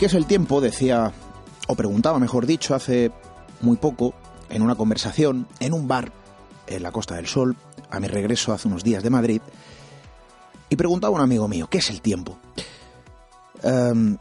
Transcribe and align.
qué 0.00 0.06
es 0.06 0.14
el 0.14 0.24
tiempo? 0.24 0.62
Decía, 0.62 1.12
o 1.68 1.74
preguntaba, 1.74 2.18
mejor 2.18 2.46
dicho, 2.46 2.74
hace 2.74 3.12
muy 3.60 3.76
poco, 3.76 4.14
en 4.48 4.62
una 4.62 4.74
conversación, 4.74 5.46
en 5.60 5.74
un 5.74 5.88
bar, 5.88 6.10
en 6.66 6.82
la 6.82 6.90
Costa 6.90 7.16
del 7.16 7.26
Sol, 7.26 7.54
a 7.90 8.00
mi 8.00 8.08
regreso 8.08 8.54
hace 8.54 8.66
unos 8.66 8.82
días 8.82 9.02
de 9.02 9.10
Madrid, 9.10 9.42
y 10.70 10.76
preguntaba 10.76 11.12
a 11.12 11.16
un 11.16 11.22
amigo 11.22 11.48
mío, 11.48 11.68
¿qué 11.70 11.78
es 11.78 11.90
el 11.90 12.00
tiempo? 12.00 12.38
Em, 13.62 14.16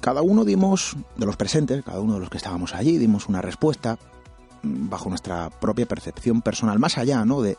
cada 0.00 0.20
uno 0.20 0.44
dimos, 0.44 0.96
de 1.16 1.26
los 1.26 1.36
presentes, 1.36 1.84
cada 1.84 2.00
uno 2.00 2.14
de 2.14 2.20
los 2.20 2.28
que 2.28 2.38
estábamos 2.38 2.74
allí, 2.74 2.98
dimos 2.98 3.28
una 3.28 3.40
respuesta 3.40 3.96
mm, 4.62 4.88
bajo 4.88 5.10
nuestra 5.10 5.48
propia 5.48 5.86
percepción 5.86 6.42
personal, 6.42 6.80
más 6.80 6.98
allá 6.98 7.24
¿no? 7.24 7.40
de, 7.40 7.56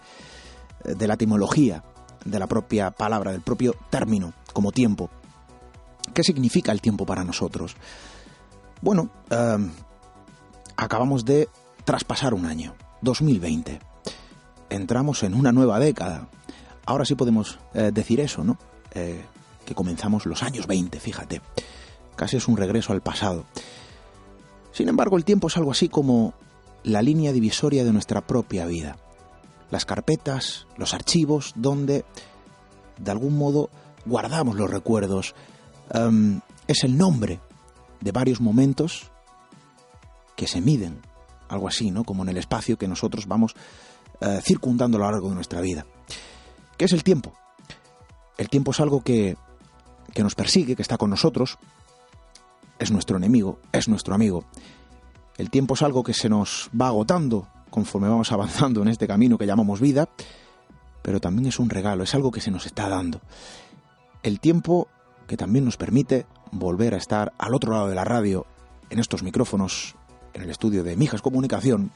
de 0.84 1.08
la 1.08 1.14
etimología 1.14 1.86
de 2.26 2.38
la 2.38 2.48
propia 2.48 2.92
palabra, 2.92 3.32
del 3.32 3.42
propio 3.42 3.76
término 3.90 4.34
como 4.52 4.74
tiempo. 4.74 5.10
¿Qué 6.16 6.24
significa 6.24 6.72
el 6.72 6.80
tiempo 6.80 7.06
para 7.06 7.26
nosotros? 7.26 7.76
Bueno, 8.82 9.10
em, 9.30 9.70
acabamos 10.78 11.26
de 11.26 11.50
traspasar 11.84 12.34
un 12.34 12.46
año, 12.46 12.74
2020. 13.02 13.80
Entramos 14.70 15.24
en 15.24 15.34
una 15.34 15.52
nueva 15.52 15.78
década. 15.78 16.30
Ahora 16.86 17.04
sí 17.04 17.16
podemos 17.16 17.60
eh, 17.74 17.92
decir 17.94 18.22
eso, 18.22 18.46
¿no? 18.46 18.58
Eh, 18.94 19.26
que 19.66 19.76
comenzamos 19.76 20.26
los 20.26 20.42
años 20.42 20.68
20, 20.68 21.02
fíjate. 21.02 21.42
Casi 22.16 22.38
es 22.38 22.48
un 22.48 22.56
regreso 22.56 22.94
al 22.94 23.02
pasado. 23.02 23.44
Sin 24.72 24.88
embargo, 24.88 25.18
el 25.18 25.26
tiempo 25.26 25.48
es 25.50 25.58
algo 25.58 25.72
así 25.72 25.90
como 25.90 26.34
la 26.84 27.02
línea 27.02 27.34
divisoria 27.34 27.84
de 27.84 27.92
nuestra 27.92 28.22
propia 28.22 28.66
vida. 28.66 28.96
Las 29.70 29.84
carpetas, 29.84 30.66
los 30.78 30.94
archivos, 30.94 31.52
donde, 31.58 32.06
de 33.00 33.12
algún 33.12 33.38
modo, 33.38 33.70
guardamos 34.06 34.56
los 34.56 34.70
recuerdos, 34.72 35.36
Em, 35.92 36.42
es 36.68 36.84
el 36.84 36.98
nombre 36.98 37.40
de 38.02 38.12
varios 38.12 38.42
momentos 38.42 39.12
que 40.36 40.48
se 40.48 40.62
miden, 40.62 41.00
algo 41.48 41.68
así, 41.68 41.92
¿no? 41.92 42.04
Como 42.04 42.24
en 42.24 42.30
el 42.30 42.38
espacio 42.38 42.78
que 42.78 42.88
nosotros 42.88 43.28
vamos 43.28 43.56
eh, 44.22 44.40
circundando 44.42 44.98
a 44.98 45.02
lo 45.02 45.12
largo 45.12 45.30
de 45.30 45.36
nuestra 45.36 45.62
vida. 45.62 45.86
¿Qué 46.78 46.86
es 46.86 46.94
el 46.94 47.04
tiempo? 47.04 47.34
El 48.38 48.50
tiempo 48.50 48.72
es 48.72 48.80
algo 48.80 49.02
que, 49.02 49.38
que 50.14 50.24
nos 50.24 50.36
persigue, 50.36 50.76
que 50.76 50.82
está 50.82 50.98
con 50.98 51.10
nosotros, 51.10 51.58
es 52.80 52.92
nuestro 52.92 53.18
enemigo, 53.18 53.60
es 53.72 53.88
nuestro 53.88 54.16
amigo. 54.16 54.46
El 55.38 55.50
tiempo 55.50 55.76
es 55.76 55.82
algo 55.82 56.04
que 56.04 56.14
se 56.14 56.30
nos 56.30 56.70
va 56.80 56.88
agotando 56.88 57.48
conforme 57.70 58.08
vamos 58.08 58.32
avanzando 58.32 58.82
en 58.82 58.88
este 58.88 59.08
camino 59.08 59.38
que 59.38 59.46
llamamos 59.46 59.80
vida, 59.80 60.10
pero 61.02 61.20
también 61.20 61.48
es 61.48 61.60
un 61.60 61.70
regalo, 61.70 62.04
es 62.04 62.16
algo 62.16 62.32
que 62.32 62.42
se 62.42 62.52
nos 62.52 62.66
está 62.66 62.90
dando. 62.90 63.22
El 64.24 64.40
tiempo 64.40 64.88
que 65.28 65.38
también 65.38 65.66
nos 65.66 65.78
permite 65.78 66.26
volver 66.52 66.94
a 66.94 66.98
estar 66.98 67.34
al 67.38 67.54
otro 67.54 67.74
lado 67.74 67.88
de 67.88 67.96
la 67.96 68.04
radio, 68.04 68.46
en 68.90 69.00
estos 69.00 69.24
micrófonos, 69.24 69.96
en 70.34 70.44
el 70.44 70.50
estudio 70.50 70.84
de 70.84 70.96
Mijas 70.96 71.22
Comunicación, 71.22 71.92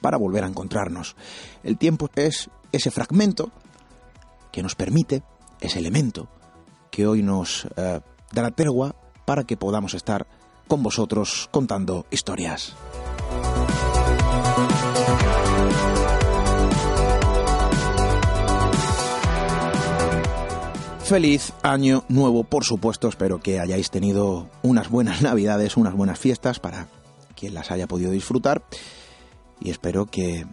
para 0.00 0.18
volver 0.18 0.44
a 0.44 0.48
encontrarnos. 0.48 1.16
El 1.62 1.78
tiempo 1.78 2.08
es 2.14 2.48
ese 2.72 2.90
fragmento 2.90 3.50
que 4.52 4.62
nos 4.62 4.74
permite, 4.74 5.22
ese 5.60 5.78
elemento 5.78 6.28
que 6.90 7.06
hoy 7.06 7.22
nos 7.22 7.66
eh, 7.76 8.00
da 8.32 8.42
la 8.42 8.50
tregua 8.50 8.94
para 9.24 9.44
que 9.44 9.56
podamos 9.56 9.94
estar 9.94 10.26
con 10.66 10.82
vosotros 10.82 11.48
contando 11.50 12.06
historias. 12.10 12.74
Feliz 21.10 21.52
año 21.64 22.04
nuevo, 22.08 22.44
por 22.44 22.62
supuesto. 22.62 23.08
Espero 23.08 23.40
que 23.40 23.58
hayáis 23.58 23.90
tenido 23.90 24.48
unas 24.62 24.88
buenas 24.88 25.22
navidades, 25.22 25.76
unas 25.76 25.92
buenas 25.92 26.20
fiestas 26.20 26.60
para 26.60 26.86
quien 27.34 27.52
las 27.52 27.72
haya 27.72 27.88
podido 27.88 28.12
disfrutar. 28.12 28.62
Y 29.58 29.70
espero 29.70 30.06
que, 30.06 30.46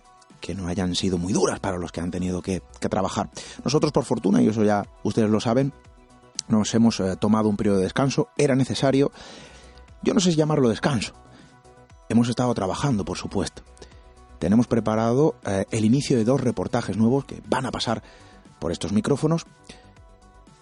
no 0.55 0.67
hayan 0.67 0.95
sido 0.95 1.19
muy 1.19 1.31
duras 1.31 1.59
para 1.59 1.77
los 1.77 1.91
que 1.91 2.01
han 2.01 2.09
tenido 2.09 2.41
que, 2.41 2.63
trabajar. 2.89 3.29
Nosotros, 3.63 3.91
por 3.91 4.03
fortuna, 4.03 4.41
y 4.41 4.47
eso 4.47 4.63
ya 4.63 4.83
ustedes 5.03 5.29
lo 5.29 5.39
saben, 5.39 5.73
nos 6.47 6.73
hemos 6.73 6.99
eh, 7.01 7.15
tomado 7.19 7.49
un 7.49 7.55
periodo 7.55 7.77
de 7.77 7.83
descanso. 7.83 8.29
Era 8.35 8.55
necesario. 8.55 9.11
Yo 10.01 10.15
no 10.15 10.19
sé 10.19 10.31
si 10.31 10.37
llamarlo 10.37 10.69
descanso. 10.69 11.13
Hemos 12.09 12.29
estado 12.29 12.51
trabajando, 12.55 13.05
por 13.05 13.19
supuesto. 13.19 13.61
Tenemos 14.39 14.65
preparado 14.65 15.35
eh, 15.45 15.65
el 15.69 15.85
inicio 15.85 16.17
de 16.17 16.23
dos 16.23 16.41
reportajes 16.41 16.97
nuevos 16.97 17.25
que 17.25 17.43
van 17.47 17.67
a 17.67 17.71
pasar 17.71 18.01
por 18.57 18.71
estos 18.71 18.91
micrófonos 18.91 19.45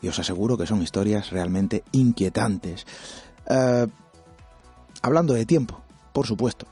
y 0.01 0.07
os 0.07 0.19
aseguro 0.19 0.57
que 0.57 0.67
son 0.67 0.81
historias 0.81 1.31
realmente 1.31 1.83
inquietantes. 1.91 2.85
Eh, 3.47 3.87
hablando 5.01 5.33
de 5.33 5.45
tiempo, 5.45 5.81
por 6.13 6.27
supuesto, 6.27 6.67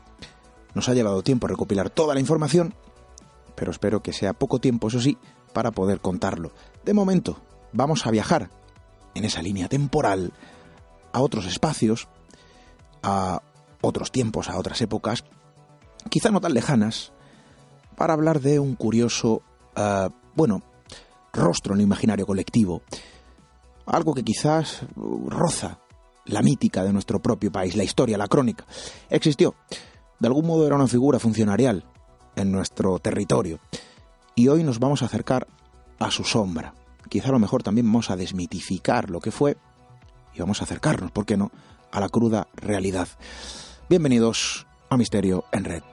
nos 0.73 0.89
ha 0.89 0.93
llevado 0.93 1.23
tiempo 1.23 1.47
recopilar 1.47 1.89
toda 1.89 2.13
la 2.13 2.19
información, 2.19 2.73
pero 3.55 3.71
espero 3.71 4.01
que 4.01 4.13
sea 4.13 4.33
poco 4.33 4.59
tiempo, 4.59 4.87
eso 4.87 4.99
sí, 4.99 5.17
para 5.53 5.71
poder 5.71 5.99
contarlo. 5.99 6.51
De 6.83 6.93
momento, 6.93 7.41
vamos 7.71 8.05
a 8.05 8.11
viajar 8.11 8.49
en 9.13 9.25
esa 9.25 9.41
línea 9.41 9.67
temporal 9.67 10.33
a 11.11 11.21
otros 11.21 11.45
espacios, 11.45 12.07
a 13.03 13.41
otros 13.81 14.11
tiempos, 14.11 14.49
a 14.49 14.57
otras 14.57 14.81
épocas, 14.81 15.23
quizá 16.09 16.31
no 16.31 16.41
tan 16.41 16.53
lejanas, 16.53 17.11
para 17.95 18.13
hablar 18.13 18.39
de 18.41 18.59
un 18.59 18.75
curioso, 18.75 19.43
eh, 19.75 20.09
bueno, 20.35 20.63
rostro 21.33 21.73
en 21.73 21.81
el 21.81 21.85
imaginario 21.85 22.25
colectivo, 22.25 22.83
algo 23.85 24.13
que 24.13 24.23
quizás 24.23 24.83
roza 24.95 25.79
la 26.25 26.41
mítica 26.41 26.83
de 26.83 26.93
nuestro 26.93 27.21
propio 27.21 27.51
país, 27.51 27.75
la 27.75 27.83
historia, 27.83 28.17
la 28.17 28.27
crónica. 28.27 28.65
Existió. 29.09 29.55
De 30.19 30.27
algún 30.27 30.47
modo 30.47 30.65
era 30.65 30.75
una 30.75 30.87
figura 30.87 31.19
funcionarial 31.19 31.83
en 32.35 32.51
nuestro 32.51 32.99
territorio. 32.99 33.59
Y 34.35 34.47
hoy 34.47 34.63
nos 34.63 34.79
vamos 34.79 35.01
a 35.01 35.05
acercar 35.05 35.47
a 35.99 36.11
su 36.11 36.23
sombra. 36.23 36.73
Quizá 37.09 37.29
a 37.29 37.33
lo 37.33 37.39
mejor 37.39 37.61
también 37.61 37.87
vamos 37.87 38.09
a 38.09 38.15
desmitificar 38.15 39.09
lo 39.09 39.19
que 39.19 39.31
fue 39.31 39.57
y 40.33 40.39
vamos 40.39 40.61
a 40.61 40.63
acercarnos, 40.63 41.11
¿por 41.11 41.25
qué 41.25 41.35
no?, 41.35 41.51
a 41.91 41.99
la 41.99 42.09
cruda 42.09 42.47
realidad. 42.55 43.07
Bienvenidos 43.89 44.65
a 44.89 44.97
Misterio 44.97 45.45
en 45.51 45.65
Red. 45.65 45.92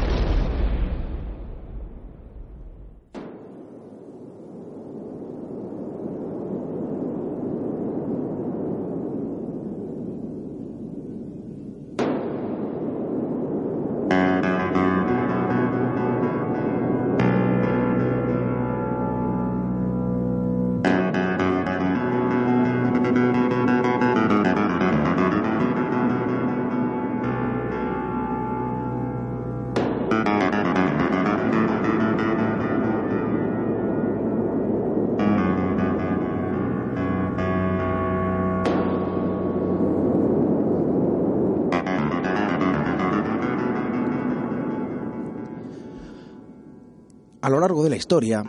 A 47.41 47.49
lo 47.49 47.59
largo 47.59 47.83
de 47.83 47.89
la 47.89 47.95
historia, 47.95 48.43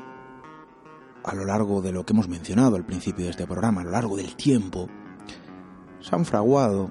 a 1.25 1.35
lo 1.35 1.45
largo 1.45 1.83
de 1.83 1.93
lo 1.93 2.05
que 2.05 2.13
hemos 2.13 2.29
mencionado 2.29 2.77
al 2.77 2.85
principio 2.85 3.25
de 3.25 3.31
este 3.31 3.47
programa, 3.47 3.81
a 3.81 3.85
lo 3.85 3.91
largo 3.91 4.17
del 4.17 4.37
tiempo, 4.37 4.89
se 6.01 6.15
han 6.15 6.25
fraguado 6.25 6.91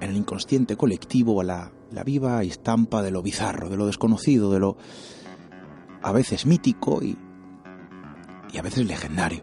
en 0.00 0.10
el 0.10 0.16
inconsciente 0.16 0.76
colectivo 0.76 1.42
la 1.42 1.72
la 1.90 2.04
viva 2.04 2.42
estampa 2.42 3.02
de 3.02 3.10
lo 3.10 3.22
bizarro, 3.22 3.68
de 3.68 3.76
lo 3.76 3.86
desconocido, 3.86 4.52
de 4.52 4.60
lo 4.60 4.76
a 6.02 6.12
veces 6.12 6.46
mítico 6.46 7.02
y, 7.02 7.18
y 8.52 8.58
a 8.58 8.62
veces 8.62 8.86
legendario. 8.86 9.42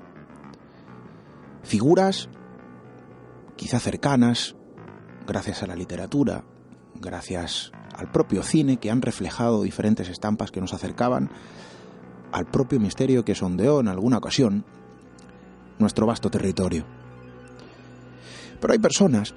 Figuras 1.63 2.29
quizá 3.55 3.79
cercanas, 3.79 4.55
gracias 5.27 5.61
a 5.61 5.67
la 5.67 5.75
literatura, 5.75 6.45
gracias 6.95 7.71
al 7.95 8.11
propio 8.11 8.43
cine, 8.43 8.77
que 8.77 8.91
han 8.91 9.01
reflejado 9.01 9.63
diferentes 9.63 10.09
estampas 10.09 10.51
que 10.51 10.61
nos 10.61 10.73
acercaban 10.73 11.29
al 12.31 12.45
propio 12.45 12.79
misterio 12.79 13.23
que 13.23 13.35
sondeó 13.35 13.79
en 13.79 13.87
alguna 13.87 14.17
ocasión 14.17 14.65
nuestro 15.79 16.05
vasto 16.05 16.29
territorio. 16.29 16.85
Pero 18.59 18.73
hay 18.73 18.79
personas, 18.79 19.33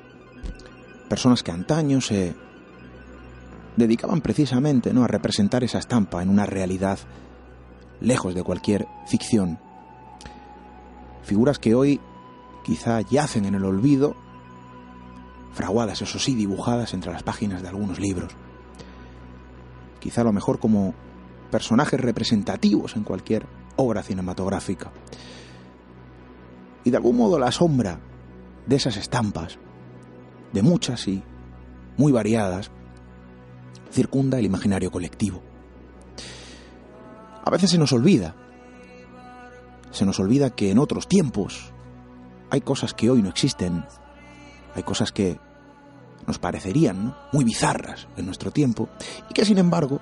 personas 1.09 1.43
que 1.43 1.53
antaño 1.53 2.01
se 2.01 2.35
dedicaban 3.77 4.21
precisamente 4.21 4.93
¿no? 4.93 5.05
a 5.05 5.09
representar 5.09 5.65
esa 5.65 5.79
estampa 5.79 6.23
en 6.23 6.31
una 6.31 6.47
realidad 6.47 6.99
lejos 8.01 8.35
de 8.35 8.43
cualquier 8.43 8.87
ficción. 9.07 9.59
Figuras 11.23 11.59
que 11.59 11.75
hoy 11.75 12.01
quizá 12.65 13.01
yacen 13.03 13.45
en 13.45 13.55
el 13.55 13.65
olvido, 13.65 14.17
fraguadas, 15.53 16.03
eso 16.03 16.19
sí, 16.19 16.35
dibujadas 16.35 16.95
entre 16.95 17.13
las 17.13 17.23
páginas 17.23 17.63
de 17.63 17.69
algunos 17.69 18.01
libros. 18.01 18.33
Quizá 19.99 20.23
a 20.23 20.25
lo 20.25 20.33
mejor 20.33 20.59
como 20.59 20.95
personajes 21.51 22.01
representativos 22.01 22.97
en 22.97 23.05
cualquier 23.05 23.47
obra 23.77 24.03
cinematográfica. 24.03 24.91
Y 26.85 26.91
de 26.91 26.97
algún 26.97 27.17
modo 27.17 27.39
la 27.39 27.53
sombra 27.53 28.01
de 28.67 28.77
esas 28.77 28.97
estampas, 28.97 29.59
de 30.53 30.63
muchas 30.63 31.07
y 31.09 31.23
muy 31.97 32.13
variadas, 32.13 32.71
circunda 33.91 34.39
el 34.39 34.47
imaginario 34.47 34.91
colectivo. 34.91 35.43
A 37.45 37.51
veces 37.51 37.71
se 37.71 37.79
nos 37.79 37.93
olvida, 37.93 38.35
se 39.91 40.07
nos 40.07 40.21
olvida 40.21 40.51
que 40.51 40.71
en 40.71 40.79
otros 40.79 41.09
tiempos 41.09 41.73
hay 42.51 42.61
cosas 42.61 42.95
que 42.95 43.11
hoy 43.11 43.23
no 43.23 43.29
existen, 43.29 43.85
hay 44.75 44.83
cosas 44.83 45.13
que 45.13 45.39
nos 46.27 46.39
parecerían 46.39 47.15
muy 47.33 47.45
bizarras 47.45 48.07
en 48.17 48.27
nuestro 48.27 48.51
tiempo 48.51 48.89
y 49.29 49.35
que 49.35 49.45
sin 49.45 49.59
embargo 49.59 50.01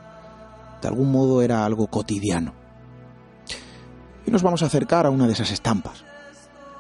de 0.81 0.89
algún 0.89 1.11
modo 1.11 1.43
era 1.43 1.65
algo 1.65 1.87
cotidiano. 1.89 2.55
Y 4.27 4.31
nos 4.31 4.43
vamos 4.43 4.63
a 4.63 4.67
acercar 4.67 5.07
a 5.07 5.11
una 5.11 5.27
de 5.27 5.33
esas 5.33 5.51
estampas, 5.51 6.05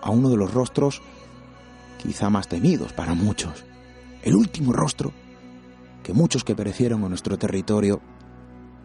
a 0.03 0.11
uno 0.11 0.29
de 0.29 0.37
los 0.37 0.53
rostros 0.53 1.03
quizá 1.99 2.31
más 2.31 2.49
temidos 2.49 2.93
para 2.93 3.15
muchos, 3.15 3.65
el 4.23 4.37
último 4.37 4.73
rostro 4.73 5.13
que 6.03 6.13
muchos 6.13 6.45
que 6.45 6.55
perecieron 6.55 7.03
en 7.03 7.11
nuestro 7.11 7.37
territorio 7.39 8.01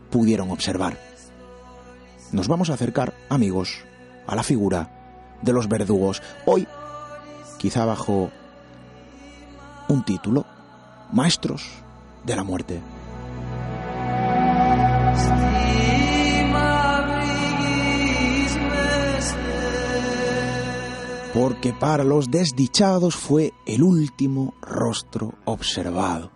pudieron 0.10 0.52
observar. 0.52 0.98
Nos 2.32 2.48
vamos 2.48 2.70
a 2.70 2.74
acercar, 2.74 3.14
amigos, 3.30 3.84
a 4.28 4.36
la 4.36 4.44
figura 4.44 5.38
de 5.42 5.54
los 5.54 5.70
verdugos. 5.70 6.22
Hoy, 6.46 6.68
quizá 7.60 7.86
bajo 7.86 8.32
un 9.88 10.04
título, 10.04 10.46
Maestros 11.12 11.70
de 12.26 12.36
la 12.36 12.44
Muerte. 12.44 13.03
Porque 21.34 21.74
para 21.74 22.04
los 22.04 22.30
desdichados 22.30 23.16
fue 23.16 23.54
el 23.66 23.82
último 23.82 24.54
rostro 24.62 25.34
observado. 25.46 26.32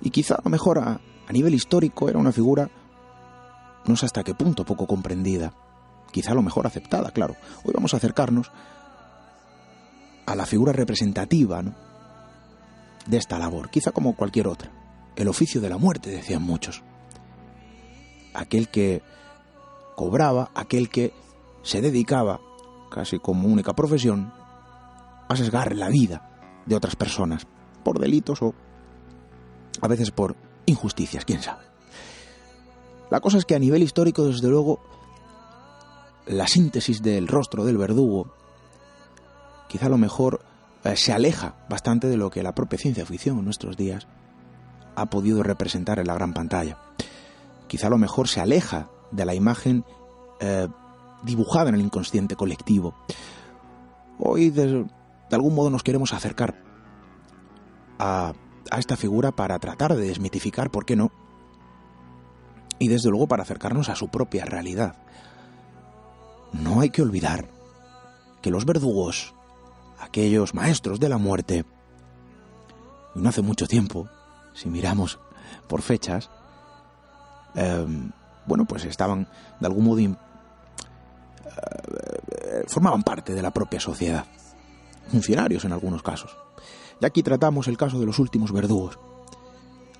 Y 0.00 0.10
quizá 0.10 0.34
a 0.34 0.42
lo 0.44 0.50
mejor 0.50 0.78
a, 0.78 1.00
nivel 1.30 1.54
histórico 1.54 2.10
era 2.10 2.18
una 2.18 2.32
figura 2.32 2.68
no 3.86 3.96
sé 3.96 4.06
hasta 4.06 4.22
qué 4.22 4.34
punto 4.34 4.64
poco 4.64 4.86
comprendida, 4.86 5.54
quizá 6.12 6.32
a 6.32 6.34
lo 6.34 6.42
mejor 6.42 6.66
aceptada, 6.66 7.10
claro. 7.10 7.36
Hoy 7.64 7.72
vamos 7.74 7.94
a 7.94 7.96
acercarnos 7.96 8.52
a 10.26 10.36
la 10.36 10.46
figura 10.46 10.72
representativa 10.72 11.62
de 13.06 13.16
esta 13.16 13.38
labor, 13.38 13.70
quizá 13.70 13.90
como 13.90 14.14
cualquier 14.14 14.46
otra, 14.46 14.70
el 15.16 15.28
oficio 15.28 15.60
de 15.60 15.68
la 15.68 15.78
muerte, 15.78 16.10
decían 16.10 16.42
muchos. 16.42 16.82
Aquel 18.34 18.68
que 18.68 19.02
cobraba, 19.96 20.50
aquel 20.54 20.88
que 20.88 21.12
se 21.62 21.80
dedicaba, 21.80 22.40
casi 22.92 23.18
como 23.18 23.48
única 23.48 23.74
profesión, 23.74 24.32
a 25.28 25.36
sesgar 25.36 25.74
la 25.74 25.88
vida 25.88 26.30
de 26.66 26.76
otras 26.76 26.96
personas, 26.96 27.46
por 27.82 27.98
delitos 27.98 28.42
o 28.42 28.54
a 29.80 29.88
veces 29.88 30.10
por 30.10 30.36
injusticias, 30.66 31.24
quién 31.24 31.42
sabe. 31.42 31.64
La 33.10 33.20
cosa 33.20 33.38
es 33.38 33.44
que 33.44 33.54
a 33.54 33.58
nivel 33.58 33.82
histórico, 33.82 34.24
desde 34.26 34.48
luego, 34.48 34.80
la 36.26 36.46
síntesis 36.46 37.02
del 37.02 37.28
rostro 37.28 37.64
del 37.64 37.76
verdugo 37.76 38.32
quizá 39.68 39.86
a 39.86 39.90
lo 39.90 39.98
mejor 39.98 40.44
eh, 40.84 40.96
se 40.96 41.12
aleja 41.12 41.54
bastante 41.68 42.06
de 42.06 42.16
lo 42.16 42.30
que 42.30 42.42
la 42.42 42.54
propia 42.54 42.78
ciencia 42.78 43.06
ficción 43.06 43.38
en 43.38 43.44
nuestros 43.44 43.76
días 43.76 44.06
ha 44.94 45.06
podido 45.06 45.42
representar 45.42 45.98
en 45.98 46.06
la 46.06 46.14
gran 46.14 46.34
pantalla. 46.34 46.78
Quizá 47.68 47.86
a 47.86 47.90
lo 47.90 47.98
mejor 47.98 48.28
se 48.28 48.40
aleja 48.40 48.90
de 49.10 49.24
la 49.24 49.34
imagen 49.34 49.84
eh, 50.40 50.68
dibujada 51.22 51.68
en 51.68 51.76
el 51.76 51.80
inconsciente 51.80 52.36
colectivo. 52.36 52.94
Hoy 54.18 54.50
de 54.50 54.86
algún 55.30 55.54
modo 55.54 55.70
nos 55.70 55.82
queremos 55.82 56.12
acercar 56.12 56.62
a 57.98 58.32
a 58.70 58.78
esta 58.78 58.96
figura 58.96 59.32
para 59.32 59.58
tratar 59.58 59.94
de 59.94 60.06
desmitificar, 60.06 60.70
¿por 60.70 60.84
qué 60.84 60.96
no? 60.96 61.10
Y 62.78 62.88
desde 62.88 63.10
luego 63.10 63.26
para 63.26 63.42
acercarnos 63.42 63.88
a 63.88 63.96
su 63.96 64.08
propia 64.08 64.44
realidad. 64.44 64.96
No 66.52 66.80
hay 66.80 66.90
que 66.90 67.02
olvidar 67.02 67.48
que 68.40 68.50
los 68.50 68.64
verdugos, 68.64 69.34
aquellos 70.00 70.54
maestros 70.54 71.00
de 71.00 71.08
la 71.08 71.18
muerte, 71.18 71.64
no 73.14 73.28
hace 73.28 73.42
mucho 73.42 73.66
tiempo, 73.66 74.08
si 74.54 74.68
miramos 74.68 75.18
por 75.68 75.82
fechas, 75.82 76.30
em, 77.54 78.10
bueno, 78.46 78.64
pues 78.64 78.84
estaban 78.84 79.28
de 79.60 79.66
algún 79.66 79.84
modo 79.84 80.00
formaban 82.66 83.02
parte 83.02 83.34
de 83.34 83.42
la 83.42 83.50
propia 83.50 83.80
sociedad, 83.80 84.24
funcionarios 85.10 85.64
en 85.64 85.72
algunos 85.72 86.02
casos. 86.02 86.36
Y 87.00 87.06
aquí 87.06 87.22
tratamos 87.22 87.68
el 87.68 87.76
caso 87.76 87.98
de 87.98 88.06
los 88.06 88.18
últimos 88.18 88.52
verdugos. 88.52 88.98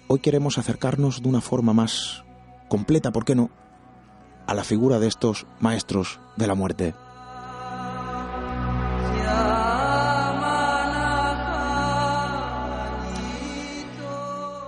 Hoy 0.09 0.21
queremos 0.21 0.59
acercarnos 0.59 1.23
de 1.23 1.29
una 1.29 1.41
forma 1.41 1.73
más 1.73 2.25
completa, 2.69 3.13
¿por 3.13 3.25
qué 3.25 3.35
no?, 3.35 3.51
a 4.47 4.55
la 4.55 4.65
figura 4.65 4.99
de 4.99 5.07
estos 5.07 5.47
maestros 5.61 6.21
de 6.37 6.47
la 6.47 6.55
muerte. 6.55 6.95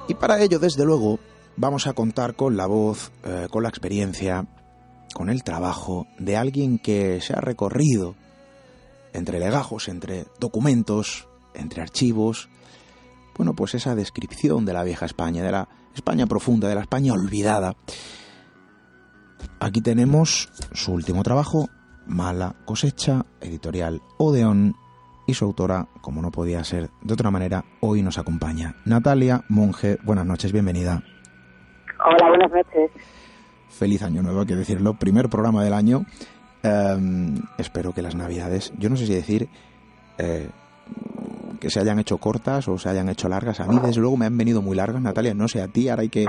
Y 0.07 0.15
para 0.15 0.41
ello, 0.41 0.59
desde 0.59 0.85
luego, 0.85 1.19
vamos 1.57 1.87
a 1.87 1.95
contar 1.95 2.35
con 2.35 2.57
la 2.57 2.67
voz, 2.67 3.11
eh, 3.25 3.49
con 3.51 3.63
la 3.63 3.69
experiencia, 3.69 4.47
con 5.15 5.31
el 5.31 5.43
trabajo 5.43 6.07
de 6.19 6.37
alguien 6.37 6.79
que 6.79 7.23
se 7.23 7.33
ha 7.33 7.41
recorrido 7.41 8.17
entre 9.15 9.39
legajos, 9.39 9.89
entre 9.89 10.27
documentos, 10.39 11.29
entre 11.55 11.81
archivos, 11.81 12.51
bueno, 13.37 13.55
pues 13.55 13.75
esa 13.75 13.95
descripción 13.95 14.65
de 14.65 14.75
la 14.75 14.85
vieja 14.85 15.07
España, 15.07 15.43
de 15.43 15.53
la 15.53 15.69
España 15.95 16.27
profunda, 16.27 16.69
de 16.69 16.75
la 16.75 16.83
España 16.83 17.13
olvidada. 17.13 17.75
Aquí 19.61 19.81
tenemos 19.81 20.51
su 20.73 20.93
último 20.93 21.23
trabajo, 21.23 21.69
Mala 22.07 22.55
cosecha, 22.67 23.25
editorial 23.41 24.03
Odeón, 24.19 24.75
y 25.27 25.35
su 25.35 25.45
autora, 25.47 25.87
como 26.03 26.21
no 26.21 26.31
podía 26.31 26.63
ser 26.65 26.91
de 27.03 27.15
otra 27.15 27.31
manera, 27.31 27.65
hoy 27.81 28.03
nos 28.03 28.19
acompaña. 28.19 28.75
Natalia 28.85 29.43
Monge, 29.49 29.97
buenas 30.03 30.27
noches, 30.27 30.53
bienvenida. 30.53 31.03
Hola, 32.05 32.29
buenas 32.29 32.51
noches. 32.53 32.91
Feliz 33.79 34.03
año 34.03 34.23
nuevo, 34.23 34.41
hay 34.41 34.47
que 34.47 34.55
decirlo, 34.55 34.95
primer 34.95 35.29
programa 35.29 35.65
del 35.65 35.75
año. 35.75 36.05
Em, 36.63 37.35
espero 37.59 37.93
que 37.93 38.03
las 38.03 38.15
navidades, 38.15 38.73
yo 38.79 38.89
no 38.89 38.97
sé 38.97 39.07
si 39.07 39.15
decir 39.15 39.49
eh, 40.17 40.49
que 41.61 41.71
se 41.71 41.81
hayan 41.81 41.99
hecho 41.99 42.19
cortas 42.19 42.69
o 42.69 42.79
se 42.79 42.89
hayan 42.89 43.09
hecho 43.09 43.29
largas. 43.29 43.59
A 43.59 43.67
mí, 43.67 43.81
desde 43.83 44.01
luego, 44.01 44.17
me 44.17 44.27
han 44.27 44.39
venido 44.39 44.63
muy 44.63 44.77
largas, 44.77 45.03
Natalia. 45.03 45.35
No 45.35 45.49
sé 45.49 45.61
a 45.61 45.67
ti, 45.67 45.89
ahora 45.89 46.03
hay 46.03 46.09
que, 46.09 46.27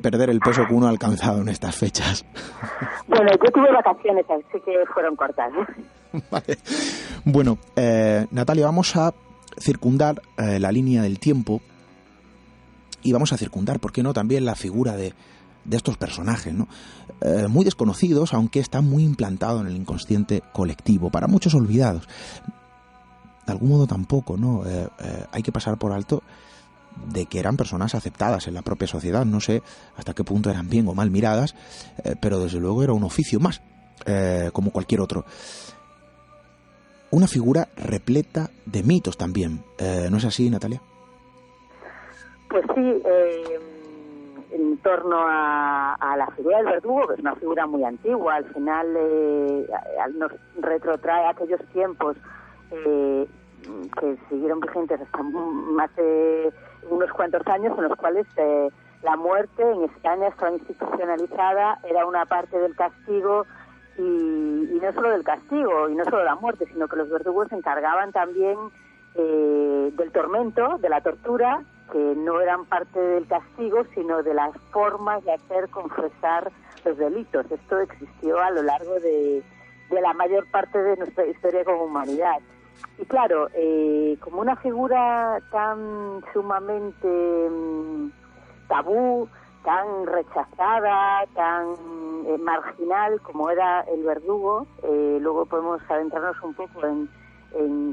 perder 0.00 0.28
el 0.28 0.40
peso 0.40 0.66
que 0.66 0.74
uno 0.74 0.86
ha 0.86 0.90
alcanzado 0.90 1.40
en 1.40 1.48
estas 1.48 1.76
fechas. 1.76 2.24
Bueno, 3.08 3.30
yo 3.32 3.50
tuve 3.52 3.70
vacaciones, 3.70 4.24
así 4.30 4.58
que 4.64 4.72
fueron 4.94 5.14
cortas. 5.16 5.52
Vale. 6.30 6.58
Bueno, 7.24 7.58
eh, 7.76 8.26
Natalia, 8.30 8.64
vamos 8.64 8.96
a 8.96 9.12
circundar 9.58 10.22
eh, 10.38 10.58
la 10.58 10.72
línea 10.72 11.02
del 11.02 11.18
tiempo 11.18 11.60
y 13.02 13.12
vamos 13.12 13.34
a 13.34 13.36
circundar, 13.36 13.80
¿por 13.80 13.92
qué 13.92 14.02
no?, 14.02 14.14
también 14.14 14.46
la 14.46 14.54
figura 14.54 14.96
de, 14.96 15.12
de 15.64 15.76
estos 15.76 15.96
personajes, 15.96 16.52
¿no? 16.52 16.68
Eh, 17.20 17.46
muy 17.48 17.64
desconocidos, 17.64 18.34
aunque 18.34 18.60
están 18.60 18.84
muy 18.84 19.04
implantados 19.04 19.60
en 19.60 19.68
el 19.68 19.76
inconsciente 19.76 20.42
colectivo, 20.52 21.10
para 21.10 21.28
muchos 21.28 21.54
olvidados 21.54 22.08
de 23.46 23.52
algún 23.52 23.70
modo 23.70 23.86
tampoco, 23.86 24.36
¿no? 24.36 24.64
Eh, 24.66 24.88
eh, 25.00 25.24
hay 25.32 25.42
que 25.42 25.52
pasar 25.52 25.76
por 25.78 25.92
alto 25.92 26.22
de 27.12 27.26
que 27.26 27.38
eran 27.38 27.56
personas 27.56 27.94
aceptadas 27.94 28.46
en 28.46 28.54
la 28.54 28.62
propia 28.62 28.86
sociedad. 28.86 29.24
No 29.24 29.40
sé 29.40 29.62
hasta 29.96 30.14
qué 30.14 30.24
punto 30.24 30.50
eran 30.50 30.68
bien 30.68 30.86
o 30.88 30.94
mal 30.94 31.10
miradas, 31.10 31.54
eh, 32.04 32.14
pero 32.20 32.38
desde 32.38 32.60
luego 32.60 32.82
era 32.82 32.92
un 32.92 33.04
oficio 33.04 33.40
más, 33.40 33.62
eh, 34.06 34.50
como 34.52 34.70
cualquier 34.70 35.00
otro. 35.00 35.24
Una 37.10 37.26
figura 37.26 37.68
repleta 37.76 38.50
de 38.64 38.82
mitos 38.82 39.16
también. 39.18 39.64
Eh, 39.78 40.08
¿No 40.10 40.16
es 40.16 40.24
así, 40.24 40.48
Natalia? 40.48 40.80
Pues 42.48 42.64
sí, 42.74 43.02
en 44.52 44.78
torno 44.78 45.16
a, 45.18 46.14
la 46.16 46.26
figura 46.36 46.58
del 46.58 46.66
verdugo, 46.66 47.08
que 47.08 47.14
es 47.14 47.20
una 47.20 47.34
figura 47.36 47.66
muy 47.66 47.84
antigua, 47.84 48.36
al 48.36 48.44
final 48.46 48.86
nos 50.14 50.32
retrotrae 50.60 51.26
a 51.26 51.30
aquellos 51.30 51.60
tiempos 51.72 52.16
que 52.70 54.18
siguieron 54.28 54.60
vigentes 54.60 55.00
hasta 55.00 55.22
más 55.22 55.94
de 55.96 56.52
unos 56.90 57.10
cuantos 57.12 57.46
años 57.46 57.76
en 57.76 57.84
los 57.84 57.96
cuales 57.96 58.26
eh, 58.36 58.68
la 59.02 59.16
muerte 59.16 59.62
en 59.62 59.84
España 59.84 60.28
estaba 60.28 60.52
institucionalizada, 60.52 61.78
era 61.88 62.06
una 62.06 62.24
parte 62.26 62.58
del 62.58 62.74
castigo 62.74 63.46
y, 63.98 64.78
no 64.82 64.92
solo 64.92 65.10
del 65.10 65.24
castigo 65.24 65.88
y 65.88 65.94
no 65.94 66.04
solo 66.04 66.24
la 66.24 66.34
muerte, 66.36 66.66
sino 66.66 66.88
que 66.88 66.96
los 66.96 67.08
verdugos 67.08 67.48
se 67.48 67.56
encargaban 67.56 68.12
también 68.12 68.58
eh, 69.14 69.92
del 69.92 70.12
tormento, 70.12 70.78
de 70.78 70.88
la 70.88 71.00
tortura, 71.00 71.62
que 71.92 71.98
no 72.16 72.40
eran 72.40 72.64
parte 72.64 72.98
del 72.98 73.26
castigo, 73.28 73.84
sino 73.94 74.22
de 74.22 74.34
las 74.34 74.56
formas 74.72 75.22
de 75.24 75.34
hacer 75.34 75.68
confesar 75.68 76.50
los 76.84 76.96
delitos. 76.96 77.50
Esto 77.50 77.80
existió 77.80 78.40
a 78.40 78.50
lo 78.50 78.62
largo 78.62 78.98
de 78.98 79.44
la 79.90 80.14
mayor 80.14 80.46
parte 80.50 80.82
de 80.82 80.96
nuestra 80.96 81.26
historia 81.26 81.64
como 81.64 81.84
humanidad. 81.84 82.40
Y 82.98 83.04
claro, 83.06 83.48
eh, 83.54 84.16
como 84.20 84.40
una 84.40 84.56
figura 84.56 85.40
tan 85.50 86.22
sumamente 86.32 87.08
mm, 87.08 88.10
tabú, 88.68 89.28
tan 89.64 90.06
rechazada, 90.06 91.26
tan 91.34 91.74
eh, 92.26 92.38
marginal 92.38 93.20
como 93.22 93.50
era 93.50 93.80
el 93.82 94.02
verdugo, 94.02 94.66
eh, 94.82 95.18
luego 95.20 95.46
podemos 95.46 95.80
adentrarnos 95.88 96.40
un 96.42 96.54
poco 96.54 96.86
en, 96.86 97.08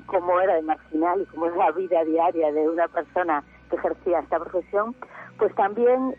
cómo 0.05 0.39
era 0.39 0.55
de 0.55 0.61
marginal 0.61 1.21
y 1.21 1.25
cómo 1.25 1.47
es 1.47 1.55
la 1.55 1.71
vida 1.71 2.03
diaria 2.05 2.51
de 2.51 2.69
una 2.69 2.87
persona 2.87 3.43
que 3.69 3.75
ejercía 3.75 4.19
esta 4.19 4.39
profesión, 4.39 4.95
pues 5.37 5.53
también 5.55 6.13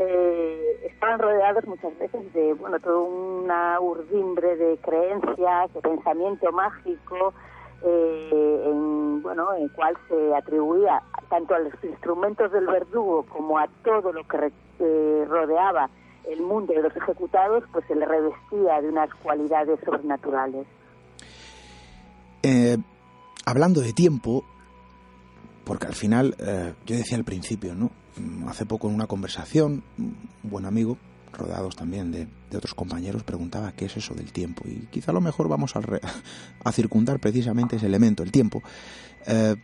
estaban 0.85 1.19
rodeados 1.19 1.67
muchas 1.67 1.99
veces 1.99 2.33
de, 2.33 2.55
bueno, 2.55 2.79
toda 2.81 3.01
una 3.01 3.81
urdimbre 3.81 4.57
de 4.57 4.79
creencias, 4.79 5.73
de 5.75 5.81
pensamiento 5.83 6.51
mágico, 6.53 7.35
eh, 7.83 8.63
en, 8.67 9.23
bueno, 9.23 9.55
en 9.55 9.69
cual 9.71 9.97
se 10.09 10.35
atribuía 10.35 11.03
tanto 11.31 11.55
a 11.55 11.61
los 11.61 11.73
instrumentos 11.83 12.53
del 12.53 12.67
verdugo 12.67 13.25
como 13.25 13.59
a 13.59 13.69
todo 13.83 14.13
lo 14.13 14.27
que 14.29 14.53
eh, 14.81 15.25
rodeaba 15.27 15.89
el 16.29 16.43
mundo 16.43 16.75
de 16.75 16.83
los 16.83 16.95
ejecutados, 16.95 17.65
pues 17.73 17.87
se 17.87 17.95
le 17.95 18.05
revestía 18.05 18.83
de 18.83 18.89
unas 18.91 19.09
cualidades 19.23 19.81
sobrenaturales. 19.83 20.67
Eh, 22.43 22.77
hablando 23.47 23.81
de 23.81 23.95
tiempo, 23.95 24.45
porque 25.71 25.87
al 25.87 25.95
final, 25.95 26.35
yo 26.85 26.97
decía 26.97 27.17
al 27.17 27.23
principio, 27.23 27.77
¿no? 27.77 27.93
Hace 28.49 28.67
poco 28.67 28.89
en 28.89 28.95
una 28.97 29.07
conversación, 29.07 29.85
un 29.99 30.17
buen 30.43 30.67
amigo 30.67 30.99
rodeados 31.33 31.77
también 31.77 32.11
de, 32.11 32.27
otros 32.57 32.75
compañeros, 32.75 33.23
preguntaba 33.23 33.71
qué 33.71 33.85
es 33.85 33.97
eso 33.97 34.13
del 34.15 34.33
tiempo. 34.33 34.65
Y 34.67 34.89
quizá 34.91 35.13
a 35.13 35.15
lo 35.15 35.21
mejor 35.21 35.47
vamos 35.47 35.77
a, 35.77 35.81
a 36.65 36.73
circundar 36.73 37.21
precisamente 37.21 37.77
ese 37.77 37.87
elemento, 37.87 38.25
el 38.25 38.33
tiempo. 38.33 38.65
Eh, 39.29 39.55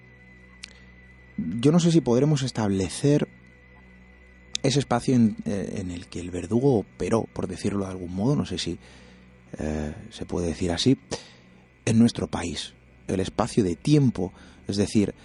yo 1.38 1.72
no 1.72 1.80
sé 1.80 1.90
si 1.90 2.00
podremos 2.00 2.42
establecer 2.42 3.26
ese 4.62 4.78
espacio 4.78 5.16
en, 5.16 5.34
eh, 5.44 5.84
el 5.92 6.06
que 6.06 6.20
el 6.20 6.30
verdugo 6.30 6.78
operó, 6.78 7.24
por 7.32 7.48
decirlo 7.48 7.84
de 7.84 7.90
algún 7.90 8.14
modo, 8.14 8.36
no 8.36 8.46
sé 8.46 8.58
si 8.58 8.78
eh, 9.58 9.92
se 10.10 10.24
puede 10.24 10.46
decir 10.46 10.70
así, 10.70 11.00
en 11.84 11.98
nuestro 11.98 12.28
país. 12.28 12.74
El 13.08 13.18
espacio 13.18 13.64
de 13.64 13.74
tiempo, 13.74 14.32
es 14.68 14.76
decir, 14.76 15.16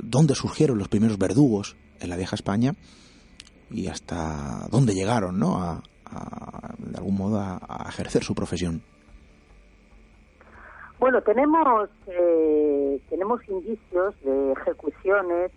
dónde 0.00 0.34
surgieron 0.34 0.78
los 0.78 0.88
primeros 0.88 1.18
verdugos 1.18 1.76
en 2.00 2.10
la 2.10 2.16
vieja 2.16 2.36
España 2.36 2.72
y 3.70 3.88
hasta 3.88 4.66
dónde 4.70 4.94
llegaron, 4.94 5.38
¿no? 5.38 5.56
A, 5.56 5.82
de 6.78 6.96
algún 6.98 7.16
modo 7.16 7.40
a, 7.40 7.86
ejercer 7.88 8.22
su 8.22 8.34
profesión. 8.34 8.80
Bueno, 10.98 11.20
tenemos 11.22 11.90
eh, 12.06 13.00
tenemos 13.10 13.40
indicios 13.48 14.14
de 14.22 14.52
ejecuciones 14.52 15.52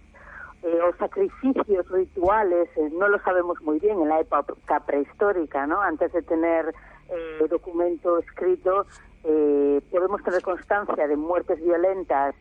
eh, 0.63 0.79
o 0.81 0.95
sacrificios 0.97 1.89
rituales, 1.89 2.67
eh, 2.75 2.89
no 2.91 3.07
lo 3.07 3.19
sabemos 3.23 3.61
muy 3.61 3.79
bien 3.79 4.01
en 4.01 4.09
la 4.09 4.19
época 4.19 4.79
prehistórica, 4.85 5.65
¿no? 5.67 5.81
Antes 5.81 6.11
de 6.13 6.21
tener 6.21 6.73
documento 7.49 8.19
escrito, 8.19 8.85
podemos 9.91 10.23
tener 10.23 10.41
constancia 10.41 11.07
de 11.07 11.15
muertes 11.15 11.61
violentas 11.61 12.35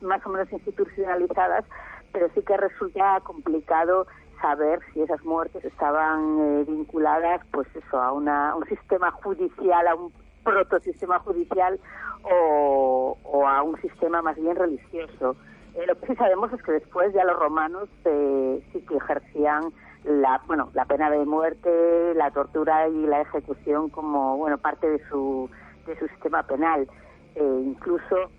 más 0.00 0.26
o 0.26 0.30
menos 0.30 0.52
institucionalizadas, 0.52 1.64
pero 2.12 2.28
sí 2.34 2.42
que 2.42 2.56
resulta 2.56 3.20
complicado 3.20 4.06
saber 4.42 4.80
si 4.92 5.00
esas 5.00 5.24
muertes 5.24 5.64
estaban 5.64 6.38
eh, 6.40 6.64
vinculadas 6.66 7.40
pues 7.52 7.68
eso 7.74 8.02
a 8.02 8.12
una, 8.12 8.54
un 8.56 8.66
sistema 8.66 9.10
judicial 9.12 9.86
a 9.86 9.94
un 9.94 10.12
protosistema 10.42 11.20
judicial 11.20 11.78
o, 12.24 13.16
a 13.46 13.62
un 13.62 13.80
sistema 13.80 14.22
más 14.22 14.36
bien 14.36 14.56
religioso. 14.56 15.36
Eh, 15.74 15.86
lo 15.86 15.98
que 15.98 16.08
sí 16.08 16.16
sabemos 16.16 16.52
es 16.52 16.62
que 16.62 16.72
después 16.72 17.12
ya 17.14 17.24
los 17.24 17.38
romanos 17.38 17.88
eh, 18.04 18.62
sí 18.72 18.80
que 18.82 18.96
ejercían 18.96 19.72
la 20.04 20.42
bueno 20.48 20.68
la 20.74 20.84
pena 20.84 21.10
de 21.10 21.24
muerte 21.24 22.12
la 22.14 22.32
tortura 22.32 22.88
y 22.88 23.06
la 23.06 23.20
ejecución 23.20 23.88
como 23.88 24.36
bueno 24.36 24.58
parte 24.58 24.90
de 24.90 25.00
su 25.08 25.48
de 25.86 25.98
su 25.98 26.06
sistema 26.08 26.42
penal. 26.42 26.88
Incluso 27.34 28.30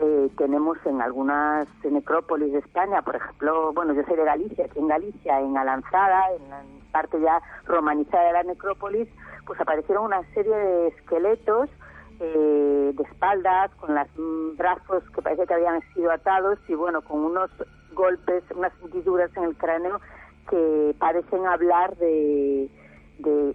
eh, 0.00 0.28
tenemos 0.36 0.76
en 0.86 1.00
algunas 1.00 1.68
necrópolis 1.84 2.52
de 2.52 2.58
España, 2.58 3.02
por 3.02 3.14
ejemplo, 3.14 3.72
bueno, 3.72 3.94
yo 3.94 4.02
soy 4.04 4.16
de 4.16 4.24
Galicia, 4.24 4.64
aquí 4.64 4.80
en 4.80 4.88
Galicia, 4.88 5.40
en 5.40 5.56
Alanzada, 5.56 6.32
en 6.34 6.50
la 6.50 6.62
parte 6.90 7.20
ya 7.20 7.40
romanizada 7.64 8.24
de 8.24 8.32
la 8.32 8.42
necrópolis, 8.42 9.08
pues 9.46 9.60
aparecieron 9.60 10.06
una 10.06 10.22
serie 10.32 10.54
de 10.54 10.88
esqueletos 10.88 11.70
eh, 12.18 12.92
de 12.92 13.02
espaldas, 13.04 13.70
con 13.76 13.94
los 13.94 14.08
brazos 14.56 15.04
que 15.10 15.22
parece 15.22 15.46
que 15.46 15.54
habían 15.54 15.80
sido 15.94 16.10
atados 16.10 16.58
y 16.66 16.74
bueno, 16.74 17.02
con 17.02 17.20
unos 17.20 17.50
golpes, 17.92 18.42
unas 18.54 18.72
hendiduras 18.82 19.30
en 19.36 19.44
el 19.44 19.56
cráneo 19.56 20.00
que 20.50 20.94
parecen 20.98 21.46
hablar 21.46 21.96
de, 21.96 22.68
de, 23.18 23.54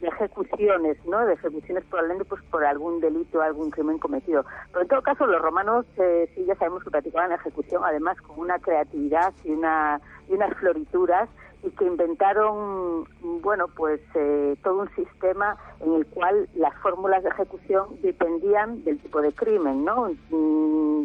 de 0.00 0.08
ejecuciones, 0.08 0.98
¿no? 1.06 1.24
De 1.24 1.34
ejecuciones 1.34 1.84
probablemente 1.84 2.24
pues 2.24 2.42
por 2.50 2.64
algún 2.64 3.00
delito, 3.00 3.40
algún 3.40 3.70
crimen 3.70 3.98
cometido. 3.98 4.44
Pero 4.70 4.82
en 4.82 4.88
todo 4.88 5.02
caso 5.02 5.26
los 5.26 5.40
romanos 5.40 5.86
eh, 5.96 6.30
sí 6.34 6.44
ya 6.44 6.54
sabemos 6.56 6.84
que 6.84 6.90
practicaban 6.90 7.30
la 7.30 7.36
ejecución 7.36 7.82
además 7.84 8.20
con 8.20 8.38
una 8.38 8.58
creatividad 8.58 9.32
y 9.44 9.52
una 9.52 10.00
y 10.28 10.34
unas 10.34 10.54
florituras 10.58 11.28
y 11.62 11.70
que 11.70 11.84
inventaron 11.84 13.04
bueno 13.42 13.66
pues 13.68 14.00
eh, 14.14 14.56
todo 14.62 14.82
un 14.82 14.94
sistema 14.94 15.56
en 15.80 15.94
el 15.94 16.06
cual 16.06 16.48
las 16.54 16.74
fórmulas 16.80 17.22
de 17.22 17.30
ejecución 17.30 18.00
dependían 18.02 18.84
del 18.84 18.98
tipo 19.00 19.22
de 19.22 19.32
crimen, 19.32 19.84
¿no? 19.84 20.10
Mm, 20.30 21.04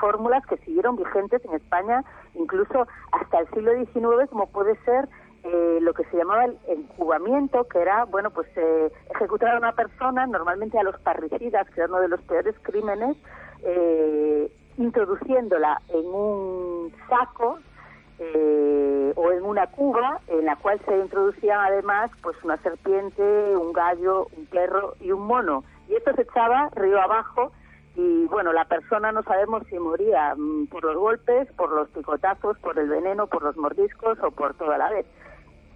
fórmulas 0.00 0.44
que 0.46 0.56
siguieron 0.58 0.96
vigentes 0.96 1.44
en 1.44 1.54
España 1.54 2.02
incluso 2.34 2.86
hasta 3.12 3.40
el 3.40 3.48
siglo 3.50 3.72
XIX 3.74 4.30
como 4.30 4.46
puede 4.46 4.76
ser 4.84 5.08
eh, 5.46 5.78
lo 5.80 5.94
que 5.94 6.04
se 6.04 6.16
llamaba 6.16 6.46
el 6.46 6.58
encubamiento, 6.66 7.64
que 7.68 7.80
era, 7.80 8.04
bueno, 8.04 8.30
pues 8.30 8.48
eh, 8.56 8.90
ejecutar 9.14 9.54
a 9.54 9.58
una 9.58 9.72
persona, 9.72 10.26
normalmente 10.26 10.78
a 10.78 10.82
los 10.82 10.98
parricidas, 11.00 11.68
que 11.70 11.80
era 11.80 11.88
uno 11.88 12.00
de 12.00 12.08
los 12.08 12.20
peores 12.22 12.54
crímenes, 12.62 13.16
eh, 13.62 14.50
introduciéndola 14.76 15.80
en 15.88 16.06
un 16.06 16.92
saco 17.08 17.58
eh, 18.18 19.12
o 19.14 19.32
en 19.32 19.44
una 19.44 19.68
cuba 19.68 20.20
en 20.28 20.44
la 20.46 20.56
cual 20.56 20.80
se 20.84 20.98
introducían 20.98 21.60
además 21.60 22.10
pues 22.22 22.36
una 22.42 22.56
serpiente, 22.58 23.22
un 23.56 23.72
gallo, 23.72 24.26
un 24.36 24.46
perro 24.46 24.94
y 25.00 25.12
un 25.12 25.26
mono. 25.26 25.64
Y 25.88 25.94
esto 25.94 26.12
se 26.14 26.22
echaba 26.22 26.70
río 26.74 27.00
abajo 27.00 27.52
y 27.94 28.26
bueno, 28.26 28.52
la 28.52 28.64
persona 28.64 29.12
no 29.12 29.22
sabemos 29.22 29.62
si 29.68 29.78
moría 29.78 30.34
mm, 30.34 30.66
por 30.66 30.84
los 30.84 30.96
golpes, 30.96 31.50
por 31.52 31.70
los 31.70 31.88
picotazos, 31.90 32.58
por 32.58 32.78
el 32.78 32.88
veneno, 32.88 33.26
por 33.26 33.42
los 33.42 33.56
mordiscos 33.56 34.18
o 34.22 34.30
por 34.32 34.54
toda 34.54 34.76
la 34.76 34.90
vez 34.90 35.06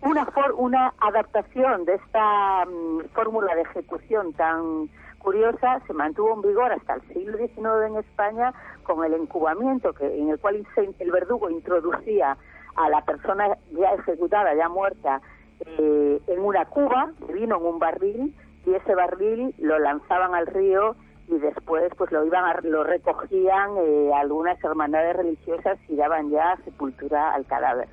una, 0.03 0.27
una 0.57 0.95
adaptación 0.99 1.85
de 1.85 1.95
esta 1.95 2.65
mm, 2.67 3.09
fórmula 3.15 3.55
de 3.55 3.63
ejecución 3.63 4.33
tan 4.35 4.89
curiosa 5.19 5.81
se 5.87 5.93
mantuvo 5.93 6.35
en 6.35 6.43
vigor 6.43 6.73
hasta 6.73 6.95
el 6.95 7.03
siglo 7.13 7.37
XIX 7.37 7.87
en 7.87 7.97
España 7.97 8.55
con 8.83 9.05
el 9.05 9.15
encubamiento 9.15 9.93
que 9.93 10.07
en 10.19 10.31
el 10.31 10.39
cual 10.39 10.67
el 10.99 11.11
verdugo 11.13 11.51
introducía 11.51 12.37
a 12.77 12.89
la 12.89 13.05
persona 13.05 13.59
ya 13.73 13.93
ejecutada, 13.93 14.55
ya 14.55 14.69
muerta, 14.69 15.21
eh, 15.67 16.21
en 16.27 16.41
una 16.41 16.65
cuba, 16.65 17.13
vino 17.33 17.59
en 17.59 17.67
un 17.67 17.79
barril 17.79 18.35
y 18.65 18.75
ese 18.75 18.95
barril 18.95 19.55
lo 19.59 19.79
lanzaban 19.79 20.35
al 20.35 20.47
río 20.47 20.97
y 21.29 21.39
después 21.39 21.93
pues 21.97 22.11
lo 22.11 22.25
iban 22.25 22.45
lo 22.65 22.83
recogían 22.85 23.77
eh, 23.79 24.11
algunas 24.15 24.63
hermandades 24.65 25.17
religiosas 25.17 25.79
y 25.89 25.97
daban 25.97 26.31
ya 26.31 26.57
sepultura 26.65 27.35
al 27.35 27.45
cadáver. 27.47 27.89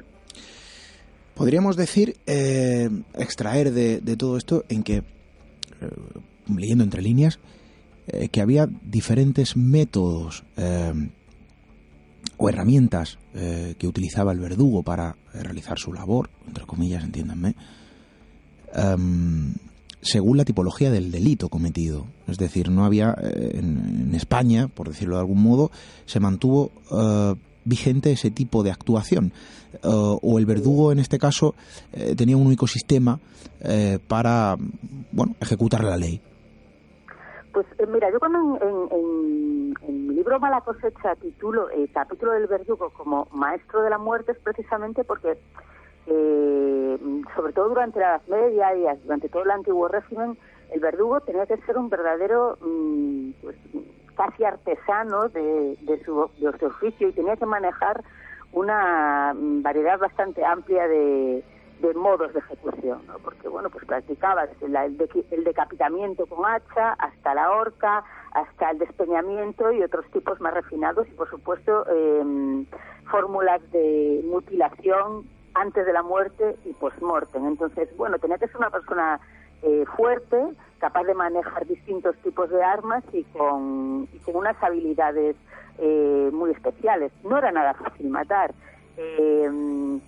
Podríamos 1.37 1.75
decir, 1.75 2.17
eh, 2.25 2.89
extraer 3.13 3.71
de, 3.71 4.17
todo 4.17 4.37
esto 4.37 4.65
en 4.69 4.83
que, 4.83 5.03
leyendo 6.47 6.83
entre 6.83 7.01
líneas, 7.01 7.39
que 8.31 8.41
había 8.41 8.67
diferentes 8.81 9.55
métodos 9.57 10.43
o 12.37 12.49
herramientas 12.49 13.19
que 13.33 13.87
utilizaba 13.87 14.31
el 14.31 14.39
verdugo 14.39 14.81
para 14.81 15.17
realizar 15.33 15.77
su 15.77 15.93
labor, 15.93 16.29
entre 16.47 16.65
comillas, 16.65 17.03
entiéndanme, 17.03 17.55
em, 18.73 19.53
según 20.01 20.37
la 20.37 20.45
tipología 20.45 20.91
del 20.91 21.11
delito 21.11 21.49
cometido. 21.49 22.07
Es 22.27 22.37
decir, 22.37 22.69
no 22.69 22.85
había 22.85 23.15
eh, 23.21 23.59
en, 23.59 24.13
España, 24.15 24.67
por 24.67 24.89
decirlo 24.89 25.15
de 25.15 25.21
algún 25.21 25.41
modo, 25.41 25.71
se 26.05 26.19
mantuvo 26.19 26.71
eh, 26.91 27.35
vigente 27.67 28.11
ese 28.11 28.31
tipo 28.31 28.63
de 28.63 28.71
actuación. 28.71 29.31
Eh, 29.73 29.79
o 29.83 30.39
el 30.39 30.45
verdugo, 30.45 30.91
en 30.91 30.99
este 30.99 31.19
caso, 31.19 31.55
tenía 32.15 32.37
un 32.37 32.47
único 32.47 32.67
sistema 32.67 33.19
para 34.07 34.55
bueno, 35.11 35.35
ejecutar 35.39 35.83
la 35.83 35.97
ley. 35.97 36.21
Pues 37.51 37.65
mira, 37.91 38.11
yo 38.11 38.19
cuando 38.19 38.59
en, 38.91 39.73
en, 39.81 40.07
mi 40.07 40.13
libro 40.13 40.39
Mala 40.39 40.61
cosecha 40.61 41.15
titulo 41.15 41.69
el 41.71 41.91
capítulo 41.91 42.33
del 42.33 42.45
verdugo 42.45 42.91
como 42.91 43.27
maestro 43.31 43.81
de 43.81 43.89
la 43.89 43.97
muerte 43.97 44.33
es 44.33 44.37
precisamente 44.37 45.03
porque 45.03 45.37
eh, 46.09 46.97
sobre 47.35 47.51
todo 47.51 47.69
durante 47.69 47.99
la 47.99 48.15
Edad 48.15 48.21
Media 48.27 48.75
y 48.75 49.03
durante 49.03 49.27
todo 49.27 49.43
el 49.43 49.51
antiguo 49.51 49.89
régimen, 49.89 50.37
el 50.71 50.79
verdugo 50.79 51.19
tenía 51.21 51.45
que 51.45 51.57
ser 51.57 51.77
un 51.77 51.89
verdadero, 51.89 52.57
mm, 52.61 53.31
pues, 53.41 53.57
casi 54.17 54.43
artesano 54.43 55.29
de, 55.29 55.77
su, 56.03 56.29
de 56.39 56.57
su 56.57 56.65
oficio 56.65 57.07
y 57.07 57.13
tenía 57.13 57.37
que 57.37 57.45
manejar 57.45 58.03
una 58.51 59.33
mm, 59.33 59.61
variedad 59.61 59.99
bastante 59.99 60.43
amplia 60.43 60.87
de, 60.87 61.43
modos 61.95 62.33
de 62.33 62.39
ejecución, 62.39 63.01
porque 63.23 63.47
bueno, 63.47 63.69
pues 63.69 63.85
practicaba 63.85 64.47
desde 64.47 64.65
el, 64.65 65.43
decapitamiento 65.43 66.25
con 66.25 66.45
hacha 66.45 66.93
hasta 66.93 67.35
la 67.35 67.51
horca, 67.51 68.03
hasta 68.33 68.71
el 68.71 68.79
despeñamiento 68.79 69.71
y 69.71 69.83
otros 69.83 70.05
tipos 70.11 70.41
más 70.41 70.53
refinados 70.53 71.07
y 71.07 71.11
por 71.11 71.29
supuesto 71.29 71.85
em, 71.89 72.65
fórmulas 73.09 73.61
de 73.71 74.21
mutilación 74.25 75.29
antes 75.53 75.85
de 75.85 75.93
la 75.93 76.03
muerte 76.03 76.57
y 76.65 76.73
post-mortem. 76.73 77.45
Entonces, 77.47 77.95
bueno, 77.95 78.19
tenía 78.19 78.37
que 78.37 78.47
ser 78.47 78.57
una 78.57 78.69
persona 78.69 79.19
eh, 79.61 79.85
fuerte, 79.95 80.37
capaz 80.79 81.03
de 81.03 81.13
manejar 81.13 81.65
distintos 81.65 82.15
tipos 82.17 82.49
de 82.49 82.63
armas 82.63 83.03
y 83.11 83.23
con, 83.25 84.07
unas 84.27 84.63
habilidades 84.63 85.35
eh, 85.77 86.29
muy 86.31 86.51
especiales. 86.51 87.11
No 87.23 87.37
era 87.37 87.51
nada 87.51 87.73
fácil 87.73 88.09
matar. 88.09 88.53
Eh, 88.99 89.47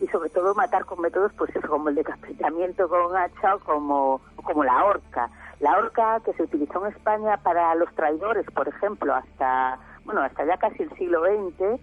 y 0.01 0.07
sobre 0.07 0.31
todo 0.31 0.55
matar 0.55 0.83
con 0.85 0.99
métodos 0.99 1.31
pues 1.37 1.51
como 1.67 1.89
el 1.89 1.95
decapitamiento 1.95 2.89
con 2.89 3.15
hacha 3.15 3.55
o 3.55 3.59
como, 3.59 4.21
como 4.43 4.63
la 4.63 4.83
horca. 4.83 5.29
La 5.59 5.77
horca 5.77 6.19
que 6.25 6.33
se 6.33 6.43
utilizó 6.43 6.83
en 6.85 6.93
España 6.93 7.37
para 7.37 7.75
los 7.75 7.93
traidores, 7.93 8.45
por 8.47 8.67
ejemplo, 8.67 9.13
hasta 9.13 9.77
bueno 10.05 10.21
hasta 10.21 10.43
ya 10.45 10.57
casi 10.57 10.83
el 10.83 10.89
siglo 10.97 11.21
XX, 11.21 11.79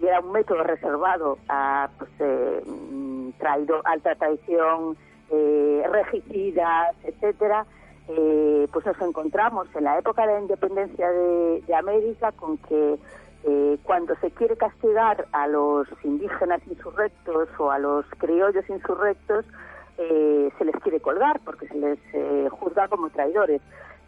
y 0.00 0.06
era 0.06 0.20
un 0.20 0.32
método 0.32 0.62
reservado 0.64 1.38
a 1.48 1.88
pues, 1.98 2.10
eh, 2.18 2.62
traído, 3.38 3.80
alta 3.84 4.14
traición, 4.16 4.96
eh, 5.30 5.84
regicidas, 5.90 6.96
etcétera, 7.04 7.66
eh, 8.08 8.66
pues 8.72 8.84
nos 8.86 9.00
encontramos 9.00 9.68
en 9.74 9.84
la 9.84 9.98
época 9.98 10.26
de 10.26 10.34
la 10.34 10.40
independencia 10.40 11.10
de, 11.10 11.74
América 11.74 12.32
con 12.32 12.58
que 12.58 12.98
eh, 13.44 13.78
cuando 13.84 14.14
se 14.16 14.30
quiere 14.32 14.56
castigar 14.56 15.26
a 15.32 15.46
los 15.46 15.88
indígenas 16.02 16.60
insurrectos 16.66 17.48
o 17.58 17.70
a 17.70 17.78
los 17.78 18.04
criollos 18.18 18.68
insurrectos, 18.68 19.44
se 19.96 20.64
les 20.64 20.74
quiere 20.76 20.98
colgar 20.98 21.40
porque 21.44 21.68
se 21.68 21.74
les 21.74 21.98
juzga 22.52 22.88
como 22.88 23.10
traidores. 23.10 23.60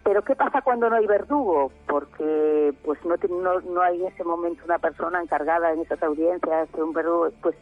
Pero 0.05 0.23
¿qué 0.23 0.35
pasa 0.35 0.63
cuando 0.63 0.89
no 0.89 0.97
hay 0.97 1.07
verdugo? 1.07 1.71
Porque 1.87 2.73
pues 2.83 2.99
no, 3.05 3.15
no, 3.29 3.61
no 3.61 3.83
hay 3.83 4.01
en 4.01 4.07
ese 4.07 4.25
momento 4.25 4.65
una 4.65 4.79
persona 4.79 5.21
encargada 5.21 5.71
en 5.71 5.81
esas 5.81 6.03
audiencias 6.03 6.73
de 6.73 6.83
un 6.83 6.95
verdugo, 6.95 7.29
pues 7.43 7.55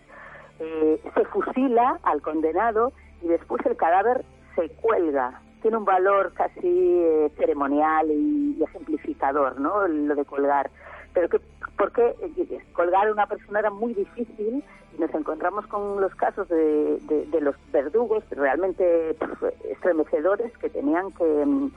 eh, 0.60 1.00
se 1.14 1.24
fusila 1.24 1.98
al 2.02 2.20
condenado 2.20 2.92
y 3.22 3.28
después 3.28 3.64
el 3.66 3.76
cadáver 3.76 4.24
se 4.54 4.68
cuelga. 4.70 5.40
Tiene 5.62 5.76
un 5.76 5.84
valor 5.84 6.32
casi 6.34 6.60
eh, 6.64 7.30
ceremonial 7.36 8.10
y, 8.10 8.62
ejemplificador, 8.62 9.60
¿no? 9.60 9.86
Lo 9.86 10.14
de 10.14 10.24
colgar. 10.24 10.70
Pero 11.12 11.28
que, 11.28 11.40
porque 11.76 12.14
eh, 12.20 12.64
colgar 12.72 13.08
a 13.08 13.12
una 13.12 13.26
persona 13.26 13.60
era 13.60 13.70
muy 13.70 13.94
difícil 13.94 14.64
y 14.96 15.00
nos 15.00 15.12
encontramos 15.14 15.66
con 15.66 16.00
los 16.00 16.14
casos 16.14 16.48
de, 16.48 16.98
de 17.30 17.40
los 17.40 17.54
verdugos 17.72 18.24
realmente 18.30 19.16
pues, 19.40 19.54
estremecedores 19.64 20.56
que 20.58 20.70
tenían 20.70 21.12
que 21.12 21.24
mm, 21.24 21.70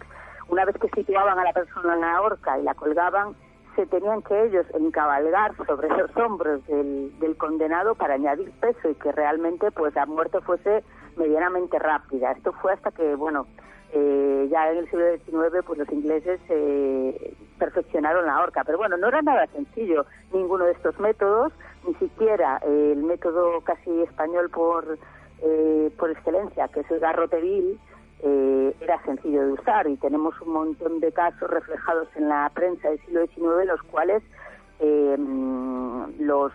una 0.50 0.66
vez 0.66 0.76
que 0.78 0.90
situaban 0.90 1.40
a 1.40 1.44
la 1.44 1.54
persona 1.54 1.94
en 1.96 2.02
la 2.02 2.22
horca 2.22 2.60
y 2.60 2.64
la 2.64 2.74
colgaban, 2.74 3.36
se 3.76 3.86
tenían 3.88 4.22
que 4.22 4.46
ellos 4.46 4.66
encabalgar 4.74 5.56
sobre 5.66 5.88
esos 5.88 6.16
hombros 6.18 6.66
del, 6.68 7.36
condenado 7.38 7.96
para 7.96 8.16
añadir 8.16 8.52
peso 8.60 8.90
y 8.90 8.96
que 8.96 9.12
realmente 9.12 9.72
pues 9.72 9.96
la 9.96 10.06
muerte 10.06 10.40
fuese 10.42 10.84
medianamente 11.18 11.80
rápida. 11.80 12.32
Esto 12.32 12.54
fue 12.54 12.74
hasta 12.74 12.92
que, 12.92 13.16
bueno, 13.16 13.48
eh, 13.96 14.48
ya 14.52 14.72
en 14.72 14.80
el 14.80 14.90
siglo 14.90 15.06
XIX 15.18 15.64
pues 15.66 15.78
los 15.78 15.92
ingleses 15.92 16.40
eh, 16.50 17.36
perfeccionaron 17.60 18.26
la 18.26 18.42
horca. 18.42 18.64
Pero 18.64 18.80
bueno, 18.80 18.98
no 18.98 19.08
era 19.08 19.22
nada 19.22 19.48
sencillo 19.48 20.06
ninguno 20.34 20.66
de 20.66 20.72
estos 20.72 21.00
métodos, 21.00 21.54
ni 21.88 21.94
siquiera 21.96 22.58
el 22.66 23.04
método 23.04 23.62
casi 23.62 24.02
español 24.02 24.50
por, 24.50 24.98
eh, 25.42 25.92
por 25.98 26.10
excelencia, 26.10 26.68
que 26.70 26.80
es 26.80 26.92
el 26.92 27.00
garrote 27.00 27.40
vil, 27.40 27.80
eh, 28.24 28.76
era 28.80 29.04
sencillo 29.04 29.46
de 29.46 29.52
usar 29.52 29.88
y 29.88 29.98
tenemos 29.98 30.40
un 30.42 30.54
montón 30.54 31.00
de 31.00 31.12
casos 31.12 31.50
reflejados 31.50 32.08
en 32.16 32.30
la 32.30 32.50
prensa 32.54 32.90
del 32.90 33.00
siglo 33.02 33.28
XIX, 33.28 33.68
los 33.68 33.84
cuales 33.84 34.24
eh, 34.80 35.16
los 36.20 36.52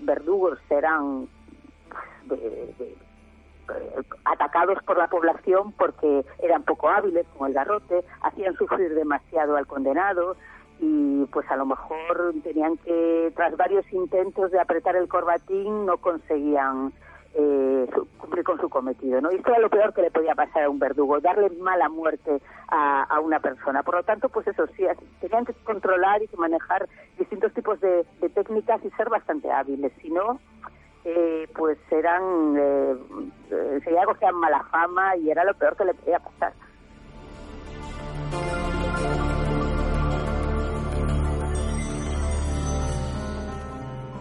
verdugos 0.00 0.58
eran 0.70 1.28
atacados 4.24 4.82
por 4.84 4.98
la 4.98 5.08
población 5.08 5.72
porque 5.72 6.24
eran 6.42 6.62
poco 6.62 6.88
hábiles 6.88 7.26
con 7.36 7.48
el 7.48 7.54
garrote, 7.54 8.04
hacían 8.22 8.54
sufrir 8.56 8.94
demasiado 8.94 9.56
al 9.56 9.66
condenado 9.66 10.36
y 10.80 11.24
pues 11.26 11.50
a 11.50 11.56
lo 11.56 11.66
mejor 11.66 12.34
tenían 12.42 12.76
que, 12.78 13.32
tras 13.34 13.56
varios 13.56 13.90
intentos 13.92 14.50
de 14.50 14.60
apretar 14.60 14.96
el 14.96 15.08
corbatín, 15.08 15.86
no 15.86 15.98
conseguían 15.98 16.92
eh, 17.34 17.86
cumplir 18.18 18.42
con 18.42 18.60
su 18.60 18.68
cometido, 18.68 19.20
¿no? 19.20 19.30
Y 19.30 19.36
esto 19.36 19.50
era 19.50 19.60
lo 19.60 19.70
peor 19.70 19.92
que 19.92 20.02
le 20.02 20.10
podía 20.10 20.34
pasar 20.34 20.64
a 20.64 20.70
un 20.70 20.78
verdugo, 20.78 21.20
darle 21.20 21.50
mala 21.50 21.88
muerte 21.88 22.40
a, 22.68 23.20
una 23.20 23.40
persona. 23.40 23.82
Por 23.82 23.96
lo 23.96 24.02
tanto, 24.02 24.28
pues 24.28 24.46
eso 24.46 24.66
sí, 24.76 24.84
tenían 25.20 25.44
que 25.44 25.52
controlar 25.64 26.22
y 26.22 26.28
manejar 26.36 26.88
distintos 27.18 27.52
tipos 27.52 27.80
de, 27.80 28.04
técnicas 28.34 28.84
y 28.84 28.90
ser 28.90 29.08
bastante 29.08 29.50
hábiles. 29.50 29.92
Si 30.00 30.10
no, 30.10 30.40
eh, 31.04 31.48
pues 31.54 31.78
eran, 31.90 32.56
eh, 32.58 32.94
sería 33.84 34.04
cogían 34.04 34.34
mala 34.34 34.62
fama 34.70 35.16
y 35.16 35.30
era 35.30 35.44
lo 35.44 35.54
peor 35.54 35.76
que 35.76 35.84
le 35.84 35.94
podía 35.94 36.18
pasar. 36.18 36.52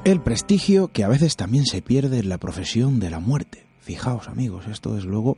El 0.07 0.21
prestigio 0.21 0.87
que 0.87 1.03
a 1.03 1.09
veces 1.09 1.35
también 1.35 1.65
se 1.65 1.81
pierde 1.81 2.19
en 2.19 2.29
la 2.29 2.37
profesión 2.37 3.01
de 3.01 3.09
la 3.09 3.19
muerte. 3.19 3.65
Fijaos 3.81 4.29
amigos, 4.29 4.65
esto 4.67 4.97
es 4.97 5.03
luego, 5.03 5.37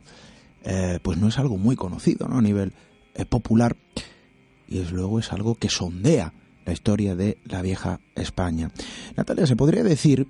eh, 0.62 1.00
pues 1.02 1.18
no 1.18 1.26
es 1.26 1.40
algo 1.40 1.58
muy 1.58 1.74
conocido 1.74 2.28
¿no? 2.28 2.38
a 2.38 2.40
nivel 2.40 2.72
eh, 3.14 3.24
popular 3.24 3.76
y 4.68 4.78
es 4.78 4.92
luego 4.92 5.18
es 5.18 5.32
algo 5.32 5.56
que 5.56 5.68
sondea 5.68 6.32
la 6.64 6.72
historia 6.72 7.16
de 7.16 7.36
la 7.46 7.62
vieja 7.62 7.98
España. 8.14 8.70
Natalia, 9.16 9.44
se 9.44 9.56
podría 9.56 9.82
decir 9.82 10.28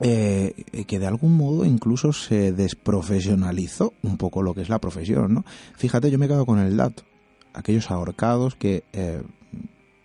eh, 0.00 0.84
que 0.86 0.98
de 0.98 1.06
algún 1.06 1.36
modo 1.36 1.64
incluso 1.64 2.12
se 2.12 2.52
desprofesionalizó 2.52 3.92
un 4.02 4.16
poco 4.16 4.42
lo 4.42 4.54
que 4.54 4.62
es 4.62 4.68
la 4.68 4.80
profesión, 4.80 5.34
¿no? 5.34 5.44
Fíjate, 5.76 6.10
yo 6.10 6.18
me 6.18 6.28
quedo 6.28 6.46
con 6.46 6.58
el 6.58 6.76
dato, 6.76 7.04
aquellos 7.52 7.90
ahorcados 7.90 8.54
que, 8.54 8.84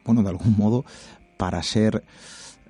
bueno, 0.05 0.23
de 0.23 0.29
algún 0.29 0.55
modo, 0.57 0.85
para 1.37 1.61
ser 1.63 2.03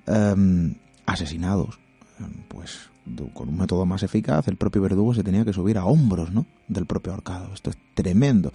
Em, 0.08 0.74
asesinados, 1.04 1.78
em, 2.18 2.32
pues 2.48 2.88
con 3.32 3.48
un 3.48 3.56
método 3.56 3.86
más 3.86 4.02
eficaz, 4.02 4.48
el 4.48 4.56
propio 4.56 4.82
verdugo 4.82 5.14
se 5.14 5.22
tenía 5.22 5.44
que 5.44 5.52
subir 5.54 5.78
a 5.78 5.86
hombros 5.86 6.30
¿no? 6.30 6.46
del 6.66 6.86
propio 6.86 7.12
ahorcado. 7.12 7.52
Esto 7.54 7.70
es 7.70 7.78
tremendo. 7.94 8.52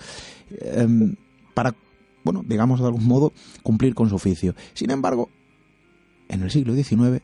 Em, 0.50 1.16
para, 1.54 1.76
bueno, 2.24 2.44
digamos 2.48 2.80
de 2.80 2.88
algún 2.88 3.06
modo, 3.06 3.34
cumplir 3.62 3.94
con 3.96 4.10
su 4.10 4.16
oficio. 4.16 4.56
Sin 4.74 4.92
embargo, 4.92 5.30
en 6.28 6.44
el 6.44 6.52
siglo 6.52 6.76
XIX 6.76 7.22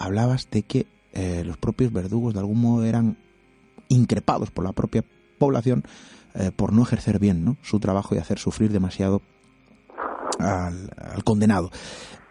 hablabas 0.00 0.48
de 0.50 0.62
que 0.62 0.86
eh, 1.12 1.44
los 1.44 1.58
propios 1.58 1.92
verdugos 1.92 2.34
de 2.34 2.40
algún 2.40 2.60
modo 2.60 2.84
eran 2.84 3.18
increpados 3.88 4.50
por 4.50 4.64
la 4.64 4.72
propia 4.72 5.04
población 5.38 5.84
eh, 6.34 6.50
por 6.54 6.72
no 6.72 6.82
ejercer 6.82 7.18
bien 7.18 7.58
su 7.62 7.78
trabajo 7.80 8.14
y 8.14 8.18
hacer 8.18 8.38
sufrir 8.38 8.72
demasiado 8.72 9.20
al, 10.38 11.22
condenado. 11.24 11.70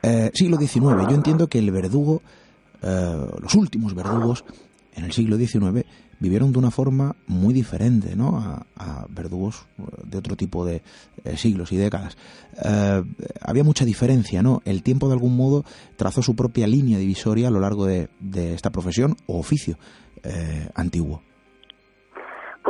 Eh, 0.01 0.31
siglo 0.33 0.57
XIX. 0.57 1.07
Yo 1.09 1.15
entiendo 1.15 1.47
que 1.47 1.59
el 1.59 1.71
verdugo, 1.71 2.21
los 2.81 3.53
últimos 3.55 3.93
verdugos 3.93 4.45
en 4.99 5.05
el 5.05 5.11
siglo 5.11 5.37
XIX 5.37 5.85
vivieron 6.19 6.51
de 6.51 6.59
una 6.59 6.71
forma 6.71 7.15
muy 7.27 7.53
diferente 7.53 8.15
¿no? 8.15 8.37
a, 8.37 9.05
verdugos 9.09 9.67
de 10.03 10.17
otro 10.17 10.35
tipo 10.35 10.65
de 10.65 10.81
eh, 11.23 11.37
siglos 11.37 11.71
y 11.71 11.77
décadas. 11.77 12.17
había 13.41 13.63
mucha 13.63 13.85
diferencia, 13.85 14.41
¿no? 14.41 14.61
El 14.65 14.83
tiempo 14.83 15.07
de 15.07 15.13
algún 15.13 15.35
modo 15.35 15.63
trazó 15.95 16.21
su 16.21 16.35
propia 16.35 16.67
línea 16.67 16.97
divisoria 16.97 17.47
a 17.47 17.51
lo 17.51 17.59
largo 17.59 17.85
de, 17.85 18.09
esta 18.53 18.69
profesión 18.69 19.15
o 19.27 19.39
oficio 19.39 19.77
antiguo. 20.75 21.21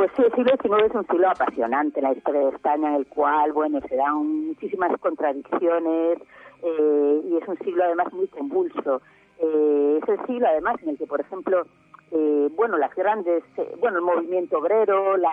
Pues 0.00 0.10
sí, 0.16 0.22
el 0.22 0.32
siglo 0.32 0.56
XIX 0.56 0.86
es 0.86 0.94
un 0.94 1.06
siglo 1.08 1.28
apasionante 1.28 2.00
en 2.00 2.04
la 2.04 2.12
historia 2.12 2.40
de 2.40 2.48
España, 2.50 2.88
en 2.88 2.94
el 2.94 3.06
cual, 3.06 3.52
bueno, 3.52 3.80
se 3.86 3.96
dan 3.96 4.46
muchísimas 4.46 4.98
contradicciones 4.98 6.18
eh, 6.62 7.20
y 7.22 7.36
es 7.36 7.46
un 7.46 7.58
siglo 7.58 7.84
además 7.84 8.10
muy 8.14 8.26
convulso. 8.28 9.02
Eh, 9.38 10.00
es 10.02 10.08
el 10.08 10.26
siglo 10.26 10.46
además 10.46 10.76
en 10.82 10.88
el 10.88 10.96
que, 10.96 11.06
por 11.06 11.20
ejemplo, 11.20 11.66
eh, 12.12 12.48
bueno, 12.56 12.76
las 12.76 12.94
grandes, 12.94 13.44
bueno, 13.78 13.98
el 13.98 14.04
movimiento 14.04 14.58
obrero, 14.58 15.16
la, 15.16 15.32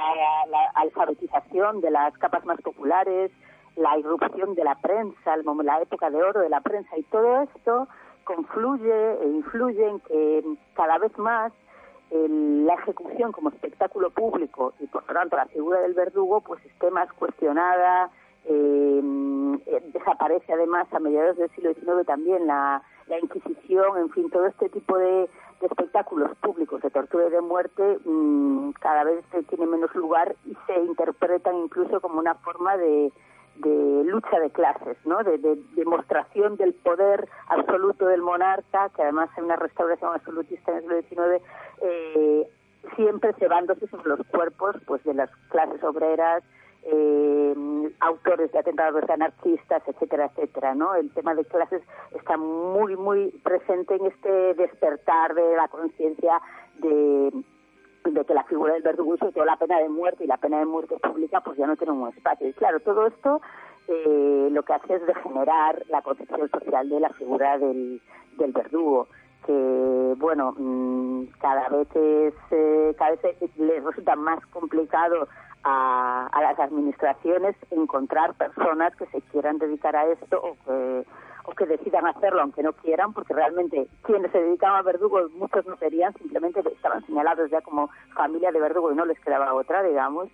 alfabetización 0.75 1.81
de 1.81 1.91
las 1.91 2.15
capas 2.17 2.45
más 2.45 2.61
populares, 2.61 3.31
la 3.75 3.97
irrupción 3.97 4.55
de 4.55 4.63
la 4.63 4.75
prensa, 4.75 5.37
la 5.37 5.81
época 5.81 6.09
de 6.09 6.21
oro 6.21 6.41
de 6.41 6.49
la 6.49 6.61
prensa 6.61 6.97
y 6.97 7.03
todo 7.03 7.41
esto 7.41 7.87
confluye 8.23 9.13
e 9.21 9.27
influye 9.27 9.87
en 9.87 9.99
que 10.01 10.43
cada 10.75 10.97
vez 10.97 11.17
más 11.17 11.51
la 12.09 12.73
ejecución 12.75 13.31
como 13.31 13.49
espectáculo 13.49 14.09
público 14.11 14.73
y 14.79 14.87
por 14.87 15.03
tanto 15.03 15.35
la 15.35 15.45
figura 15.47 15.81
del 15.81 15.93
verdugo 15.93 16.41
pues 16.41 16.63
esté 16.65 16.89
más 16.89 17.11
cuestionada 17.13 18.09
eh, 18.45 19.01
eh, 19.65 19.81
desaparece 19.91 20.53
además 20.53 20.87
a 20.93 20.99
mediados 20.99 21.37
del 21.37 21.49
siglo 21.51 21.73
XIX 21.73 22.05
también 22.05 22.47
la, 22.47 22.81
la 23.07 23.19
Inquisición, 23.19 23.97
en 23.97 24.09
fin, 24.09 24.29
todo 24.29 24.45
este 24.47 24.69
tipo 24.69 24.97
de, 24.97 25.29
espectáculos 25.61 26.37
públicos 26.37 26.81
de 26.81 26.89
tortura 26.89 27.27
y 27.27 27.31
de 27.31 27.41
muerte 27.41 27.97
mm, 28.05 28.71
cada 28.79 29.03
vez 29.03 29.23
tiene 29.49 29.65
menos 29.65 29.93
lugar 29.95 30.35
y 30.45 30.55
se 30.67 30.79
interpretan 30.79 31.55
incluso 31.55 31.99
como 32.01 32.19
una 32.19 32.35
forma 32.35 32.77
de, 32.77 33.11
de 33.57 34.03
lucha 34.05 34.39
de 34.39 34.49
clases, 34.51 34.97
¿no? 35.05 35.23
De, 35.23 35.37
demostración 35.75 36.57
del 36.57 36.73
poder 36.73 37.27
absoluto 37.47 38.07
del 38.07 38.21
monarca, 38.21 38.89
que 38.89 39.01
además 39.01 39.29
hay 39.35 39.43
una 39.43 39.55
restauración 39.55 40.13
absolutista 40.13 40.77
en 40.77 40.91
el 40.91 41.07
siglo 41.09 41.25
XIX, 41.29 41.43
eh, 41.81 42.49
siempre 42.95 43.33
cebándose 43.33 43.87
sobre 43.87 44.09
los 44.09 44.27
cuerpos 44.27 44.75
pues 44.85 45.03
de 45.03 45.13
las 45.13 45.29
clases 45.49 45.83
obreras, 45.83 46.43
eh, 46.89 47.55
autores 47.99 48.51
de 48.51 48.59
atentados 48.59 49.09
anarquistas, 49.09 49.83
etcétera, 49.87 50.25
etcétera, 50.25 50.73
¿no? 50.73 50.95
El 50.95 51.11
tema 51.11 51.35
de 51.35 51.45
clases 51.45 51.81
está 52.15 52.37
muy, 52.37 52.95
muy 52.95 53.29
presente 53.43 53.95
en 53.95 54.05
este 54.05 54.53
despertar 54.55 55.35
de 55.35 55.55
la 55.55 55.67
conciencia 55.67 56.41
de 56.79 57.31
de 58.03 58.23
que 58.23 58.33
la 58.33 58.45
figura 58.45 58.73
del 58.73 58.83
verdugo 58.83 59.15
y 59.15 59.31
toda 59.33 59.45
la 59.45 59.57
pena 59.57 59.79
de 59.79 59.89
muerte 59.89 60.23
y 60.23 60.27
la 60.27 60.37
pena 60.37 60.59
de 60.59 60.65
muerte 60.65 60.95
pública 60.97 61.41
pues 61.41 61.57
ya 61.57 61.67
no 61.67 61.75
tiene 61.75 61.91
un 61.91 62.07
espacio. 62.07 62.47
Y 62.47 62.53
claro, 62.53 62.79
todo 62.79 63.05
esto 63.05 63.41
eh, 63.89 64.47
lo 64.51 64.63
que 64.63 64.73
hace 64.73 64.95
es 64.95 65.05
degenerar 65.05 65.83
la 65.89 66.01
concepción 66.01 66.49
social 66.49 66.87
de 66.87 66.99
la 67.01 67.09
figura 67.09 67.57
del, 67.57 68.01
del 68.37 68.51
verdugo 68.53 69.07
que 69.45 70.13
bueno 70.17 70.53
mm, 70.57 71.25
cada 71.39 71.69
vez 71.69 71.87
es 71.95 72.33
eh, 72.51 72.95
cada 72.97 73.11
vez 73.11 73.37
les 73.57 73.83
resulta 73.83 74.15
más 74.15 74.45
complicado 74.47 75.27
a, 75.67 76.27
a, 76.31 76.41
las 76.41 76.59
administraciones 76.59 77.55
encontrar 77.71 78.33
personas 78.35 78.95
que 78.95 79.05
se 79.07 79.21
quieran 79.21 79.57
dedicar 79.57 79.95
a 79.95 80.05
esto 80.05 80.41
o 80.41 80.55
que 80.65 81.05
o 81.47 81.53
que 81.53 81.65
decidan 81.65 82.05
hacerlo 82.05 82.41
aunque 82.41 82.61
no 82.61 82.73
quieran, 82.73 83.13
porque 83.13 83.33
realmente 83.33 83.87
quienes 84.03 84.31
se 84.31 84.41
dedicaban 84.41 84.79
a 84.79 84.81
verdugos, 84.81 85.31
muchos 85.31 85.65
no 85.65 85.77
querían, 85.77 86.13
simplemente 86.15 86.59
estaban 86.59 87.05
señalados 87.05 87.49
ya 87.49 87.61
como 87.61 87.89
familia 88.13 88.51
de 88.51 88.59
verdugo 88.59 88.91
y 88.91 88.95
no 88.95 89.05
les 89.05 89.19
quedaba 89.21 89.53
otra, 89.53 89.81
digamos. 89.81 90.27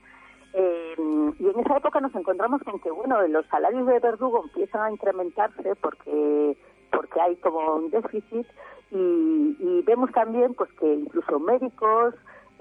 Eh, 0.53 0.95
y 1.39 1.49
en 1.49 1.59
esa 1.59 1.77
época 1.77 1.99
nos 1.99 2.13
encontramos 2.15 2.61
con 2.63 2.79
que, 2.79 2.89
bueno, 2.89 3.21
los 3.27 3.45
salarios 3.47 3.85
de 3.85 3.99
verdugo 3.99 4.43
empiezan 4.43 4.81
a 4.81 4.91
incrementarse 4.91 5.75
porque 5.75 6.57
porque 6.91 7.21
hay 7.21 7.35
como 7.37 7.75
un 7.75 7.89
déficit 7.89 8.47
y, 8.91 9.57
y 9.59 9.81
vemos 9.83 10.11
también 10.11 10.53
pues 10.53 10.71
que 10.73 10.93
incluso 10.93 11.39
médicos, 11.39 12.13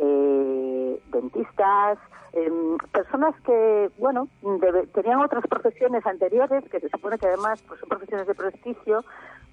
eh, 0.03 1.01
dentistas, 1.13 1.99
em, 2.33 2.77
personas 2.93 3.35
que, 3.43 3.91
bueno, 3.99 4.29
tenían 4.93 5.21
otras 5.21 5.47
profesiones 5.47 6.05
anteriores, 6.07 6.65
que 6.69 6.81
se 6.81 6.89
supone 6.89 7.19
que 7.19 7.27
además 7.27 7.63
pues, 7.69 7.79
son 7.79 7.89
profesiones 7.89 8.27
de 8.27 8.35
prestigio, 8.35 9.05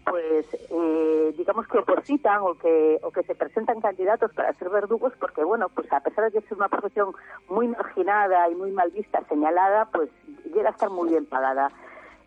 pues 0.05 0.45
eh, 0.71 1.33
digamos 1.37 1.67
que 1.67 1.77
opositan 1.77 2.41
o 2.41 2.55
que, 2.55 2.99
o 3.03 3.11
que 3.11 3.21
se 3.23 3.35
presentan 3.35 3.79
candidatos 3.79 4.33
para 4.33 4.53
ser 4.53 4.69
verdugos 4.69 5.13
porque, 5.19 5.43
bueno, 5.43 5.69
pues 5.69 5.91
a 5.93 5.99
pesar 5.99 6.25
de 6.25 6.31
que 6.31 6.39
es 6.39 6.51
una 6.51 6.69
profesión 6.69 7.13
muy 7.47 7.67
marginada 7.67 8.49
y 8.49 8.55
muy 8.55 8.71
mal 8.71 8.89
vista, 8.89 9.21
señalada, 9.29 9.85
pues 9.91 10.09
llega 10.53 10.69
a 10.69 10.71
estar 10.71 10.89
muy 10.89 11.09
bien 11.09 11.25
pagada. 11.25 11.69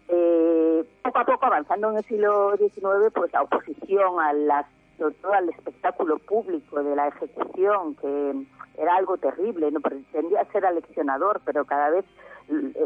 Eh, 0.09 0.85
poco 1.03 1.19
a 1.19 1.25
poco, 1.25 1.47
avanzando 1.47 1.91
en 1.91 1.97
el 1.97 2.05
siglo 2.05 2.57
XIX, 2.57 3.11
pues 3.13 3.33
la 3.33 3.43
oposición 3.43 4.21
a 4.21 4.33
las 4.33 4.67
todo 5.11 5.33
al 5.33 5.49
espectáculo 5.49 6.19
público 6.19 6.83
de 6.83 6.97
la 6.97 7.09
ejecución, 7.09 7.97
que 7.97 8.47
era 8.79 8.97
algo 8.97 9.19
terrible, 9.19 9.71
no 9.71 9.81
pretendía 9.81 10.45
ser 10.53 10.65
aleccionador, 10.65 11.41
pero 11.45 11.65
cada 11.65 11.91
vez 11.91 12.05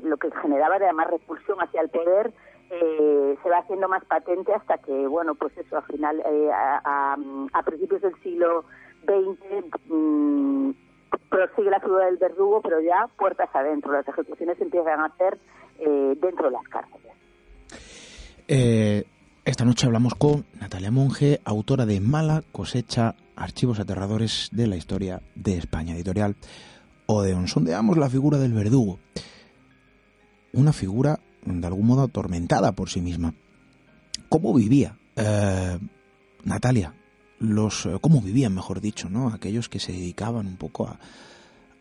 lo 0.02 0.16
que 0.16 0.30
generaba 0.42 0.76
era 0.76 0.92
más 0.92 1.10
repulsión 1.10 1.58
hacia 1.60 1.80
el 1.80 1.88
poder 1.88 2.32
eh, 2.70 3.36
se 3.42 3.48
va 3.48 3.58
haciendo 3.58 3.88
más 3.88 4.04
patente 4.04 4.52
hasta 4.52 4.78
que, 4.78 5.06
bueno, 5.06 5.34
pues 5.34 5.56
eso, 5.56 5.76
al 5.76 5.84
final, 5.84 6.20
eh, 6.20 6.50
a, 6.52 7.16
principios 7.64 8.02
del 8.02 8.14
siglo 8.22 8.64
XX, 9.04 9.66
mmm, 9.88 10.70
prosigue 11.28 11.70
la 11.70 11.80
figura 11.80 12.06
del 12.06 12.16
verdugo, 12.16 12.60
pero 12.62 12.80
ya 12.80 13.08
puertas 13.16 13.48
adentro, 13.52 13.92
las 13.92 14.06
ejecuciones 14.08 14.60
empiezan 14.60 15.00
a 15.00 15.06
hacer 15.06 15.38
eh, 15.78 16.16
dentro 16.20 16.46
de 16.46 16.52
las 16.52 16.68
cárceles. 16.68 17.12
Eh, 18.48 19.04
esta 19.46 19.64
noche 19.64 19.86
hablamos 19.86 20.16
con 20.16 20.44
Natalia 20.60 20.90
Monge, 20.90 21.40
autora 21.44 21.86
de 21.86 22.00
Mala 22.00 22.42
cosecha, 22.50 23.14
archivos 23.36 23.78
aterradores 23.78 24.48
de 24.50 24.66
la 24.66 24.76
historia 24.76 25.22
de 25.36 25.56
España, 25.56 25.94
editorial 25.94 26.34
Odeon. 27.06 27.46
Sondeamos 27.46 27.96
la 27.96 28.10
figura 28.10 28.38
del 28.38 28.52
verdugo, 28.52 28.98
una 30.52 30.72
figura 30.72 31.20
de 31.44 31.64
algún 31.64 31.86
modo 31.86 32.02
atormentada 32.02 32.72
por 32.72 32.90
sí 32.90 33.00
misma. 33.00 33.34
¿Cómo 34.28 34.52
vivía 34.52 34.98
eh, 35.14 35.78
Natalia? 36.42 36.94
Los, 37.38 37.86
eh, 37.86 37.98
¿Cómo 38.00 38.20
vivían, 38.20 38.52
mejor 38.52 38.80
dicho, 38.80 39.08
¿no? 39.08 39.28
aquellos 39.28 39.68
que 39.68 39.78
se 39.78 39.92
dedicaban 39.92 40.48
un 40.48 40.56
poco 40.56 40.88
a, 40.88 40.98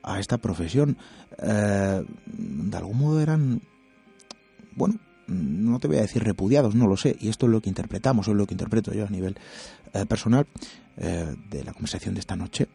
a 0.04 0.20
esta 0.20 0.38
profesión? 0.38 0.98
Eh, 1.42 2.06
de 2.28 2.78
algún 2.78 3.00
modo 3.00 3.22
eran, 3.22 3.60
bueno, 4.76 5.00
no 5.28 5.80
te 5.80 5.88
voy 5.88 5.98
a 5.98 6.02
decir 6.02 6.24
repudiados, 6.24 6.76
no 6.76 6.88
lo 6.88 6.98
sé, 6.98 7.16
y 7.20 7.30
esto 7.30 7.46
es 7.46 7.52
lo 7.52 7.62
que 7.62 7.70
interpretamos, 7.70 8.28
es 8.28 8.36
lo 8.36 8.46
que 8.46 8.54
interpreto 8.54 8.94
yo 8.94 9.06
a 9.06 9.10
nivel 9.10 9.36
eh, 9.94 10.06
personal 10.06 10.46
eh, 10.98 11.36
de 11.50 11.64
la 11.64 11.74
conversación 11.74 12.14
de 12.14 12.20
esta 12.20 12.36
noche. 12.36 12.68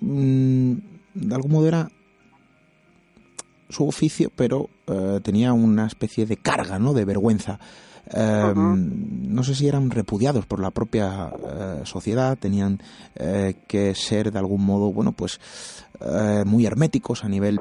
Mm, 0.00 0.72
de 1.14 1.34
algún 1.34 1.52
modo 1.52 1.68
era 1.68 1.90
su 3.68 3.86
oficio, 3.86 4.30
pero 4.34 4.68
eh, 4.86 5.20
tenía 5.22 5.52
una 5.52 5.86
especie 5.86 6.26
de 6.26 6.36
carga, 6.36 6.78
¿no? 6.78 6.92
De 6.92 7.04
vergüenza. 7.04 7.58
No 8.14 9.44
sé 9.44 9.54
si 9.54 9.68
eran 9.68 9.90
repudiados 9.90 10.44
por 10.44 10.58
la 10.58 10.72
propia 10.72 11.32
sociedad, 11.84 12.36
tenían 12.36 12.82
que 13.14 13.94
ser 13.94 14.32
de 14.32 14.38
algún 14.38 14.66
modo, 14.66 14.92
bueno, 14.92 15.12
pues 15.12 15.40
muy 16.44 16.66
herméticos 16.66 17.24
a 17.24 17.28
nivel 17.28 17.60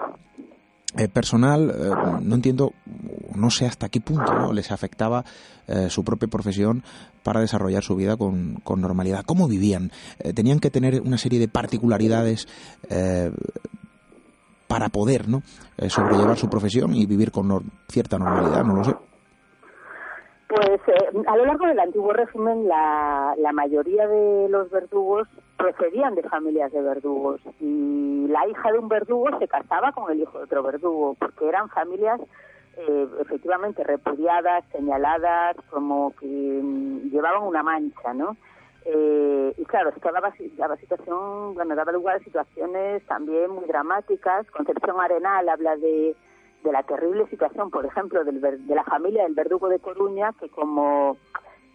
eh, 0.97 1.07
personal, 1.07 1.69
eh, 1.69 1.89
no 2.21 2.35
entiendo, 2.35 2.71
no 3.35 3.49
sé 3.49 3.65
hasta 3.65 3.89
qué 3.89 4.01
punto 4.01 4.33
¿no? 4.33 4.53
les 4.53 4.71
afectaba 4.71 5.23
eh, 5.67 5.89
su 5.89 6.03
propia 6.03 6.27
profesión 6.27 6.83
para 7.23 7.39
desarrollar 7.39 7.83
su 7.83 7.95
vida 7.95 8.17
con, 8.17 8.55
con 8.63 8.81
normalidad. 8.81 9.23
¿Cómo 9.25 9.47
vivían? 9.47 9.91
tenían 10.35 10.59
que 10.59 10.69
tener 10.69 11.01
una 11.01 11.17
serie 11.17 11.39
de 11.39 11.47
particularidades 11.47 12.47
para 14.67 14.89
poder 14.89 15.27
¿no? 15.29 15.41
sobrellevar 15.87 16.37
su 16.37 16.49
profesión 16.49 16.93
y 16.95 17.05
vivir 17.05 17.31
con 17.31 17.71
cierta 17.87 18.17
normalidad, 18.17 18.63
no 18.63 18.75
lo 18.75 18.83
sé. 18.83 18.95
Pues 20.53 20.81
eh, 20.87 21.23
a 21.27 21.37
lo 21.37 21.45
largo 21.45 21.65
del 21.65 21.79
antiguo 21.79 22.11
régimen 22.11 22.67
la, 22.67 23.33
la 23.37 23.53
mayoría 23.53 24.05
de 24.05 24.49
los 24.49 24.69
verdugos 24.69 25.25
procedían 25.61 26.15
de 26.15 26.23
familias 26.23 26.71
de 26.71 26.81
verdugos 26.81 27.39
y 27.59 28.27
la 28.27 28.47
hija 28.47 28.71
de 28.71 28.79
un 28.79 28.89
verdugo 28.89 29.37
se 29.37 29.47
casaba 29.47 29.91
con 29.91 30.11
el 30.11 30.21
hijo 30.21 30.37
de 30.39 30.45
otro 30.45 30.63
verdugo 30.63 31.15
porque 31.19 31.47
eran 31.47 31.69
familias 31.69 32.19
eh, 32.77 33.07
efectivamente 33.19 33.83
repudiadas, 33.83 34.63
señaladas, 34.71 35.55
como 35.69 36.15
que 36.15 36.25
mm, 36.25 37.11
llevaban 37.11 37.43
una 37.43 37.61
mancha, 37.61 38.13
¿no? 38.13 38.37
Eh, 38.85 39.53
y 39.55 39.65
claro, 39.65 39.89
esto 39.89 40.11
daba, 40.11 40.31
situación, 40.77 41.53
bueno, 41.53 41.75
daba 41.75 41.91
lugar 41.91 42.15
a 42.15 42.23
situaciones 42.23 43.05
también 43.05 43.51
muy 43.51 43.65
dramáticas. 43.65 44.49
Concepción 44.49 44.99
Arenal 44.99 45.47
habla 45.47 45.77
de 45.77 46.15
de 46.63 46.71
la 46.71 46.83
terrible 46.83 47.27
situación, 47.27 47.71
por 47.71 47.85
ejemplo, 47.85 48.23
del, 48.23 48.39
de 48.39 48.75
la 48.75 48.83
familia 48.83 49.23
del 49.23 49.33
verdugo 49.33 49.67
de 49.67 49.79
Coruña, 49.79 50.31
que 50.39 50.49
como 50.49 51.17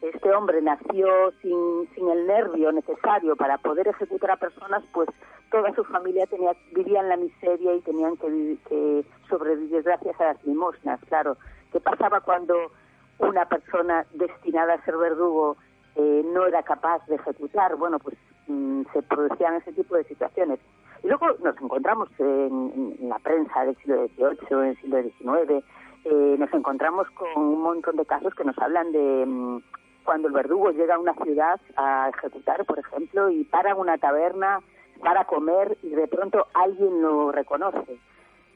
este 0.02 0.30
hombre 0.35 0.61
nació 0.62 1.32
sin, 1.42 1.88
sin 1.94 2.09
el 2.09 2.26
nervio 2.26 2.72
necesario 2.72 3.37
para 3.37 3.59
poder 3.59 3.88
ejecutar 3.88 4.32
a 4.32 4.37
personas, 4.37 4.85
pues 4.92 5.09
toda 5.50 5.74
su 5.74 5.85
familia 5.85 6.26
tenía, 6.26 6.52
vivía 6.72 7.00
en 7.00 7.09
la 7.09 7.16
miseria 7.16 7.74
y 7.74 7.80
tenían 7.80 8.16
que, 8.16 8.59
que 8.68 9.04
sobrevivir 9.28 9.82
gracias 9.82 10.20
a 10.20 10.24
las 10.24 10.44
limosnas. 10.44 11.00
Claro, 11.09 11.37
¿qué 11.72 11.80
pasaba 11.80 12.20
cuando 12.20 12.72
una 13.18 13.46
persona 13.46 14.06
destinada 14.12 14.74
a 14.74 14.85
ser 14.85 14.96
verdugo 14.96 15.56
eh, 15.94 16.22
no 16.32 16.46
era 16.46 16.62
capaz 16.62 17.04
de 17.06 17.16
ejecutar? 17.16 17.76
Bueno, 17.76 17.98
pues 17.98 18.16
mm, 18.48 18.82
se 18.92 19.02
producían 19.02 19.54
ese 19.54 19.72
tipo 19.72 19.96
de 19.96 20.04
situaciones. 20.04 20.61
Y 21.02 21.09
luego 21.09 21.26
nos 21.42 21.56
encontramos 21.61 22.09
en, 22.18 22.96
la 23.09 23.18
prensa 23.18 23.64
del 23.64 23.76
siglo 23.76 24.06
XVIII, 24.09 24.59
en 24.59 24.64
el 24.64 24.78
siglo 24.78 25.02
XIX, 25.02 25.64
eh, 26.04 26.37
nos 26.38 26.52
encontramos 26.52 27.09
con 27.11 27.28
un 27.37 27.62
montón 27.62 27.96
de 27.96 28.06
casos 28.06 28.35
que 28.35 28.44
nos 28.44 28.56
hablan 28.59 28.92
de 28.92 29.24
mm, 29.26 29.59
cuando 30.07 30.29
el 30.29 30.35
verdugo 30.35 30.71
llega 30.71 30.95
a 30.95 30.99
una 30.99 31.14
ciudad 31.14 31.61
a 31.77 32.11
ejecutar, 32.14 32.64
por 32.64 32.79
ejemplo, 32.79 33.29
y 33.29 33.45
para 33.45 33.75
una 33.75 33.99
taberna 33.99 34.61
para 35.03 35.25
comer 35.25 35.77
y 35.83 35.90
de 35.90 36.09
pronto 36.09 36.47
alguien 36.55 37.03
lo 37.03 37.33
reconoce. 37.33 37.99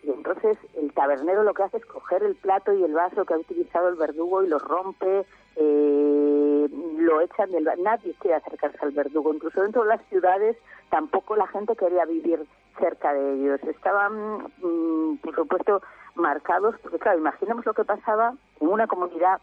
Y 0.03 0.11
entonces 0.11 0.57
el 0.79 0.93
tabernero 0.95 1.43
lo 1.43 1.53
que 1.53 1.65
hace 1.65 1.77
es 1.77 1.85
coger 1.85 2.23
el 2.23 2.35
plato 2.37 2.73
y 2.73 2.83
el 2.83 2.95
vaso 2.95 3.27
que 3.27 3.35
ha 3.35 3.39
utilizado 3.39 3.89
el 3.89 3.97
verdugo 3.97 4.43
y 4.43 4.49
lo 4.49 4.59
rompe, 4.59 5.27
eh, 5.57 6.69
lo 6.99 7.21
echan 7.21 7.51
del... 7.51 7.69
Nadie 7.83 8.15
quiere 8.19 8.37
acercarse 8.37 8.79
al 8.81 8.93
verdugo, 8.93 9.35
incluso 9.35 9.61
dentro 9.61 9.83
de 9.83 9.89
las 9.89 10.03
ciudades 10.07 10.57
tampoco 10.89 11.37
la 11.37 11.47
gente 11.49 11.77
quería 11.77 12.07
vivir 12.07 12.47
cerca 12.79 13.13
de 13.13 13.35
ellos. 13.35 13.61
Estaban, 13.65 14.45
mm, 14.63 15.19
por 15.19 15.35
supuesto, 15.35 15.83
marcados, 16.15 16.77
porque 16.83 16.99
claro, 16.99 17.19
imaginemos 17.19 17.67
lo 17.67 17.75
que 17.75 17.85
pasaba 17.85 18.35
en 18.61 18.69
una 18.69 18.87
comunidad, 18.87 19.41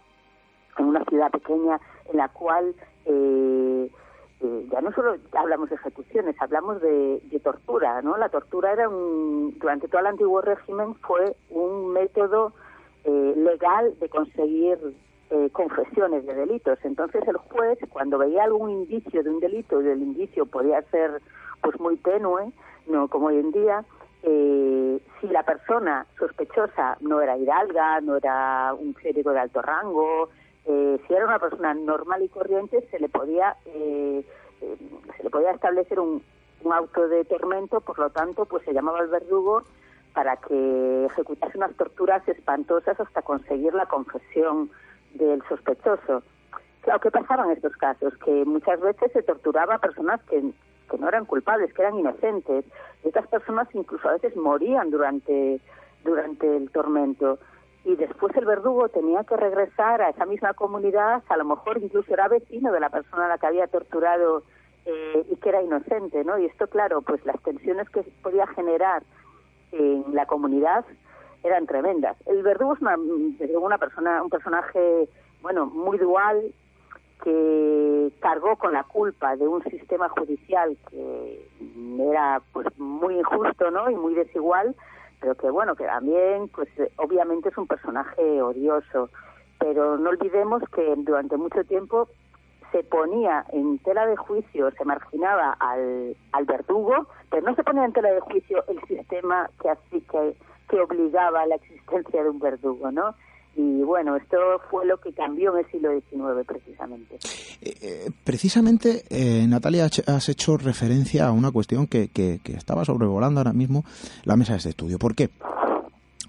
en 0.77 0.85
una 0.85 1.03
ciudad 1.05 1.31
pequeña, 1.31 1.79
en 2.11 2.17
la 2.17 2.29
cual... 2.29 2.75
Eh, 3.05 3.91
eh, 4.39 4.67
ya 4.71 4.81
no 4.81 4.91
solo 4.91 5.15
hablamos 5.33 5.69
de 5.69 5.75
ejecuciones, 5.75 6.35
hablamos 6.39 6.79
de, 6.81 7.21
tortura, 7.43 8.01
¿no? 8.01 8.17
La 8.17 8.29
tortura 8.29 8.71
era 8.71 8.87
un, 8.87 9.57
durante 9.57 9.87
todo 9.87 10.01
el 10.01 10.07
antiguo 10.07 10.41
régimen 10.41 10.95
fue 10.95 11.35
un 11.49 11.93
método 11.93 12.53
eh, 13.03 13.33
legal 13.35 13.97
de 13.99 14.09
conseguir 14.09 14.77
eh, 15.31 15.49
confesiones 15.51 16.25
de 16.25 16.35
delitos. 16.35 16.77
Entonces 16.83 17.27
el 17.27 17.37
juez, 17.37 17.79
cuando 17.89 18.19
veía 18.19 18.43
algún 18.43 18.69
indicio 18.69 19.23
de 19.23 19.29
un 19.29 19.39
delito, 19.39 19.81
y 19.81 19.87
el 19.87 20.01
indicio 20.01 20.45
podía 20.45 20.81
ser 20.83 21.21
pues 21.61 21.79
muy 21.79 21.97
tenue, 21.97 22.51
no 22.85 23.07
como 23.07 23.27
hoy 23.27 23.39
en 23.39 23.51
día, 23.51 23.83
si 24.23 25.27
la 25.29 25.43
persona 25.43 26.05
sospechosa 26.19 26.97
no 26.99 27.21
era 27.21 27.37
hidalga, 27.37 28.01
no 28.01 28.17
era 28.17 28.73
un 28.73 28.91
clérigo 28.91 29.31
de 29.31 29.39
alto 29.39 29.61
rango, 29.61 30.29
eh, 30.67 30.99
si 31.07 31.13
era 31.13 31.25
una 31.25 31.39
persona 31.39 31.73
normal 31.73 32.23
y 32.23 32.29
corriente 32.29 32.87
se 32.91 32.99
le 32.99 33.09
podía 33.09 33.55
eh, 33.65 34.23
eh, 34.61 34.77
se 35.15 35.23
le 35.23 35.29
podía 35.29 35.51
establecer 35.51 35.99
un, 35.99 36.23
auto 36.69 37.07
de 37.07 37.23
tormento 37.23 37.79
por 37.79 37.97
lo 37.97 38.09
tanto 38.09 38.45
pues 38.45 38.63
se 38.65 38.73
llamaba 38.73 38.99
al 38.99 39.07
verdugo 39.07 39.63
para 40.13 40.35
que 40.35 41.05
ejecutase 41.05 41.57
unas 41.57 41.73
torturas 41.75 42.27
espantosas 42.27 42.99
hasta 42.99 43.21
conseguir 43.21 43.73
la 43.73 43.85
confesión 43.85 44.69
del 45.13 45.41
sospechoso 45.47 46.23
claro 46.81 46.99
qué 46.99 47.09
pasaba 47.09 47.45
en 47.45 47.51
estos 47.51 47.73
casos 47.77 48.13
que 48.17 48.43
muchas 48.43 48.81
veces 48.81 49.13
se 49.13 49.23
torturaba 49.23 49.75
a 49.75 49.79
personas 49.79 50.21
que 50.23 50.51
que 50.89 50.97
no 50.97 51.07
eran 51.07 51.25
culpables, 51.25 51.73
que 51.73 51.81
eran 51.81 51.99
inocentes. 51.99 52.65
Estas 53.03 53.27
personas 53.27 53.67
incluso 53.73 54.07
a 54.07 54.13
veces 54.13 54.35
morían 54.35 54.89
durante, 54.89 55.59
durante 56.03 56.55
el 56.55 56.69
tormento 56.71 57.39
y 57.87 57.95
después 57.95 58.35
el 58.35 58.43
verdugo 58.43 58.89
tenía 58.89 59.23
que 59.23 59.37
regresar 59.37 60.01
a 60.01 60.09
esa 60.09 60.25
misma 60.25 60.53
comunidad, 60.53 61.23
a 61.29 61.37
lo 61.37 61.45
mejor 61.45 61.77
incluso 61.81 62.13
era 62.13 62.27
vecino 62.27 62.73
de 62.73 62.81
la 62.81 62.89
persona 62.89 63.27
a 63.27 63.29
la 63.29 63.37
que 63.37 63.47
había 63.47 63.67
torturado 63.67 64.43
eh, 64.85 65.25
y 65.31 65.37
que 65.37 65.47
era 65.47 65.61
inocente, 65.61 66.25
¿no? 66.25 66.37
Y 66.37 66.45
esto, 66.47 66.67
claro, 66.67 67.01
pues 67.01 67.25
las 67.25 67.41
tensiones 67.43 67.89
que 67.89 68.03
podía 68.21 68.45
generar 68.47 69.03
en 69.71 70.03
la 70.13 70.25
comunidad 70.25 70.83
eran 71.43 71.65
tremendas. 71.65 72.17
El 72.25 72.43
verdugo 72.43 72.73
es 72.73 72.81
una, 72.81 72.97
una 72.97 73.77
persona, 73.77 74.21
un 74.21 74.29
personaje, 74.29 75.07
bueno, 75.41 75.65
muy 75.65 75.97
dual, 75.97 76.53
que 77.23 78.11
cargó 78.19 78.57
con 78.57 78.73
la 78.73 78.83
culpa 78.83 79.37
de 79.37 79.47
un 79.47 79.63
sistema 79.63 80.09
judicial 80.09 80.77
que 80.89 81.47
era 81.99 82.41
pues 82.51 82.67
muy 82.77 83.17
injusto, 83.17 83.71
¿no? 83.71 83.89
Y 83.89 83.95
muy 83.95 84.13
desigual, 84.13 84.75
pero 85.19 85.35
que 85.35 85.49
bueno, 85.49 85.75
que 85.75 85.85
también, 85.85 86.47
pues 86.49 86.69
eh, 86.77 86.91
obviamente 86.97 87.49
es 87.49 87.57
un 87.57 87.67
personaje 87.67 88.41
odioso, 88.41 89.09
pero 89.59 89.97
no 89.97 90.09
olvidemos 90.09 90.63
que 90.69 90.93
durante 90.97 91.37
mucho 91.37 91.63
tiempo 91.63 92.07
se 92.71 92.83
ponía 92.83 93.45
en 93.53 93.79
tela 93.79 94.05
de 94.05 94.17
juicio, 94.17 94.71
se 94.71 94.85
marginaba 94.85 95.55
al, 95.59 96.15
al 96.33 96.45
verdugo, 96.45 97.07
pero 97.29 97.47
no 97.47 97.55
se 97.55 97.63
ponía 97.63 97.85
en 97.85 97.93
tela 97.93 98.11
de 98.11 98.19
juicio 98.19 98.63
el 98.67 98.81
sistema 98.83 99.49
que 99.61 99.69
así 99.69 100.01
que, 100.01 100.35
que 100.69 100.81
obligaba 100.81 101.41
a 101.41 101.47
la 101.47 101.55
existencia 101.55 102.23
de 102.23 102.29
un 102.29 102.39
verdugo, 102.39 102.91
¿no? 102.91 103.15
Y 103.57 103.81
bueno, 103.81 104.15
esto 104.15 104.37
fue 104.69 104.85
lo 104.85 104.99
que 104.99 105.11
cambió 105.13 105.51
en 105.57 105.65
el 105.65 105.71
siglo 105.71 105.89
XIX 105.91 106.45
precisamente. 106.45 107.15
Eh, 107.59 107.73
eh, 107.81 108.11
precisamente, 108.23 109.03
eh, 109.09 109.47
Natalia, 109.47 109.85
has 109.85 110.29
hecho 110.29 110.57
referencia 110.57 111.25
a 111.25 111.31
una 111.31 111.49
cuestión 111.49 111.87
que, 111.87 112.09
que, 112.09 112.39
estaba 112.45 112.85
sobrevolando 112.85 113.39
ahora 113.39 113.53
mismo 113.53 113.83
la 114.25 114.35
mesa 114.35 114.53
de 114.53 114.57
este 114.59 114.69
estudio. 114.69 114.99
¿Por 114.99 115.15
qué? 115.15 115.31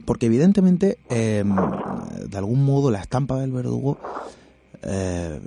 Porque 0.07 0.25
evidentemente, 0.25 0.97
em, 1.11 1.55
de 2.31 2.39
algún 2.39 2.65
modo, 2.65 2.91
la 2.91 3.01
estampa 3.01 3.39
del 3.39 3.53
verdugo 3.53 3.99
era 4.83 5.39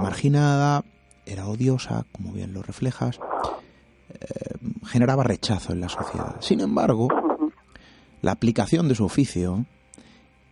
marginada, 0.00 0.84
era 1.26 1.48
odiosa, 1.48 2.06
como 2.12 2.32
bien 2.32 2.54
lo 2.54 2.62
reflejas, 2.62 3.20
generaba 4.86 5.22
rechazo 5.22 5.74
en 5.74 5.80
la 5.82 5.90
sociedad. 5.90 6.36
Sin 6.40 6.60
embargo, 6.60 7.08
la 8.22 8.32
aplicación 8.32 8.88
de 8.88 8.94
su 8.94 9.04
oficio 9.04 9.66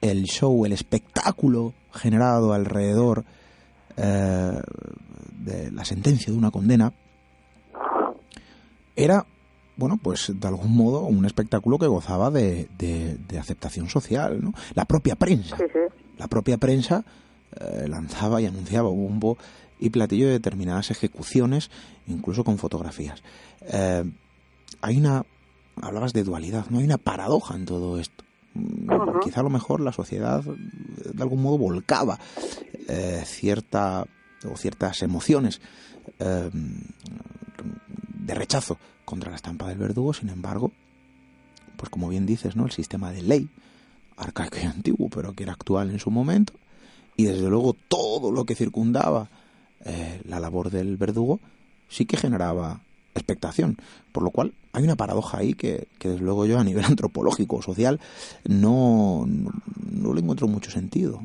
el 0.01 0.25
show, 0.25 0.65
el 0.65 0.73
espectáculo 0.73 1.75
generado 1.93 2.53
alrededor 2.53 3.25
eh, 3.97 4.61
de 5.39 5.71
la 5.71 5.85
sentencia 5.85 6.33
de 6.33 6.39
una 6.39 6.51
condena, 6.51 6.93
era, 8.95 9.27
bueno, 9.77 9.99
pues 10.03 10.33
de 10.35 10.49
algún 10.49 10.77
modo 10.77 11.03
un 11.03 11.25
espectáculo 11.25 11.79
que 11.79 11.87
gozaba 11.87 12.31
de, 12.31 12.69
de, 12.79 13.39
aceptación 13.39 13.89
social, 13.89 14.41
¿no? 14.43 14.53
La 14.75 14.85
propia 14.85 15.15
prensa, 15.15 15.57
la 16.17 16.27
propia 16.27 16.59
prensa 16.59 17.05
eh, 17.61 17.87
lanzaba 17.89 18.41
y 18.41 18.47
anunciaba 18.47 18.89
bombo 18.89 19.39
y 19.79 19.91
platillo 19.91 20.27
de 20.27 20.33
determinadas 20.33 20.91
ejecuciones, 20.91 21.71
incluso 22.09 22.43
con 22.43 22.59
fotografías. 22.59 23.23
Eh, 23.63 24.05
hay 24.81 24.97
una, 24.97 25.25
hablabas 25.81 26.13
de 26.13 26.25
dualidad, 26.25 26.67
¿no? 26.71 26.79
Hay 26.79 26.85
una 26.85 26.99
paradoja 26.99 27.55
en 27.55 27.65
todo 27.65 28.01
esto 28.01 28.28
quizá 29.23 29.41
a 29.41 29.43
lo 29.43 29.51
mejor 29.51 29.81
la 29.81 29.93
sociedad 29.93 30.43
de 30.43 31.23
algún 31.23 31.43
modo 31.43 31.59
volcaba 31.59 32.19
eh, 32.89 33.23
cierta 33.25 34.07
o 34.51 34.57
ciertas 34.57 35.03
emociones 35.03 35.61
eh, 36.19 36.51
de 38.29 38.35
rechazo 38.35 38.79
contra 39.05 39.31
la 39.31 39.37
estampa 39.37 39.69
del 39.69 39.79
verdugo, 39.79 40.13
sin 40.13 40.29
embargo, 40.29 40.71
pues 41.77 41.89
como 41.91 42.09
bien 42.09 42.27
dices, 42.27 42.57
¿no? 42.57 42.67
El 42.67 42.73
sistema 42.73 43.11
de 43.11 43.23
ley, 43.23 43.49
arcaico 44.17 44.59
y 44.63 44.67
antiguo, 44.67 45.09
pero 45.09 45.33
que 45.33 45.45
era 45.45 45.53
actual 45.53 45.91
en 45.91 45.99
su 45.99 46.11
momento, 46.11 46.53
y 47.17 47.25
desde 47.25 47.49
luego 47.49 47.75
todo 47.89 48.31
lo 48.31 48.45
que 48.45 48.55
circundaba 48.55 49.31
eh, 49.85 50.21
la 50.25 50.41
labor 50.41 50.71
del 50.71 50.97
verdugo, 50.97 51.41
sí 51.89 52.05
que 52.05 52.17
generaba 52.17 52.83
expectación. 53.19 53.77
Por 54.13 54.23
lo 54.23 54.31
cual 54.31 54.53
hay 54.73 54.85
una 54.85 54.97
paradoja 54.97 55.39
ahí 55.39 55.55
que, 55.55 55.89
que 55.99 56.09
desde 56.09 56.25
luego 56.25 56.47
yo 56.47 56.59
a 56.59 56.65
nivel 56.65 56.85
antropológico 56.89 57.57
o 57.57 57.63
social 57.63 58.01
no, 58.49 59.25
no, 59.27 60.15
le 60.15 60.21
encuentro 60.21 60.47
mucho 60.47 60.71
sentido. 60.71 61.21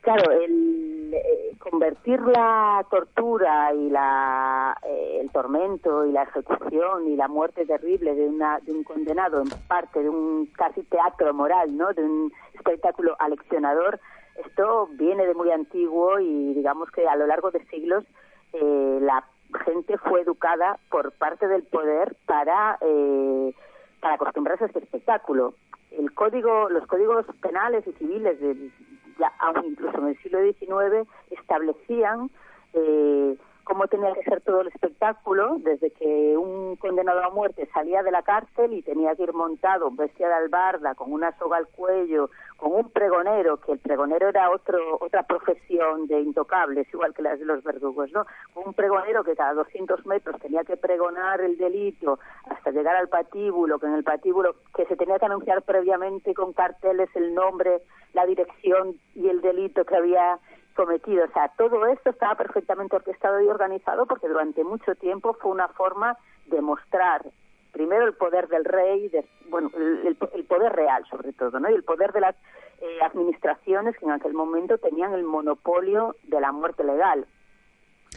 Claro, 0.00 0.30
el, 0.30 1.12
eh, 1.12 1.56
convertir 1.58 2.20
la 2.20 2.86
tortura 2.90 3.74
y 3.74 3.90
la, 3.90 4.76
eh, 4.86 5.18
el 5.20 5.30
tormento 5.30 6.06
y 6.06 6.12
la 6.12 6.22
ejecución 6.22 7.08
y 7.08 7.16
la 7.16 7.28
muerte 7.28 7.66
terrible 7.66 8.14
de, 8.14 8.26
una, 8.26 8.58
de 8.60 8.72
un 8.72 8.84
condenado 8.84 9.42
en 9.42 9.48
parte 9.66 10.02
de 10.02 10.08
un 10.08 10.46
casi 10.46 10.82
teatro 10.84 11.34
moral, 11.34 11.76
¿no? 11.76 11.92
de 11.92 12.02
un 12.02 12.32
espectáculo 12.54 13.16
aleccionador, 13.18 14.00
esto 14.46 14.88
viene 14.92 15.26
de 15.26 15.34
muy 15.34 15.50
antiguo 15.50 16.20
y 16.20 16.54
digamos 16.54 16.90
que 16.90 17.06
a 17.08 17.16
lo 17.16 17.26
largo 17.26 17.50
de 17.50 17.64
siglos 17.66 18.04
eh, 18.52 18.98
la 19.00 19.24
gente 19.64 19.96
fue 19.98 20.22
educada 20.22 20.78
por 20.90 21.12
parte 21.12 21.48
del 21.48 21.62
poder 21.62 22.16
para, 22.26 22.78
eh, 22.80 23.54
para 24.00 24.14
acostumbrarse 24.14 24.64
a 24.64 24.66
este 24.68 24.80
espectáculo. 24.80 25.54
El 25.90 26.12
código, 26.12 26.68
los 26.68 26.86
códigos 26.86 27.26
penales 27.40 27.86
y 27.86 27.92
civiles, 27.92 28.40
de, 28.40 28.70
ya, 29.18 29.32
incluso 29.64 29.98
en 29.98 30.08
el 30.08 30.18
siglo 30.18 30.40
XIX, 30.42 31.08
establecían 31.30 32.30
eh, 32.74 33.36
cómo 33.68 33.86
tenía 33.86 34.14
que 34.14 34.22
ser 34.22 34.40
todo 34.40 34.62
el 34.62 34.68
espectáculo, 34.68 35.58
desde 35.58 35.90
que 35.90 36.36
un 36.38 36.76
condenado 36.76 37.22
a 37.22 37.28
muerte 37.28 37.68
salía 37.74 38.02
de 38.02 38.10
la 38.10 38.22
cárcel 38.22 38.72
y 38.72 38.80
tenía 38.80 39.14
que 39.14 39.24
ir 39.24 39.34
montado, 39.34 39.90
bestia 39.90 40.26
de 40.26 40.34
albarda, 40.34 40.94
con 40.94 41.12
una 41.12 41.36
soga 41.38 41.58
al 41.58 41.68
cuello, 41.68 42.30
con 42.56 42.72
un 42.72 42.90
pregonero, 42.90 43.58
que 43.58 43.72
el 43.72 43.78
pregonero 43.78 44.30
era 44.30 44.50
otro, 44.50 44.96
otra 45.00 45.24
profesión 45.24 46.06
de 46.06 46.18
intocables, 46.20 46.88
igual 46.92 47.12
que 47.12 47.20
las 47.20 47.38
de 47.38 47.44
los 47.44 47.62
verdugos, 47.62 48.10
¿no? 48.10 48.24
un 48.54 48.72
pregonero 48.72 49.22
que 49.22 49.36
cada 49.36 49.52
200 49.52 50.06
metros 50.06 50.40
tenía 50.40 50.64
que 50.64 50.78
pregonar 50.78 51.42
el 51.42 51.58
delito 51.58 52.18
hasta 52.48 52.70
llegar 52.70 52.96
al 52.96 53.08
patíbulo, 53.08 53.78
que 53.78 53.86
en 53.86 53.94
el 53.94 54.04
patíbulo 54.04 54.56
que 54.74 54.86
se 54.86 54.96
tenía 54.96 55.18
que 55.18 55.26
anunciar 55.26 55.60
previamente 55.62 56.32
con 56.32 56.54
carteles 56.54 57.10
el 57.14 57.34
nombre, 57.34 57.82
la 58.14 58.24
dirección 58.24 58.96
y 59.14 59.28
el 59.28 59.42
delito 59.42 59.84
que 59.84 59.96
había 59.96 60.38
cometido. 60.78 61.24
O 61.24 61.32
sea, 61.32 61.52
todo 61.58 61.86
esto 61.86 62.10
estaba 62.10 62.36
perfectamente 62.36 62.94
orquestado 62.94 63.40
y 63.40 63.48
organizado 63.48 64.06
porque 64.06 64.28
durante 64.28 64.62
mucho 64.62 64.94
tiempo 64.94 65.34
fue 65.34 65.50
una 65.50 65.66
forma 65.66 66.16
de 66.46 66.60
mostrar 66.60 67.26
primero 67.72 68.06
el 68.06 68.14
poder 68.14 68.46
del 68.46 68.64
rey, 68.64 69.08
de, 69.08 69.26
bueno, 69.50 69.70
el, 69.74 70.16
poder 70.46 70.72
real 70.72 71.04
sobre 71.10 71.32
todo, 71.32 71.58
¿no? 71.58 71.68
Y 71.68 71.74
el 71.74 71.82
poder 71.82 72.12
de 72.12 72.20
las 72.20 72.36
eh, 72.80 72.98
administraciones 73.02 73.96
que 73.98 74.04
en 74.04 74.12
aquel 74.12 74.34
momento 74.34 74.78
tenían 74.78 75.12
el 75.14 75.24
monopolio 75.24 76.14
de 76.22 76.40
la 76.40 76.52
muerte 76.52 76.84
legal. 76.84 77.26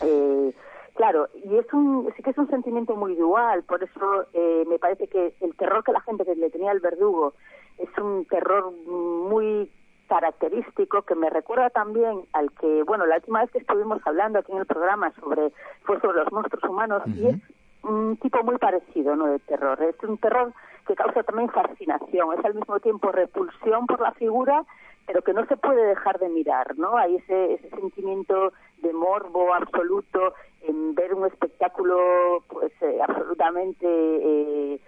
Eh, 0.04 0.54
claro, 0.94 1.30
y 1.44 1.58
es 1.58 1.74
un, 1.74 2.14
sí 2.16 2.22
que 2.22 2.30
es 2.30 2.38
un 2.38 2.50
sentimiento 2.50 2.96
muy 2.96 3.16
dual, 3.16 3.64
por 3.64 3.84
eso 3.84 4.26
eh, 4.34 4.66
me 4.68 4.78
parece 4.78 5.08
que 5.08 5.34
el 5.42 5.56
terror 5.56 5.84
que 5.84 5.94
la 5.94 6.02
gente 6.02 6.24
le 6.36 6.50
tenía 6.52 6.70
al 6.70 6.80
verdugo 6.80 7.34
es 7.80 7.90
un 7.98 8.26
terror 8.26 8.72
muy 8.72 9.72
característico 10.12 11.04
que 11.04 11.16
me 11.16 11.30
recuerda 11.30 11.70
también 11.70 12.26
al 12.34 12.52
que, 12.60 12.84
bueno, 12.84 13.06
la 13.06 13.16
última 13.16 13.40
vez 13.40 13.52
que 13.52 13.60
estuvimos 13.60 14.06
hablando 14.06 14.40
aquí 14.40 14.52
en 14.52 14.58
el 14.58 14.66
programa 14.66 15.14
sobre, 15.22 15.54
fue 15.84 16.02
sobre 16.02 16.18
los 16.18 16.34
monstruos 16.34 16.70
humanos 16.70 17.02
y 17.06 17.28
es 17.28 17.38
un 17.84 18.18
tipo 18.18 18.44
muy 18.44 18.58
parecido, 18.58 19.16
¿no?, 19.16 19.28
de 19.28 19.40
terror. 19.40 19.82
Es 19.82 19.96
un 20.04 20.18
terror 20.18 20.52
que 20.86 20.96
causa 20.96 21.24
también 21.24 21.50
fascinación, 21.50 22.38
es 22.38 22.44
al 22.44 22.56
mismo 22.56 22.78
tiempo 22.82 23.10
repulsión 23.14 23.88
por 23.88 24.02
la 24.02 24.12
figura, 24.12 24.66
pero 25.08 25.22
que 25.22 25.32
no 25.32 25.46
se 25.46 25.56
puede 25.56 25.82
dejar 25.82 26.20
de 26.20 26.28
mirar, 26.28 26.78
¿no? 26.78 26.98
Hay 26.98 27.16
ese, 27.16 27.54
ese 27.54 27.70
sentimiento 27.70 28.52
de 28.82 28.92
morbo 28.92 29.54
absoluto 29.54 30.34
en 30.64 30.94
ver 30.94 31.14
un 31.14 31.26
espectáculo, 31.26 32.44
pues, 32.50 32.74
eh, 32.82 33.00
absolutamente 33.02 33.88
eh, 33.88 34.82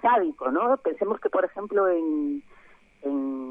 sádico, 0.00 0.52
¿no? 0.52 0.76
Pensemos 0.76 1.18
que, 1.18 1.30
por 1.30 1.44
ejemplo, 1.44 1.88
en 1.88 2.44
en, 3.02 3.42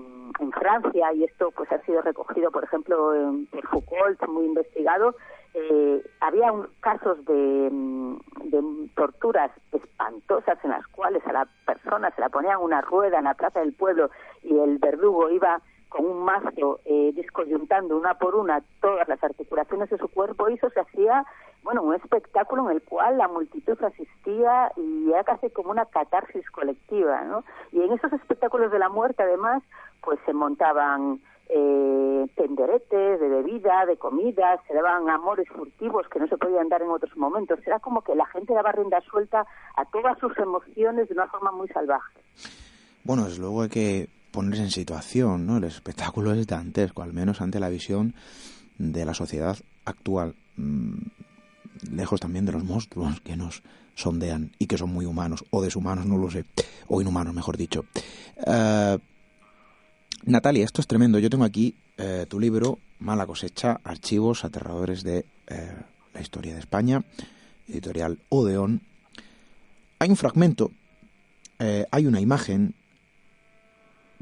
Francia 0.53 1.13
y 1.13 1.23
esto 1.23 1.51
pues 1.51 1.71
ha 1.71 1.81
sido 1.81 2.01
recogido 2.01 2.51
por 2.51 2.63
ejemplo 2.63 3.15
en, 3.15 3.45
por 3.47 3.65
Foucault 3.67 4.27
muy 4.27 4.45
investigado. 4.45 5.15
Eh, 5.53 6.03
había 6.19 6.51
un, 6.51 6.67
casos 6.79 7.23
de, 7.25 7.69
de, 8.45 8.89
torturas 8.95 9.51
espantosas 9.71 10.57
en 10.63 10.71
las 10.71 10.85
cuales 10.87 11.25
a 11.25 11.33
la 11.33 11.47
persona 11.65 12.11
se 12.11 12.21
la 12.21 12.29
ponían 12.29 12.59
una 12.59 12.81
rueda 12.81 13.19
en 13.19 13.25
la 13.25 13.33
plaza 13.33 13.59
del 13.59 13.73
pueblo 13.73 14.09
y 14.43 14.57
el 14.57 14.77
verdugo 14.77 15.29
iba 15.29 15.61
con 15.91 16.05
un 16.05 16.23
mazo 16.23 16.79
eh, 16.85 17.11
descoyuntando 17.13 17.97
una 17.97 18.13
por 18.13 18.35
una 18.35 18.63
todas 18.79 19.07
las 19.09 19.21
articulaciones 19.21 19.89
de 19.89 19.97
su 19.97 20.07
cuerpo 20.07 20.49
y 20.49 20.53
eso 20.53 20.69
se 20.69 20.79
hacía 20.79 21.25
bueno, 21.63 21.83
un 21.83 21.93
espectáculo 21.93 22.69
en 22.69 22.77
el 22.77 22.81
cual 22.81 23.17
la 23.17 23.27
multitud 23.27 23.77
asistía 23.83 24.71
y 24.77 25.11
era 25.11 25.23
casi 25.23 25.49
como 25.49 25.69
una 25.69 25.85
catarsis 25.85 26.49
colectiva, 26.49 27.21
¿no? 27.23 27.43
Y 27.71 27.81
en 27.81 27.91
esos 27.91 28.11
espectáculos 28.13 28.71
de 28.71 28.79
la 28.79 28.89
muerte, 28.89 29.21
además, 29.21 29.61
pues 30.01 30.17
se 30.25 30.33
montaban 30.33 31.21
eh, 31.49 32.25
tenderetes 32.35 33.19
de 33.19 33.29
bebida, 33.29 33.85
de 33.85 33.97
comida, 33.97 34.59
se 34.67 34.73
daban 34.73 35.09
amores 35.09 35.47
furtivos 35.49 36.07
que 36.07 36.19
no 36.19 36.27
se 36.27 36.37
podían 36.37 36.69
dar 36.69 36.81
en 36.81 36.89
otros 36.89 37.15
momentos. 37.15 37.59
Era 37.65 37.79
como 37.79 38.01
que 38.01 38.15
la 38.15 38.25
gente 38.27 38.53
daba 38.53 38.71
rienda 38.71 39.01
suelta 39.01 39.45
a 39.75 39.85
todas 39.85 40.17
sus 40.17 40.35
emociones 40.39 41.09
de 41.09 41.13
una 41.13 41.27
forma 41.27 41.51
muy 41.51 41.67
salvaje. 41.67 42.21
Bueno, 43.03 43.25
desde 43.25 43.41
luego 43.41 43.67
que 43.69 44.07
ponerse 44.31 44.63
en 44.63 44.71
situación, 44.71 45.45
¿no? 45.45 45.57
El 45.57 45.65
espectáculo 45.65 46.33
es 46.33 46.47
dantesco, 46.47 47.03
al 47.03 47.13
menos 47.13 47.41
ante 47.41 47.59
la 47.59 47.69
visión 47.69 48.15
de 48.77 49.05
la 49.05 49.13
sociedad 49.13 49.57
actual. 49.85 50.35
Mm, 50.55 50.97
lejos 51.91 52.19
también 52.19 52.45
de 52.45 52.51
los 52.51 52.63
monstruos 52.63 53.21
que 53.21 53.35
nos 53.35 53.63
sondean 53.95 54.51
y 54.57 54.67
que 54.67 54.77
son 54.77 54.91
muy 54.91 55.05
humanos, 55.05 55.43
o 55.49 55.61
deshumanos, 55.61 56.05
no 56.05 56.17
lo 56.17 56.29
sé, 56.29 56.45
o 56.87 57.01
inhumanos, 57.01 57.33
mejor 57.33 57.57
dicho. 57.57 57.85
Eh, 58.45 58.97
Natalia, 60.23 60.65
esto 60.65 60.81
es 60.81 60.87
tremendo. 60.87 61.19
Yo 61.19 61.29
tengo 61.29 61.43
aquí 61.43 61.75
eh, 61.97 62.25
tu 62.29 62.39
libro, 62.39 62.79
Mala 62.99 63.25
cosecha, 63.25 63.79
archivos 63.83 64.45
aterradores 64.45 65.03
de 65.03 65.25
eh, 65.47 65.75
la 66.13 66.21
historia 66.21 66.53
de 66.53 66.59
España, 66.59 67.03
editorial 67.67 68.19
Odeón. 68.29 68.81
Hay 69.99 70.09
un 70.09 70.15
fragmento, 70.15 70.71
hay 71.91 72.07
una 72.07 72.19
imagen 72.19 72.73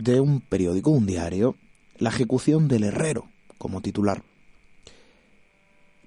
de 0.03 0.19
un 0.19 0.41
periódico, 0.41 0.91
un 0.91 1.05
diario, 1.05 1.55
la 1.97 2.09
ejecución 2.09 2.67
del 2.67 2.83
herrero 2.83 3.29
como 3.57 3.81
titular. 3.81 4.23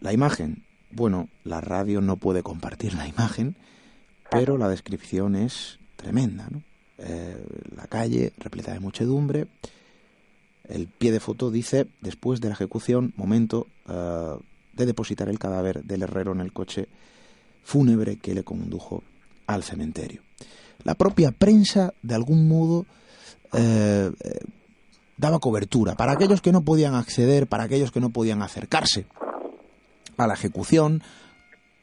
La 0.01 0.13
imagen 0.13 0.65
bueno, 0.93 1.29
la 1.45 1.61
radio 1.61 2.01
no 2.01 2.17
puede 2.17 2.43
compartir 2.43 2.95
la 2.95 3.09
imagen, 3.09 3.57
pero 4.31 4.59
la 4.59 4.69
descripción 4.69 5.35
es 5.35 5.79
tremenda. 5.97 6.49
Eh, 6.99 7.45
la 7.75 7.87
calle 7.87 8.33
repleta 8.39 8.73
de 8.73 8.81
muchedumbre. 8.81 9.47
El 10.69 10.87
pie 10.87 11.11
de 11.11 11.21
foto 11.21 11.51
dice, 11.51 11.87
después 12.01 12.41
de 12.41 12.49
la 12.49 12.55
ejecución, 12.55 13.13
momento 13.17 13.67
eh, 13.89 14.37
de 14.75 14.87
depositar 14.87 15.29
el 15.29 15.39
cadáver 15.39 15.83
del 15.83 16.03
herrero 16.03 16.33
en 16.33 16.41
el 16.41 16.53
coche 16.53 16.89
fúnebre 17.65 18.17
que 18.17 18.35
le 18.35 18.45
condujo 18.45 19.03
al 19.47 19.63
cementerio. 19.63 20.23
La 20.85 20.95
propia 20.95 21.31
prensa, 21.33 21.95
de 22.03 22.15
algún 22.15 22.49
modo, 22.49 22.87
eh, 23.53 24.11
daba 25.17 25.39
cobertura 25.39 25.95
para 25.95 26.13
aquellos 26.13 26.41
que 26.41 26.53
no 26.53 26.63
podían 26.63 26.95
acceder, 26.95 27.47
para 27.47 27.65
aquellos 27.65 27.93
que 27.93 28.01
no 28.01 28.11
podían 28.11 28.43
acercarse 28.43 29.07
a 30.17 30.27
la 30.27 30.35
ejecución, 30.35 31.03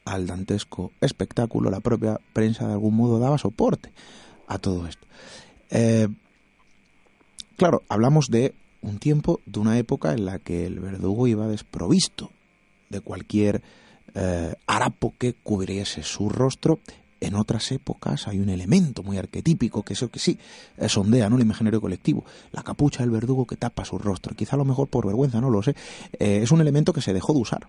al 0.05 0.27
dantesco 0.27 0.91
espectáculo, 1.01 1.69
la 1.69 1.79
propia 1.79 2.19
prensa 2.33 2.67
de 2.67 2.73
algún 2.73 2.95
modo 2.95 3.19
daba 3.19 3.37
soporte 3.37 3.91
a 4.47 4.57
todo 4.57 4.87
esto. 4.87 5.05
Eh, 5.69 6.07
claro, 7.57 7.83
hablamos 7.89 8.27
de 8.29 8.55
un 8.81 8.97
tiempo, 8.99 9.39
de 9.45 9.59
una 9.59 9.77
época 9.77 10.13
en 10.13 10.25
la 10.25 10.39
que 10.39 10.65
el 10.65 10.79
verdugo 10.79 11.27
iba 11.27 11.47
desprovisto 11.47 12.31
de 12.89 13.01
cualquier 13.01 13.61
eh, 14.15 14.55
harapo 14.65 15.13
que 15.17 15.33
cubriese 15.33 16.03
su 16.03 16.29
rostro. 16.29 16.79
En 17.21 17.35
otras 17.35 17.71
épocas 17.71 18.27
hay 18.27 18.39
un 18.39 18.49
elemento 18.49 19.03
muy 19.03 19.17
arquetípico 19.17 19.83
que 19.83 19.93
eso 19.93 20.09
que 20.09 20.19
sí 20.19 20.39
eh, 20.77 20.89
sondea 20.89 21.29
¿no? 21.29 21.35
el 21.35 21.41
imaginario 21.41 21.81
colectivo, 21.81 22.23
la 22.51 22.63
capucha 22.63 23.03
del 23.03 23.11
verdugo 23.11 23.45
que 23.45 23.55
tapa 23.55 23.85
su 23.85 23.97
rostro. 23.97 24.35
Quizá 24.35 24.55
a 24.55 24.59
lo 24.59 24.65
mejor 24.65 24.87
por 24.87 25.05
vergüenza, 25.05 25.41
no 25.41 25.49
lo 25.49 25.61
sé. 25.61 25.75
es 26.19 26.51
un 26.51 26.61
elemento 26.61 26.93
que 26.93 27.01
se 27.01 27.13
dejó 27.13 27.33
de 27.33 27.39
usar 27.39 27.67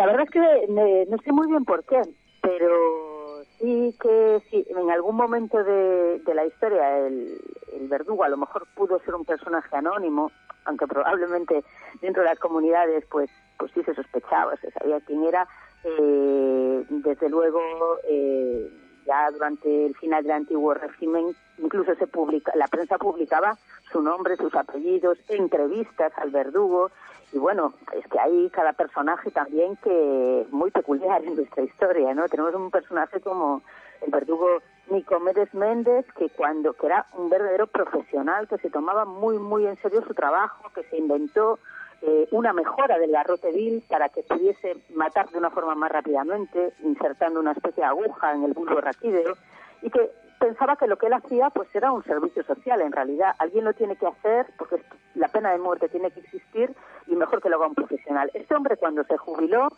la 0.00 0.06
verdad 0.06 0.22
es 0.22 0.30
que 0.30 1.06
no 1.08 1.18
sé 1.18 1.32
muy 1.32 1.46
bien 1.48 1.64
por 1.64 1.84
qué, 1.84 2.00
pero 2.40 3.42
sí 3.58 3.94
que 4.00 4.42
sí, 4.50 4.66
en 4.68 4.90
algún 4.90 5.16
momento 5.16 5.62
de, 5.62 6.22
la 6.34 6.46
historia 6.46 6.98
el, 7.06 7.38
verdugo 7.82 8.24
a 8.24 8.28
lo 8.28 8.36
mejor 8.36 8.66
pudo 8.74 8.98
ser 9.00 9.14
un 9.14 9.24
personaje 9.24 9.76
anónimo, 9.76 10.30
aunque 10.64 10.86
probablemente 10.86 11.64
dentro 12.00 12.22
de 12.22 12.30
las 12.30 12.38
comunidades 12.38 13.04
pues 13.10 13.30
pues 13.58 13.72
sí 13.72 13.82
se 13.82 13.94
sospechaba, 13.94 14.56
se 14.56 14.70
sabía 14.70 15.00
quién 15.00 15.22
era. 15.24 15.46
Eh, 15.84 16.84
desde 16.88 17.28
luego, 17.28 17.60
eh, 18.04 18.70
ya 19.06 19.30
durante 19.30 19.86
el 19.86 19.94
final 19.96 20.22
del 20.22 20.32
antiguo 20.32 20.74
régimen, 20.74 21.34
incluso 21.58 21.94
se 21.94 22.06
publica, 22.06 22.52
la 22.54 22.68
prensa 22.68 22.98
publicaba 22.98 23.56
su 23.90 24.02
nombre, 24.02 24.36
sus 24.36 24.54
apellidos, 24.54 25.18
entrevistas 25.28 26.12
al 26.16 26.30
verdugo, 26.30 26.90
y 27.32 27.38
bueno, 27.38 27.74
es 27.92 28.06
que 28.08 28.18
hay 28.18 28.50
cada 28.50 28.72
personaje 28.72 29.30
también 29.30 29.76
que 29.76 30.42
es 30.42 30.52
muy 30.52 30.70
peculiar 30.70 31.24
en 31.24 31.36
nuestra 31.36 31.62
historia, 31.62 32.12
¿no? 32.12 32.28
Tenemos 32.28 32.54
un 32.54 32.70
personaje 32.70 33.20
como 33.20 33.62
el 34.02 34.10
verdugo 34.10 34.60
Nicomedes 34.90 35.54
Méndez, 35.54 36.04
que 36.18 36.28
cuando 36.30 36.72
que 36.72 36.86
era 36.86 37.06
un 37.16 37.30
verdadero 37.30 37.68
profesional, 37.68 38.48
que 38.48 38.58
se 38.58 38.70
tomaba 38.70 39.04
muy, 39.04 39.38
muy 39.38 39.66
en 39.66 39.76
serio 39.80 40.02
su 40.06 40.14
trabajo, 40.14 40.70
que 40.74 40.82
se 40.84 40.98
inventó 40.98 41.60
eh, 42.02 42.28
una 42.30 42.52
mejora 42.52 42.98
del 42.98 43.12
garrote 43.12 43.52
vil 43.52 43.82
para 43.88 44.08
que 44.08 44.22
pudiese 44.22 44.76
matar 44.94 45.28
de 45.30 45.38
una 45.38 45.50
forma 45.50 45.74
más 45.74 45.92
rápidamente, 45.92 46.72
insertando 46.82 47.40
una 47.40 47.52
especie 47.52 47.82
de 47.82 47.88
aguja 47.88 48.32
en 48.32 48.44
el 48.44 48.54
bulbo 48.54 48.80
raquídeo, 48.80 49.36
y 49.82 49.90
que 49.90 50.10
pensaba 50.40 50.76
que 50.76 50.86
lo 50.86 50.96
que 50.96 51.06
él 51.06 51.12
hacía 51.12 51.50
pues 51.50 51.68
era 51.74 51.92
un 51.92 52.02
servicio 52.04 52.42
social. 52.44 52.80
En 52.80 52.92
realidad 52.92 53.34
alguien 53.38 53.64
lo 53.64 53.74
tiene 53.74 53.96
que 53.96 54.06
hacer 54.06 54.46
porque 54.56 54.82
la 55.14 55.28
pena 55.28 55.52
de 55.52 55.58
muerte 55.58 55.88
tiene 55.88 56.10
que 56.10 56.20
existir 56.20 56.74
y 57.06 57.14
mejor 57.14 57.42
que 57.42 57.50
lo 57.50 57.56
haga 57.56 57.66
un 57.66 57.74
profesional. 57.74 58.30
Este 58.34 58.54
hombre 58.54 58.76
cuando 58.76 59.04
se 59.04 59.18
jubiló 59.18 59.68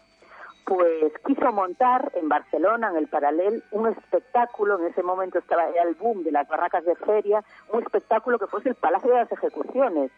pues 0.65 1.13
quiso 1.27 1.51
montar 1.51 2.13
en 2.15 2.29
Barcelona 2.29 2.91
en 2.91 2.97
el 2.97 3.09
Paralel 3.09 3.65
un 3.73 3.89
espectáculo. 3.89 4.79
En 4.79 4.87
ese 4.87 5.03
momento 5.03 5.41
estaba 5.41 5.65
el 5.67 5.95
boom 5.97 6.23
de 6.23 6.31
las 6.31 6.47
barracas 6.47 6.85
de 6.85 6.95
feria 6.95 7.43
un 7.73 7.83
espectáculo 7.83 8.39
que 8.39 8.47
fuese 8.47 8.69
el 8.69 8.77
Palacio 8.77 9.11
de 9.11 9.17
las 9.17 9.33
Ejecuciones 9.33 10.13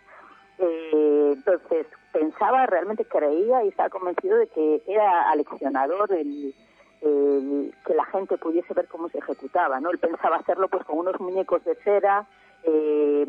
Eh, 0.59 1.32
entonces 1.34 1.86
pensaba, 2.12 2.66
realmente 2.66 3.05
creía 3.05 3.64
y 3.64 3.68
estaba 3.68 3.90
convencido 3.90 4.36
de 4.38 4.46
que 4.48 4.82
era 4.86 5.30
aleccionador 5.30 6.12
el, 6.12 6.55
que 7.00 7.94
la 7.94 8.05
gente 8.07 8.38
pudiese 8.38 8.72
ver 8.72 8.86
cómo 8.88 9.09
se 9.11 9.18
ejecutaba, 9.18 9.78
¿no? 9.80 9.90
Él 9.90 9.98
pensaba 9.98 10.36
hacerlo 10.36 10.68
pues 10.68 10.84
con 10.84 10.98
unos 10.98 11.20
muñecos 11.20 11.62
de 11.64 11.74
cera, 11.76 12.26
eh, 12.62 13.26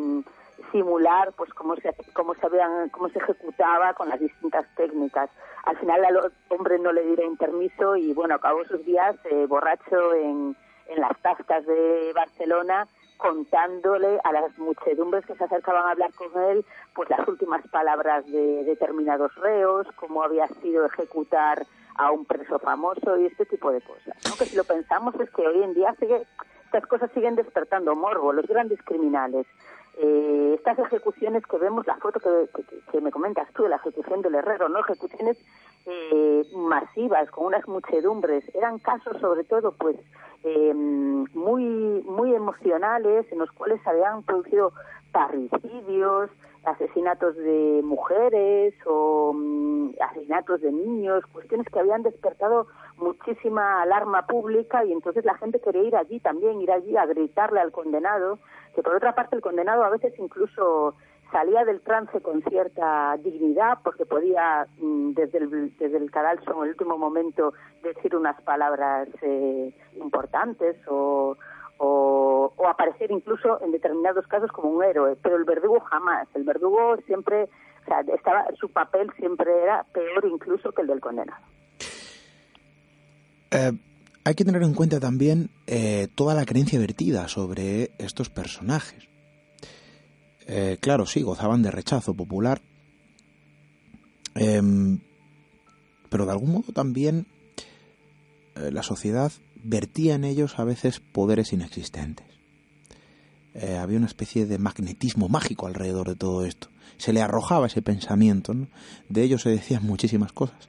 simular 0.72 1.34
pues 1.34 1.54
cómo 1.54 1.76
se 1.76 1.94
cómo 2.14 2.34
se 2.36 2.48
cómo 2.92 3.10
se 3.10 3.20
ejecutaba 3.20 3.94
con 3.94 4.08
las 4.08 4.20
distintas 4.20 4.66
técnicas. 4.76 5.30
Al 5.66 5.78
final 5.78 6.06
al 6.06 6.32
hombre 6.50 6.80
no 6.80 6.94
le 6.94 7.04
dieron 7.04 7.36
permiso 7.36 7.98
y 7.98 8.14
bueno 8.14 8.36
acabó 8.36 8.64
sus 8.64 8.86
días 8.86 9.16
eh, 9.26 9.46
borracho 9.48 10.14
en, 10.14 10.56
en 10.88 11.02
las 11.02 11.20
tascas 11.22 11.66
de 11.66 12.14
Barcelona 12.16 12.88
contándole 13.18 14.20
a 14.24 14.32
las 14.32 14.58
muchedumbres 14.58 15.26
que 15.26 15.36
se 15.36 15.44
acercaban 15.44 15.88
a 15.88 15.92
hablar 15.92 16.14
con 16.14 16.30
él 16.50 16.66
pues 16.94 17.10
las 17.10 17.28
últimas 17.28 17.66
palabras 17.68 18.26
de 18.28 18.64
determinados 18.64 19.34
reos, 19.36 19.88
cómo 19.96 20.24
había 20.24 20.48
sido 20.48 20.86
ejecutar 20.86 21.66
a 21.96 22.12
un 22.12 22.26
preso 22.26 22.60
famoso 22.60 23.18
y 23.18 23.26
este 23.26 23.46
tipo 23.46 23.72
de 23.72 23.82
cosas. 23.82 24.16
¿no? 24.30 24.36
Que 24.38 24.46
si 24.46 24.56
lo 24.56 24.64
pensamos 24.64 25.16
es 25.20 25.30
que 25.32 25.48
hoy 25.48 25.64
en 25.64 25.74
día 25.74 25.96
sigue, 26.00 26.26
estas 26.66 26.86
cosas 26.88 27.10
siguen 27.14 27.36
despertando 27.36 27.96
morbo. 27.96 28.34
Los 28.34 28.48
grandes 28.48 28.82
criminales 28.84 29.46
eh, 29.98 30.56
estas 30.56 30.78
ejecuciones 30.80 31.46
que 31.46 31.58
vemos, 31.58 31.88
la 31.88 31.96
foto 31.98 32.20
que, 32.20 32.50
que, 32.92 33.02
me 33.02 33.12
comentas 33.12 33.48
tú 33.54 33.64
de 33.64 33.70
la 33.70 33.78
ejecución 33.78 34.22
del 34.22 34.36
Herrero, 34.36 34.68
¿no? 34.68 34.80
Ejecuciones 34.80 35.38
eh, 35.86 36.44
masivas, 36.54 37.30
con 37.32 37.46
unas 37.46 37.68
muchedumbres, 37.68 38.44
eran 38.54 38.80
casos 38.80 39.18
sobre 39.22 39.44
todo, 39.44 39.72
pues, 39.74 39.96
eh, 40.44 40.74
muy, 40.74 41.64
muy 42.04 42.36
emocionales, 42.36 43.26
en 43.32 43.40
los 43.40 43.52
cuales 43.52 43.82
se 43.84 43.90
habían 43.90 44.24
producido 44.24 44.74
parricidios, 45.12 46.30
asesinatos 46.66 47.36
de 47.36 47.82
mujeres 47.84 48.74
o 48.86 49.34
mm, 49.34 49.92
asesinatos 50.02 50.62
de 50.62 50.72
niños, 50.72 51.24
cuestiones 51.32 51.68
que 51.70 51.80
habían 51.80 52.04
despertado 52.04 52.68
muchísima 52.98 53.82
alarma 53.82 54.26
pública 54.26 54.84
y 54.86 54.92
entonces 54.92 55.26
la 55.26 55.36
gente 55.36 55.60
quería 55.60 55.84
ir 55.84 55.96
allí 55.96 56.20
también, 56.20 56.62
ir 56.62 56.72
allí 56.72 56.96
a 56.98 57.06
gritarle 57.06 57.60
al 57.60 57.72
condenado 57.72 58.40
que 58.76 58.84
por 58.84 58.96
otra 58.96 59.16
parte 59.16 59.36
el 59.36 59.42
condenado 59.42 59.84
a 59.84 59.90
veces 59.90 60.14
incluso 60.20 60.96
salía 61.32 61.66
del 61.66 61.82
trance 61.82 62.22
con 62.22 62.42
cierta 62.44 63.18
dignidad 63.18 63.80
porque 63.84 64.06
podía 64.06 64.68
mm, 64.78 65.14
desde 65.14 65.40
el, 65.40 65.78
desde 65.78 65.98
el 65.98 66.12
cadalso 66.12 66.52
en 66.52 66.64
el 66.64 66.70
último 66.70 66.98
momento 66.98 67.54
decir 67.84 68.16
unas 68.16 68.40
palabras 68.42 69.08
eh, 69.22 69.74
importantes 69.96 70.76
o, 70.88 71.36
o, 71.78 72.15
aparecer 72.68 73.12
incluso 73.12 73.62
en 73.62 73.72
determinados 73.72 74.28
casos 74.28 74.52
como 74.52 74.70
un 74.70 74.84
héroe, 74.84 75.16
pero 75.22 75.38
el 75.38 75.44
verdugo 75.44 75.80
jamás. 75.82 76.28
El 76.34 76.44
verdugo 76.44 76.98
siempre, 77.06 77.44
o 77.44 77.86
sea, 77.86 78.02
estaba, 78.02 78.46
su 78.60 78.70
papel 78.70 79.12
siempre 79.18 79.52
era 79.64 79.84
peor 79.94 80.26
incluso 80.26 80.72
que 80.72 80.82
el 80.82 80.88
del 80.88 81.00
condenado. 81.00 81.44
Eh, 83.52 83.72
hay 84.24 84.34
que 84.36 84.44
tener 84.44 84.64
en 84.64 84.74
cuenta 84.74 85.00
también 85.00 85.50
eh, 85.68 86.08
toda 86.16 86.34
la 86.34 86.46
creencia 86.46 86.80
vertida 86.80 87.28
sobre 87.28 87.92
estos 87.98 88.30
personajes. 88.30 89.08
Eh, 90.48 90.78
claro, 90.82 91.06
sí, 91.06 91.22
gozaban 91.22 91.62
de 91.62 91.72
rechazo 91.72 92.14
popular, 92.14 92.62
em, 94.36 95.00
pero 96.10 96.26
de 96.26 96.32
algún 96.32 96.52
modo 96.52 96.72
también 96.74 97.28
la 98.56 98.84
sociedad 98.84 99.32
vertía 99.66 100.16
en 100.16 100.24
ellos 100.24 100.60
a 100.60 100.64
veces 100.64 101.00
poderes 101.00 101.52
inexistentes. 101.52 102.35
Había 103.82 103.98
una 103.98 104.08
especie 104.08 104.46
de 104.46 104.58
magnetismo 104.58 105.30
mágico 105.30 105.68
alrededor 105.68 106.10
de 106.10 106.16
todo 106.16 106.46
esto. 106.46 106.68
Se 106.98 107.14
le 107.14 107.22
arrojaba 107.22 107.68
ese 107.68 107.82
pensamiento. 107.82 108.54
De 109.10 109.24
ellos 109.24 109.42
se 109.42 109.50
decían 109.50 109.84
muchísimas 109.88 110.32
cosas. 110.32 110.68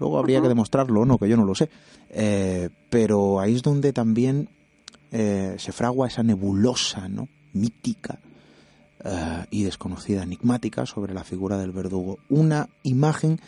Luego 0.00 0.18
habría 0.18 0.40
que 0.40 0.48
demostrarlo, 0.48 1.04
no, 1.04 1.18
que 1.18 1.28
yo 1.28 1.36
no 1.36 1.44
lo 1.44 1.54
sé. 1.54 1.68
Eh, 2.08 2.70
pero 2.88 3.38
ahí 3.38 3.54
es 3.54 3.62
donde 3.62 3.92
también 3.92 4.48
eh, 5.12 5.54
se 5.58 5.72
fragua 5.72 6.08
esa 6.08 6.22
nebulosa, 6.22 7.08
¿no? 7.08 7.28
Mítica 7.52 8.18
eh, 9.04 9.44
y 9.50 9.62
desconocida, 9.62 10.22
enigmática 10.22 10.86
sobre 10.86 11.12
la 11.12 11.22
figura 11.22 11.58
del 11.58 11.72
verdugo. 11.72 12.18
Una 12.30 12.68
imagen 12.82 13.40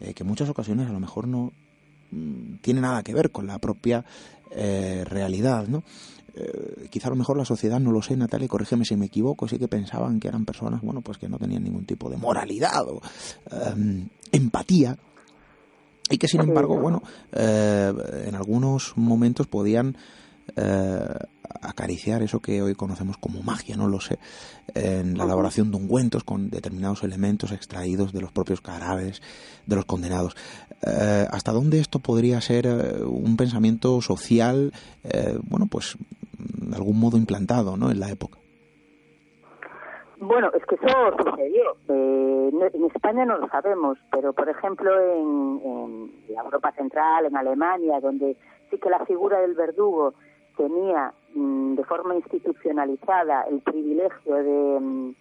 que 0.00 0.22
en 0.22 0.26
muchas 0.26 0.48
ocasiones 0.48 0.88
a 0.88 0.92
lo 0.92 1.00
mejor 1.00 1.28
no 1.28 1.52
mm, 2.10 2.56
tiene 2.62 2.80
nada 2.80 3.02
que 3.02 3.14
ver 3.14 3.30
con 3.30 3.46
la 3.46 3.58
propia 3.58 4.04
realidad, 4.52 5.68
¿no? 5.68 5.84
Quizá 6.90 7.08
a 7.08 7.10
lo 7.10 7.16
mejor 7.16 7.36
la 7.36 7.44
sociedad, 7.44 7.80
no 7.80 7.92
lo 7.92 8.02
sé, 8.02 8.16
Natalia, 8.16 8.48
corrígeme 8.48 8.84
si 8.84 8.96
me 8.96 9.06
equivoco, 9.06 9.48
sí 9.48 9.58
que 9.58 9.68
pensaban 9.68 10.20
que 10.20 10.28
eran 10.28 10.44
personas, 10.44 10.80
bueno, 10.82 11.00
pues 11.00 11.18
que 11.18 11.28
no 11.28 11.38
tenían 11.38 11.64
ningún 11.64 11.84
tipo 11.84 12.08
de 12.10 12.16
moralidad 12.16 12.86
o 12.88 13.00
empatía, 14.32 14.96
y 16.10 16.18
que 16.18 16.26
sin 16.26 16.40
embargo, 16.40 16.78
bueno, 16.78 17.02
eh, 17.32 17.92
en 18.26 18.34
algunos 18.34 18.94
momentos 18.96 19.46
podían 19.46 19.96
eh, 20.56 21.08
acariciar 21.62 22.22
eso 22.22 22.40
que 22.40 22.60
hoy 22.60 22.74
conocemos 22.74 23.16
como 23.16 23.42
magia, 23.42 23.76
no 23.76 23.86
lo 23.86 24.00
sé, 24.00 24.18
en 24.74 25.16
la 25.16 25.24
elaboración 25.24 25.70
de 25.70 25.76
ungüentos 25.76 26.24
con 26.24 26.50
determinados 26.50 27.04
elementos 27.04 27.52
extraídos 27.52 28.12
de 28.12 28.20
los 28.20 28.32
propios 28.32 28.60
cadáveres 28.60 29.22
de 29.66 29.76
los 29.76 29.84
condenados. 29.84 30.34
Eh, 30.82 31.28
¿Hasta 31.30 31.52
dónde 31.52 31.78
esto 31.78 32.00
podría 32.00 32.40
ser 32.40 32.66
un 33.06 33.36
pensamiento 33.36 34.02
social, 34.02 34.72
bueno, 35.44 35.66
pues 35.66 35.96
de 36.70 36.76
algún 36.76 36.98
modo 36.98 37.16
implantado, 37.16 37.76
¿no? 37.76 37.90
En 37.90 38.00
la 38.00 38.10
época. 38.10 38.38
Bueno, 40.20 40.50
es 40.54 40.64
que 40.66 40.74
eso 40.74 41.16
sucedió. 41.16 41.76
Eh, 41.88 42.50
en 42.74 42.84
España 42.84 43.24
no 43.24 43.38
lo 43.38 43.48
sabemos, 43.48 43.98
pero 44.12 44.34
por 44.34 44.48
ejemplo 44.48 44.90
en, 45.00 46.12
la 46.28 46.42
Europa 46.42 46.72
Central, 46.72 47.24
en 47.24 47.36
Alemania, 47.36 48.00
donde 48.00 48.36
sí 48.70 48.78
que 48.78 48.90
la 48.90 49.04
figura 49.06 49.40
del 49.40 49.54
verdugo 49.54 50.12
tenía 50.56 51.14
mm, 51.34 51.74
de 51.74 51.84
forma 51.84 52.16
institucionalizada 52.16 53.44
el 53.44 53.60
privilegio 53.60 54.34
de 54.34 54.80
mm, 54.80 55.14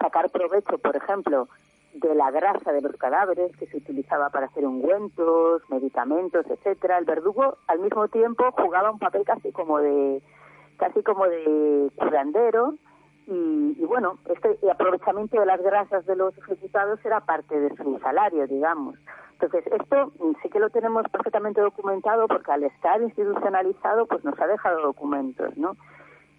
sacar 0.00 0.30
provecho, 0.30 0.78
por 0.78 0.94
ejemplo, 0.94 1.48
de 1.94 2.14
la 2.14 2.30
grasa 2.30 2.72
de 2.72 2.82
los 2.82 2.96
cadáveres 2.96 3.50
que 3.56 3.66
se 3.66 3.78
utilizaba 3.78 4.30
para 4.30 4.46
hacer 4.46 4.64
ungüentos, 4.64 5.62
medicamentos, 5.68 6.46
etcétera. 6.48 6.98
El 6.98 7.04
verdugo 7.04 7.56
al 7.66 7.80
mismo 7.80 8.06
tiempo 8.06 8.44
jugaba 8.52 8.92
un 8.92 9.00
papel 9.00 9.24
casi 9.24 9.50
como 9.50 9.80
de 9.80 10.22
casi 10.80 11.02
como 11.02 11.26
de 11.26 11.90
curandero 11.94 12.74
y, 13.26 13.84
bueno, 13.84 14.18
este 14.28 14.58
aprovechamiento 14.68 15.38
de 15.38 15.46
las 15.46 15.62
grasas 15.62 16.04
de 16.06 16.16
los 16.16 16.36
ejecutados 16.38 16.98
era 17.04 17.20
parte 17.20 17.60
de 17.60 17.76
su 17.76 17.98
salario, 18.00 18.46
digamos. 18.48 18.96
Entonces, 19.34 19.72
esto 19.72 20.12
sí 20.42 20.48
que 20.48 20.58
lo 20.58 20.70
tenemos 20.70 21.04
perfectamente 21.12 21.60
documentado 21.60 22.26
porque 22.26 22.50
al 22.50 22.64
estar 22.64 23.00
institucionalizado, 23.00 24.06
pues 24.06 24.24
nos 24.24 24.38
ha 24.40 24.48
dejado 24.48 24.82
documentos, 24.82 25.56
¿no? 25.56 25.76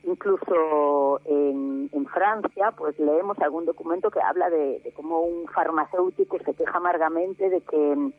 Incluso 0.04 1.22
en, 1.26 1.90
Francia, 2.14 2.74
pues 2.76 3.00
leemos 3.00 3.40
algún 3.40 3.66
documento 3.66 4.12
que 4.12 4.20
habla 4.20 4.50
de, 4.50 4.82
de 4.82 4.92
cómo 4.92 5.22
un 5.22 5.48
farmacéutico 5.48 6.38
se 6.40 6.54
queja 6.54 6.78
amargamente 6.78 7.50
de 7.50 7.62
que 7.62 8.12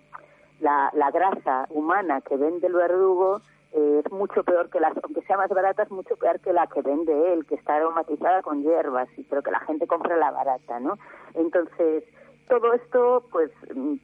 la, 0.60 0.90
la 0.94 1.10
grasa 1.10 1.66
humana 1.68 2.22
que 2.22 2.38
vende 2.38 2.68
el 2.68 2.72
verdugo 2.72 3.42
es 3.74 4.12
mucho 4.12 4.44
peor 4.44 4.68
que 4.70 4.80
las, 4.80 4.92
aunque 5.02 5.22
sea 5.22 5.36
más 5.36 5.48
barata, 5.48 5.82
es 5.84 5.90
mucho 5.90 6.16
peor 6.16 6.40
que 6.40 6.52
la 6.52 6.66
que 6.66 6.82
vende 6.82 7.32
él, 7.32 7.46
que 7.46 7.54
está 7.54 7.76
aromatizada 7.76 8.42
con 8.42 8.62
hierbas, 8.62 9.08
pero 9.28 9.42
que 9.42 9.50
la 9.50 9.60
gente 9.60 9.86
compra 9.86 10.16
la 10.16 10.30
barata, 10.30 10.78
¿no? 10.78 10.98
Entonces, 11.34 12.04
todo 12.48 12.74
esto 12.74 13.24
pues 13.30 13.50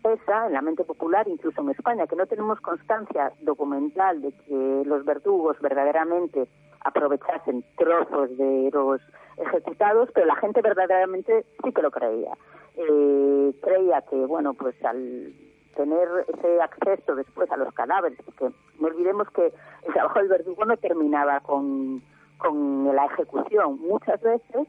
pesa 0.03 0.47
en 0.47 0.55
la 0.55 0.63
mente 0.63 0.85
popular, 0.85 1.29
incluso 1.29 1.61
en 1.61 1.71
España, 1.71 2.07
que 2.07 2.17
no 2.17 2.27
tenemos 2.27 2.61
constancia 2.61 3.33
documental 3.41 4.23
de 4.23 4.33
que 4.33 4.83
los 4.87 5.05
verdugos 5.05 5.59
verdaderamente 5.61 6.49
aprovechasen 6.85 7.65
trozos 7.77 8.37
de 8.39 8.71
los 8.73 9.01
ejecutados, 9.37 10.09
pero 10.15 10.27
la 10.27 10.37
gente 10.37 10.63
verdaderamente 10.63 11.45
sí 11.63 11.73
que 11.73 11.83
lo 11.83 11.91
creía. 11.91 12.33
Eh, 12.77 13.53
creía 13.61 14.03
que, 14.03 14.17
bueno, 14.17 14.55
pues 14.55 14.83
al 14.85 15.33
tener 15.77 16.09
ese 16.29 16.61
acceso 16.61 17.15
después 17.15 17.51
a 17.51 17.57
los 17.57 17.73
cadáveres, 17.75 18.19
porque 18.25 18.55
no 18.81 18.89
olvidemos 18.89 19.31
que 19.31 19.53
el 19.87 19.93
trabajo 19.93 20.19
del 20.19 20.29
verdugo 20.29 20.65
no 20.65 20.77
terminaba 20.77 21.41
con, 21.41 22.03
con 22.39 22.95
la 22.95 23.07
ejecución. 23.07 23.79
Muchas 23.81 24.21
veces 24.21 24.67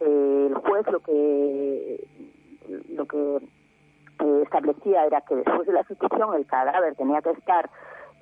eh, 0.00 0.46
el 0.48 0.54
juez 0.54 0.86
lo 0.90 1.00
que 1.00 2.08
lo 2.90 3.06
que 3.06 3.36
eh, 3.36 4.42
establecía 4.44 5.06
era 5.06 5.20
que 5.22 5.36
después 5.36 5.66
de 5.66 5.72
la 5.72 5.80
ejecución 5.80 6.34
el 6.34 6.46
cadáver 6.46 6.94
tenía 6.94 7.20
que 7.22 7.30
estar 7.30 7.68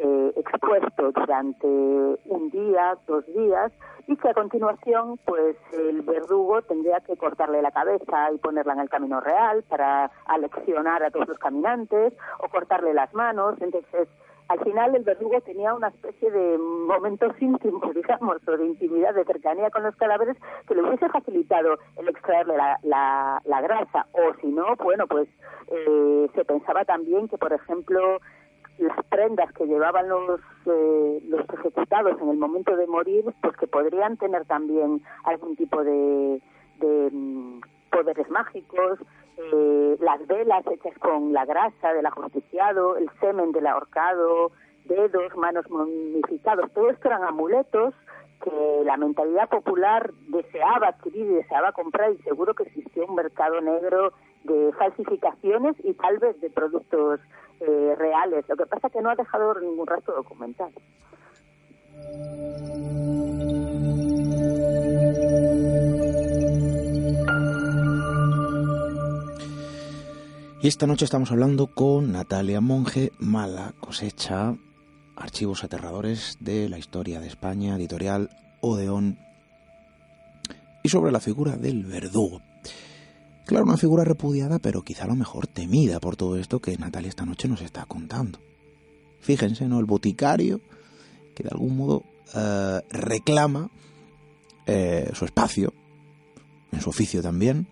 eh, 0.03 0.33
expuesto 0.37 1.13
durante 1.13 1.67
un 1.67 2.51
día, 2.51 2.97
dos 3.07 3.25
días, 3.35 3.71
y 4.07 4.17
que 4.17 4.29
a 4.29 4.35
continuación, 4.35 5.19
pues 5.25 5.57
el 5.73 6.03
verdugo 6.03 6.63
tendría 6.63 7.01
que 7.01 7.17
cortarle 7.17 7.63
la 7.63 7.71
cabeza 7.71 8.33
y 8.33 8.39
ponerla 8.39 8.73
en 8.73 8.81
el 8.81 8.89
camino 8.89 9.21
real 9.21 9.63
para 9.69 10.11
aleccionar 10.25 11.03
a 11.03 11.11
todos 11.11 11.29
los 11.29 11.39
caminantes, 11.39 12.15
o 12.39 12.49
cortarle 12.49 12.95
las 12.95 13.13
manos. 13.15 13.61
Entonces, 13.61 14.09
al 14.51 14.59
final 14.65 14.97
el 14.97 15.05
verdugo 15.05 15.41
tenía 15.43 15.73
una 15.75 15.89
especie 15.89 16.29
de 16.29 16.59
momentos 16.59 17.41
íntimos, 17.41 17.83
digamos, 17.95 18.37
o 18.49 18.57
de 18.57 18.67
intimidad, 18.67 19.15
de 19.15 19.25
cercanía 19.25 19.71
con 19.71 19.85
los 19.85 19.95
cadáveres, 19.95 20.37
que 20.67 20.75
le 20.75 20.83
hubiese 20.83 21.09
facilitado 21.09 21.79
el 21.97 22.09
extraerle 22.09 22.57
la, 22.57 23.41
la, 23.45 23.61
grasa. 23.61 24.07
O 24.13 24.35
si 24.41 24.49
no, 24.49 24.75
bueno, 24.77 25.07
pues 25.07 25.29
eh, 25.69 26.29
se 26.35 26.45
pensaba 26.45 26.85
también 26.85 27.29
que, 27.29 27.39
por 27.39 27.53
ejemplo, 27.53 28.19
las 28.81 29.05
prendas 29.07 29.53
que 29.53 29.67
llevaban 29.67 30.09
los, 30.09 30.41
eh, 30.67 31.23
los 31.29 31.49
ejecutados 31.51 32.21
en 32.21 32.29
el 32.31 32.37
momento 32.37 32.77
de 32.77 32.87
morir, 32.87 33.25
pues 33.43 33.57
que 33.57 33.67
podrían 33.67 34.17
tener 34.17 34.45
también 34.47 35.03
algún 35.25 35.57
tipo 35.57 35.83
de, 35.85 36.41
de 36.79 37.11
mm, 37.13 37.61
poderes 37.91 38.29
mágicos, 38.31 38.99
eh, 39.37 39.97
las 40.01 40.27
velas 40.27 40.65
hechas 40.67 40.97
con 40.99 41.33
la 41.33 41.45
grasa 41.45 41.93
del 41.93 42.07
ajusticiado, 42.07 42.97
el 42.97 43.11
semen 43.21 43.53
del 43.53 43.67
ahorcado, 43.67 44.53
dedos, 44.85 45.37
manos 45.37 45.69
momificados, 45.71 46.73
todo 46.73 46.91
esto 46.91 47.09
eran 47.09 47.25
amuletos 47.25 47.95
que 48.43 48.83
la 48.85 48.97
mentalidad 48.97 49.49
popular 49.49 50.13
deseaba 50.29 50.89
adquirir 50.89 51.27
y 51.27 51.35
deseaba 51.35 51.73
comprar 51.73 52.13
y 52.13 52.19
seguro 52.23 52.55
que 52.55 52.63
existió 52.65 53.07
un 53.07 53.15
mercado 53.15 53.61
negro 53.61 54.13
de 54.45 54.73
falsificaciones 54.79 55.77
y 55.85 55.93
tal 55.95 56.19
vez 56.19 56.41
de 56.41 56.51
productos 56.51 57.21
eh, 57.61 57.95
reales. 57.97 58.45
Lo 58.49 58.57
que 58.57 58.67
pasa 58.67 58.87
es 58.87 58.93
que 58.93 59.01
no 59.01 59.11
ha 59.11 59.17
dejado 59.17 59.55
ningún 59.61 59.87
rastro 59.87 60.15
documental. 60.15 60.73
Y 70.63 70.69
esta 70.69 70.87
noche 70.87 71.07
estamos 71.07 71.33
hablando 71.33 71.69
con 71.69 72.13
Natalia 72.13 72.61
Monge, 72.61 73.13
Mala 73.19 73.73
Cosecha, 73.81 74.55
Archivos 75.17 75.65
Aterradores 75.65 76.37
de 76.41 76.69
la 76.69 76.77
Historia 76.77 77.19
de 77.21 77.29
España, 77.29 77.77
editorial 77.77 78.29
Odeón, 78.61 79.19
y 80.83 80.91
sobre 80.91 81.13
la 81.13 81.21
figura 81.21 81.57
del 81.57 81.85
verdugo. 81.85 82.43
Claro, 83.51 83.65
una 83.65 83.77
figura 83.77 84.05
repudiada, 84.05 84.61
pero 84.61 84.83
quizá 84.83 85.03
a 85.03 85.09
lo 85.09 85.17
mejor 85.17 85.49
temida 85.49 85.99
por 85.99 86.15
todo 86.15 86.39
esto 86.39 86.61
que 86.61 86.79
Natalia 86.79 87.09
esta 87.09 87.27
noche 87.27 87.49
nos 87.49 87.63
está 87.63 87.85
contando. 87.85 88.39
Fíjense, 89.19 89.67
¿no? 89.67 89.81
El 89.81 89.87
boticario 89.87 90.61
que 91.35 91.43
de 91.43 91.49
algún 91.49 91.77
modo 91.77 92.05
eh, 92.33 92.81
reclama 92.93 93.69
eh, 94.67 95.11
su 95.15 95.25
espacio, 95.25 95.73
en 96.71 96.81
su 96.81 96.91
oficio 96.91 97.23
también, 97.23 97.67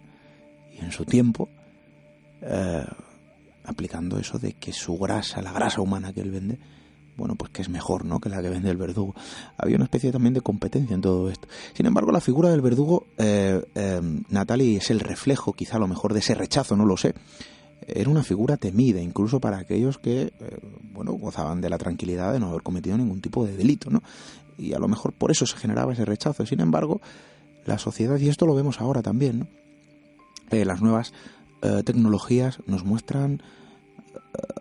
y 0.75 0.85
en 0.85 0.91
su 0.91 1.05
tiempo, 1.05 1.49
eh, 2.43 2.85
aplicando 3.63 4.19
eso 4.19 4.41
de 4.41 4.55
que 4.55 4.73
su 4.73 4.99
grasa, 4.99 5.43
la 5.43 5.53
grasa 5.53 5.81
humana 5.81 6.13
que 6.13 6.23
él 6.23 6.33
vende, 6.33 6.59
bueno, 7.19 7.35
pues 7.35 7.51
que 7.51 7.61
es 7.61 7.69
mejor, 7.69 8.07
¿no? 8.07 8.21
Que 8.21 8.31
la 8.31 8.41
que 8.41 8.49
vende 8.49 8.71
el 8.71 8.79
verdugo. 8.79 9.15
Había 9.59 9.77
una 9.77 9.85
especie 9.85 10.11
también 10.11 10.33
de 10.33 10.41
competencia 10.41 10.95
en 10.95 11.03
todo 11.03 11.29
esto. 11.29 11.49
Sin 11.75 11.85
embargo, 11.85 12.13
la 12.13 12.21
figura 12.21 12.49
del 12.49 12.63
verdugo, 12.63 13.07
eh, 13.19 13.63
eh, 13.75 14.01
Natalie, 14.31 14.79
es 14.79 14.91
el 14.91 15.01
reflejo, 15.01 15.53
quizá 15.53 15.77
a 15.77 15.81
lo 15.81 15.89
mejor, 15.89 16.15
de 16.15 16.21
ese 16.21 16.35
rechazo, 16.35 16.77
no 16.77 16.87
lo 16.87 16.97
sé. 16.97 17.15
Era 17.87 18.09
una 18.09 18.23
figura 18.23 18.57
temida, 18.57 19.01
incluso 19.01 19.41
para 19.41 19.59
aquellos 19.59 19.99
que, 19.99 20.33
bueno, 20.93 21.13
gozaban 21.13 21.61
de 21.61 21.71
la 21.71 21.79
tranquilidad 21.79 22.33
de 22.33 22.41
no 22.41 22.49
haber 22.51 22.63
cometido 22.63 22.97
ningún 22.97 23.21
tipo 23.21 23.47
de 23.47 23.57
delito, 23.57 23.91
¿no? 23.91 24.03
Y 24.57 24.73
a 24.73 24.79
lo 24.79 24.89
mejor 24.89 25.13
por 25.13 25.31
eso 25.31 25.47
se 25.47 25.57
generaba 25.57 25.93
ese 25.93 26.05
rechazo. 26.05 26.45
Sin 26.45 26.61
embargo, 26.61 27.01
la 27.65 27.79
sociedad, 27.79 28.19
y 28.19 28.29
esto 28.29 28.47
lo 28.47 28.55
vemos 28.55 28.81
ahora 28.81 29.03
también, 29.03 29.41
¿no? 29.41 29.47
las 30.51 30.81
nuevas 30.81 31.13
eh, 31.61 31.83
tecnologías 31.85 32.61
nos 32.67 32.85
muestran 32.85 33.43
eh, 34.15 34.19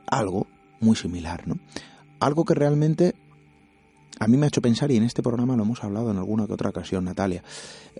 algo 0.07 0.47
muy 0.79 0.95
similar, 0.95 1.47
¿no? 1.47 1.57
Algo 2.19 2.45
que 2.45 2.53
realmente 2.53 3.15
a 4.19 4.27
mí 4.27 4.37
me 4.37 4.45
ha 4.45 4.49
hecho 4.49 4.61
pensar, 4.61 4.91
y 4.91 4.97
en 4.97 5.03
este 5.03 5.21
programa 5.21 5.55
lo 5.55 5.63
hemos 5.63 5.83
hablado 5.83 6.09
en 6.09 6.17
alguna 6.17 6.47
que 6.47 6.53
otra 6.53 6.69
ocasión, 6.69 7.05
Natalia, 7.05 7.43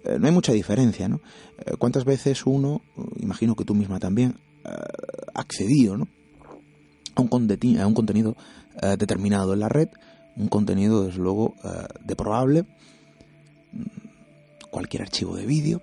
eh, 0.03 0.17
no 0.19 0.25
hay 0.27 0.33
mucha 0.33 0.51
diferencia, 0.51 1.07
¿no? 1.07 1.21
¿Cuántas 1.77 2.05
veces 2.05 2.45
uno, 2.45 2.81
imagino 3.17 3.55
que 3.55 3.65
tú 3.65 3.75
misma 3.75 3.99
también, 3.99 4.39
ha 4.63 5.39
accedido, 5.39 5.95
¿no? 5.97 6.07
A 7.15 7.21
un, 7.21 7.29
a 7.79 7.87
un 7.87 7.93
contenido 7.93 8.35
determinado 8.97 9.53
en 9.53 9.59
la 9.59 9.69
red, 9.69 9.89
un 10.35 10.49
contenido, 10.49 11.05
desde 11.05 11.19
luego, 11.19 11.55
de 12.03 12.15
probable, 12.15 12.63
mm, 13.71 14.69
cualquier 14.69 15.03
archivo 15.03 15.35
de 15.35 15.45
vídeo, 15.45 15.81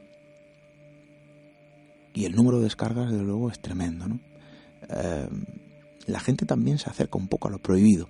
y 2.12 2.24
el 2.24 2.34
número 2.34 2.58
de 2.58 2.64
descargas, 2.64 3.10
desde 3.10 3.24
luego, 3.24 3.50
es 3.50 3.60
tremendo. 3.60 4.06
¿no? 4.06 4.20
La 6.06 6.20
gente 6.20 6.46
también 6.46 6.78
se 6.78 6.90
acerca 6.90 7.18
un 7.18 7.28
poco 7.28 7.48
a 7.48 7.50
lo 7.50 7.58
prohibido. 7.58 8.08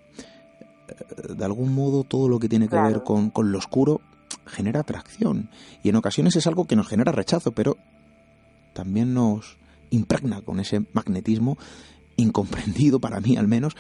Eh, 0.89 1.35
de 1.35 1.45
algún 1.45 1.75
modo, 1.75 2.05
todo 2.05 2.29
lo 2.29 2.39
que 2.39 2.49
tiene 2.49 2.69
que 2.69 2.77
ver 2.77 3.03
con, 3.03 3.31
con 3.31 3.53
lo 3.53 3.59
oscuro 3.59 4.01
genera 4.47 4.81
atracción. 4.81 5.49
Y 5.83 5.89
en 5.89 5.97
ocasiones 5.97 6.37
es 6.37 6.47
algo 6.47 6.67
que 6.67 6.77
nos 6.77 6.89
genera 6.89 7.13
rechazo, 7.13 7.53
pero 7.53 7.77
también 8.73 9.15
nos 9.15 9.57
impregna 9.91 10.43
con 10.43 10.61
ese 10.61 10.85
magnetismo 10.93 11.57
incomprendido, 12.17 13.01
para 13.01 13.21
mí 13.21 13.37
al 13.37 13.49
menos, 13.49 13.75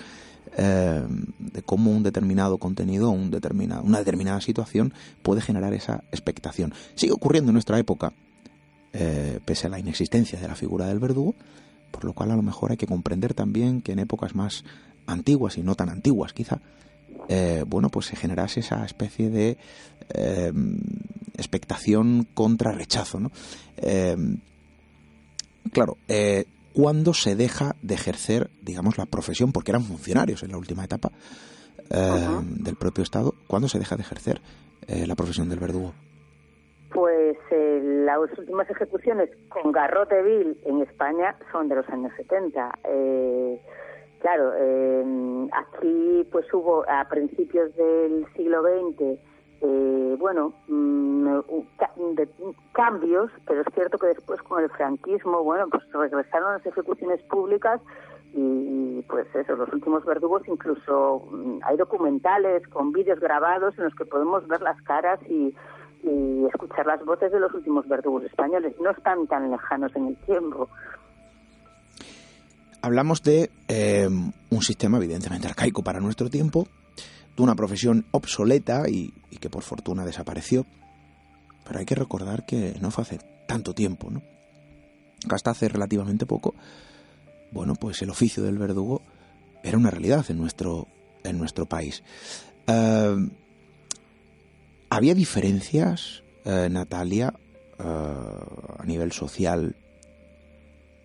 eh, 0.56 1.04
de 1.38 1.62
cómo 1.62 1.90
un 1.90 2.02
determinado 2.02 2.58
contenido, 2.58 3.10
un 3.10 3.30
determinado, 3.30 3.82
una 3.82 3.98
determinada 3.98 4.40
situación 4.40 4.92
puede 5.22 5.40
generar 5.40 5.74
esa 5.74 6.04
expectación. 6.12 6.72
Sigue 6.94 7.12
ocurriendo 7.12 7.50
en 7.50 7.54
nuestra 7.54 7.78
época, 7.78 8.12
eh, 8.92 9.40
pese 9.44 9.66
a 9.66 9.70
la 9.70 9.78
inexistencia 9.78 10.40
de 10.40 10.48
la 10.48 10.54
figura 10.54 10.86
del 10.86 11.00
verdugo, 11.00 11.34
por 11.94 12.04
lo 12.04 12.12
cual 12.12 12.32
a 12.32 12.36
lo 12.36 12.42
mejor 12.42 12.72
hay 12.72 12.76
que 12.76 12.88
comprender 12.88 13.34
también 13.34 13.80
que 13.80 13.92
en 13.92 14.00
épocas 14.00 14.34
más 14.34 14.64
antiguas 15.06 15.56
y 15.58 15.62
no 15.62 15.76
tan 15.76 15.88
antiguas 15.88 16.32
quizá, 16.32 16.60
eh, 17.28 17.64
bueno, 17.66 17.88
pues 17.88 18.06
se 18.06 18.16
generase 18.16 18.60
esa 18.60 18.84
especie 18.84 19.30
de 19.30 19.56
eh, 20.12 20.52
expectación 21.36 22.26
contra 22.34 22.72
rechazo, 22.72 23.20
¿no? 23.20 23.30
claro, 25.72 25.96
cuando 26.72 27.14
se 27.14 27.36
deja 27.36 27.76
de 27.80 27.94
ejercer, 27.94 28.50
digamos, 28.60 28.98
la 28.98 29.06
profesión, 29.06 29.52
porque 29.52 29.70
eran 29.70 29.84
funcionarios 29.84 30.42
en 30.42 30.50
la 30.50 30.58
última 30.58 30.84
etapa 30.84 31.12
del 31.88 32.76
propio 32.76 33.04
Estado, 33.04 33.34
¿cuándo 33.46 33.68
se 33.68 33.78
deja 33.78 33.96
de 33.96 34.02
ejercer 34.02 34.40
la 34.88 35.14
profesión 35.14 35.48
del 35.48 35.60
verdugo? 35.60 35.94
Pues 37.34 37.46
eh, 37.50 37.80
las 37.82 38.38
últimas 38.38 38.68
ejecuciones 38.70 39.28
con 39.48 39.72
garrote 39.72 40.22
vil 40.22 40.56
en 40.66 40.82
España 40.82 41.34
son 41.50 41.68
de 41.68 41.76
los 41.76 41.88
años 41.88 42.12
70. 42.16 42.78
Eh, 42.84 43.60
claro, 44.20 44.52
eh, 44.56 45.48
aquí 45.52 46.28
pues 46.30 46.52
hubo 46.52 46.84
a 46.88 47.08
principios 47.08 47.74
del 47.74 48.26
siglo 48.36 48.62
XX, 48.62 49.18
eh, 49.62 50.16
bueno, 50.18 50.54
mm, 50.68 51.40
cambios, 52.72 53.30
pero 53.46 53.62
es 53.62 53.66
cierto 53.74 53.98
que 53.98 54.08
después 54.08 54.40
con 54.42 54.62
el 54.62 54.70
franquismo, 54.70 55.42
bueno, 55.42 55.66
pues 55.68 55.82
regresaron 55.92 56.52
las 56.52 56.66
ejecuciones 56.66 57.20
públicas 57.22 57.80
y 58.32 59.02
pues 59.08 59.26
eso, 59.34 59.56
los 59.56 59.72
últimos 59.72 60.04
verdugos 60.04 60.42
incluso 60.46 61.26
mm, 61.32 61.58
hay 61.64 61.76
documentales 61.76 62.66
con 62.68 62.92
vídeos 62.92 63.18
grabados 63.18 63.76
en 63.78 63.84
los 63.84 63.94
que 63.96 64.04
podemos 64.04 64.46
ver 64.46 64.60
las 64.62 64.80
caras 64.82 65.18
y 65.28 65.54
y 66.04 66.46
escuchar 66.46 66.86
las 66.86 67.04
voces 67.04 67.32
de 67.32 67.40
los 67.40 67.52
últimos 67.54 67.88
verdugos 67.88 68.24
españoles. 68.24 68.74
No 68.80 68.90
están 68.90 69.26
tan 69.26 69.50
lejanos 69.50 69.94
en 69.96 70.08
el 70.08 70.16
tiempo. 70.16 70.68
Hablamos 72.82 73.22
de 73.22 73.50
eh, 73.68 74.08
un 74.50 74.62
sistema 74.62 74.98
evidentemente 74.98 75.48
arcaico 75.48 75.82
para 75.82 76.00
nuestro 76.00 76.28
tiempo, 76.28 76.68
de 77.34 77.42
una 77.42 77.54
profesión 77.54 78.04
obsoleta 78.10 78.88
y, 78.88 79.12
que 79.40 79.48
por 79.48 79.62
fortuna 79.62 80.04
desapareció. 80.04 80.66
Pero 81.66 81.78
hay 81.78 81.86
que 81.86 81.94
recordar 81.94 82.44
que 82.44 82.76
no 82.80 82.90
fue 82.90 83.02
hace 83.02 83.18
tanto 83.46 83.74
tiempo, 83.74 84.10
¿no? 84.10 84.22
Hasta 85.30 85.52
hace 85.52 85.68
relativamente 85.68 86.26
poco, 86.26 86.54
bueno, 87.50 87.74
pues 87.74 88.02
el 88.02 88.10
oficio 88.10 88.42
del 88.42 88.58
verdugo 88.58 89.00
era 89.62 89.78
una 89.78 89.90
realidad 89.90 90.26
en 90.28 90.36
nuestro, 90.36 90.86
en 91.22 91.38
nuestro 91.38 91.64
país. 91.64 92.02
Eh, 92.66 93.16
¿Había 94.94 95.16
diferencias, 95.16 96.22
eh, 96.44 96.68
Natalia, 96.70 97.34
eh, 97.80 97.82
a 97.82 98.84
nivel 98.86 99.10
social 99.10 99.74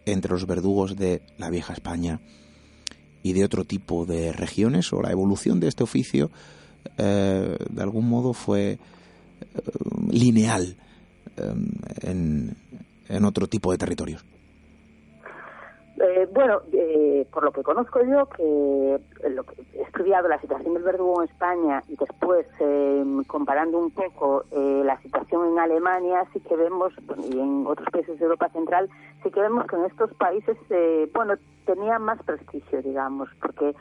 entre 0.06 0.32
los 0.32 0.46
verdugos 0.46 0.96
de 0.96 1.24
la 1.40 1.50
vieja 1.50 1.74
España 1.74 2.20
y 3.24 3.34
de 3.34 3.44
otro 3.44 3.66
tipo 3.66 4.06
de 4.06 4.32
regiones? 4.32 4.94
¿O 4.94 5.02
la 5.02 5.10
evolución 5.10 5.60
de 5.60 5.70
este 5.70 5.82
oficio 5.82 6.30
eh, 7.00 7.58
de 7.68 7.82
algún 7.82 8.08
modo 8.08 8.34
fue 8.34 8.78
lineal 10.12 10.78
en 12.06 13.26
otro 13.26 13.48
tipo 13.48 13.72
de 13.72 13.80
territorios? 13.80 14.24
Eh, 16.02 16.30
bueno, 16.32 16.62
eh, 16.72 17.28
por 17.32 17.44
lo 17.44 17.52
que 17.52 17.62
conozco 17.62 18.02
yo, 18.06 18.26
que, 18.28 19.02
he 19.74 19.82
estudiado 19.82 20.30
la 20.30 20.40
situación 20.40 20.74
del 20.74 20.84
verdugo 20.84 21.22
en 21.22 21.30
España 21.30 21.84
y 21.90 21.98
después 21.98 22.48
em, 22.60 23.24
comparando 23.26 23.78
un 23.80 23.92
poco 23.92 24.46
eh, 24.52 24.82
la 24.86 24.98
situación 25.02 25.52
en 25.52 25.60
Alemania, 25.60 26.26
sí 26.32 26.40
que 26.40 26.56
vemos, 26.56 26.94
y 27.30 27.38
en 27.38 27.68
otros 27.68 27.90
países 27.92 28.18
de 28.18 28.24
Europa 28.24 28.48
Central, 28.50 28.90
sí 29.24 29.30
que 29.30 29.42
vemos 29.42 29.66
que 29.68 29.76
en 29.76 29.86
estos 29.86 30.14
países, 30.14 30.58
bueno, 31.14 31.34
tenía 31.66 32.00
más 32.00 32.22
prestigio, 32.24 32.82
digamos, 32.82 33.30
porque 33.42 33.76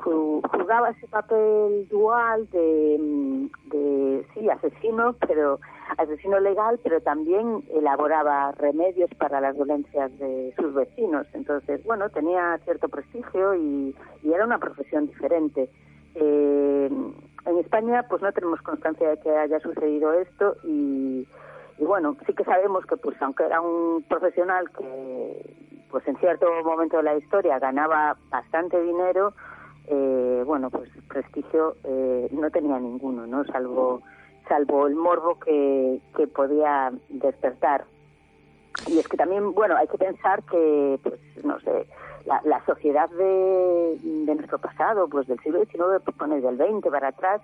jugaba 0.00 0.90
ese 0.90 1.06
papel 1.08 1.88
dual 1.88 2.48
de, 2.50 3.48
de, 3.66 4.26
sí, 4.34 4.48
asesino, 4.48 5.14
pero 5.26 5.60
asesino 5.98 6.40
legal, 6.40 6.78
pero 6.82 7.00
también 7.00 7.62
elaboraba 7.74 8.52
remedios 8.52 9.10
para 9.18 9.40
las 9.40 9.56
dolencias 9.56 10.16
de 10.18 10.54
sus 10.56 10.72
vecinos. 10.74 11.26
Entonces, 11.34 11.82
bueno, 11.84 12.08
tenía 12.10 12.58
cierto 12.64 12.88
prestigio 12.88 13.54
y, 13.54 13.94
y 14.22 14.32
era 14.32 14.44
una 14.44 14.58
profesión 14.58 15.06
diferente. 15.06 15.68
Eh, 16.14 16.90
en 17.46 17.58
España, 17.58 18.04
pues 18.08 18.22
no 18.22 18.32
tenemos 18.32 18.60
constancia 18.62 19.10
de 19.10 19.20
que 19.20 19.30
haya 19.30 19.60
sucedido 19.60 20.12
esto 20.12 20.56
y, 20.64 21.26
y 21.78 21.84
bueno, 21.84 22.16
sí 22.26 22.34
que 22.34 22.44
sabemos 22.44 22.84
que, 22.86 22.96
pues 22.96 23.20
aunque 23.22 23.44
era 23.44 23.60
un 23.60 24.02
profesional 24.08 24.70
que, 24.70 25.54
pues 25.90 26.06
en 26.06 26.16
cierto 26.18 26.46
momento 26.64 26.98
de 26.98 27.02
la 27.02 27.16
historia 27.16 27.58
ganaba 27.58 28.16
bastante 28.30 28.80
dinero, 28.80 29.32
eh, 29.90 30.42
bueno, 30.46 30.70
pues 30.70 30.88
prestigio 31.08 31.76
eh, 31.84 32.28
no 32.30 32.50
tenía 32.50 32.78
ninguno, 32.78 33.26
¿no? 33.26 33.44
Salvo, 33.44 34.02
salvo 34.48 34.86
el 34.86 34.94
morbo 34.94 35.38
que, 35.40 36.00
que 36.16 36.28
podía 36.28 36.92
despertar. 37.08 37.84
Y 38.86 38.98
es 38.98 39.08
que 39.08 39.16
también, 39.16 39.52
bueno, 39.52 39.76
hay 39.76 39.88
que 39.88 39.98
pensar 39.98 40.44
que, 40.44 40.98
pues, 41.02 41.44
no 41.44 41.58
sé, 41.60 41.86
la, 42.24 42.40
la 42.44 42.64
sociedad 42.64 43.10
de, 43.10 43.98
de 44.02 44.34
nuestro 44.36 44.58
pasado, 44.58 45.08
pues 45.08 45.26
del 45.26 45.40
siglo 45.40 45.64
XIX, 45.64 46.02
pues 46.04 46.42
del 46.42 46.56
XX 46.56 46.88
para 46.88 47.08
atrás, 47.08 47.42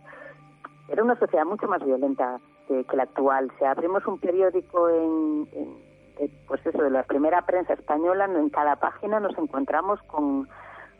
era 0.88 1.02
una 1.02 1.18
sociedad 1.18 1.44
mucho 1.44 1.66
más 1.66 1.84
violenta 1.84 2.38
que, 2.68 2.84
que 2.84 2.96
la 2.96 3.04
actual. 3.04 3.50
Si 3.58 3.64
abrimos 3.64 4.06
un 4.06 4.18
periódico 4.18 4.88
en, 4.88 5.48
en, 5.52 6.30
pues 6.46 6.64
eso, 6.64 6.80
de 6.80 6.90
la 6.90 7.02
primera 7.02 7.42
prensa 7.42 7.72
española, 7.72 8.26
en 8.26 8.50
cada 8.50 8.76
página 8.76 9.18
nos 9.18 9.36
encontramos 9.36 10.00
con 10.04 10.48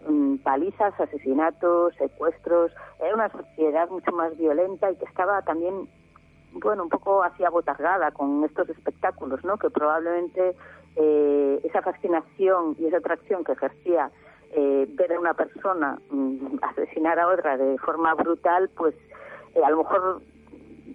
Mm, 0.08 0.36
palizas, 0.38 0.98
asesinatos, 1.00 1.94
secuestros. 1.96 2.70
Era 3.00 3.14
una 3.14 3.28
sociedad 3.28 3.88
mucho 3.88 4.12
más 4.12 4.36
violenta 4.36 4.90
y 4.90 4.96
que 4.96 5.04
estaba 5.04 5.42
también, 5.42 5.88
bueno, 6.52 6.84
un 6.84 6.88
poco 6.88 7.24
así 7.24 7.44
abotargada 7.44 8.12
con 8.12 8.44
estos 8.44 8.68
espectáculos, 8.68 9.44
¿no? 9.44 9.56
Que 9.58 9.68
probablemente 9.68 10.54
eh, 10.94 11.60
esa 11.64 11.82
fascinación 11.82 12.76
y 12.78 12.86
esa 12.86 12.98
atracción 12.98 13.42
que 13.42 13.52
ejercía 13.52 14.10
eh, 14.52 14.86
ver 14.90 15.12
a 15.12 15.20
una 15.20 15.34
persona 15.34 15.98
mm, 16.10 16.58
asesinar 16.62 17.18
a 17.18 17.26
otra 17.26 17.56
de 17.56 17.76
forma 17.78 18.14
brutal, 18.14 18.70
pues 18.76 18.94
eh, 19.56 19.64
a 19.64 19.70
lo 19.70 19.78
mejor 19.78 20.22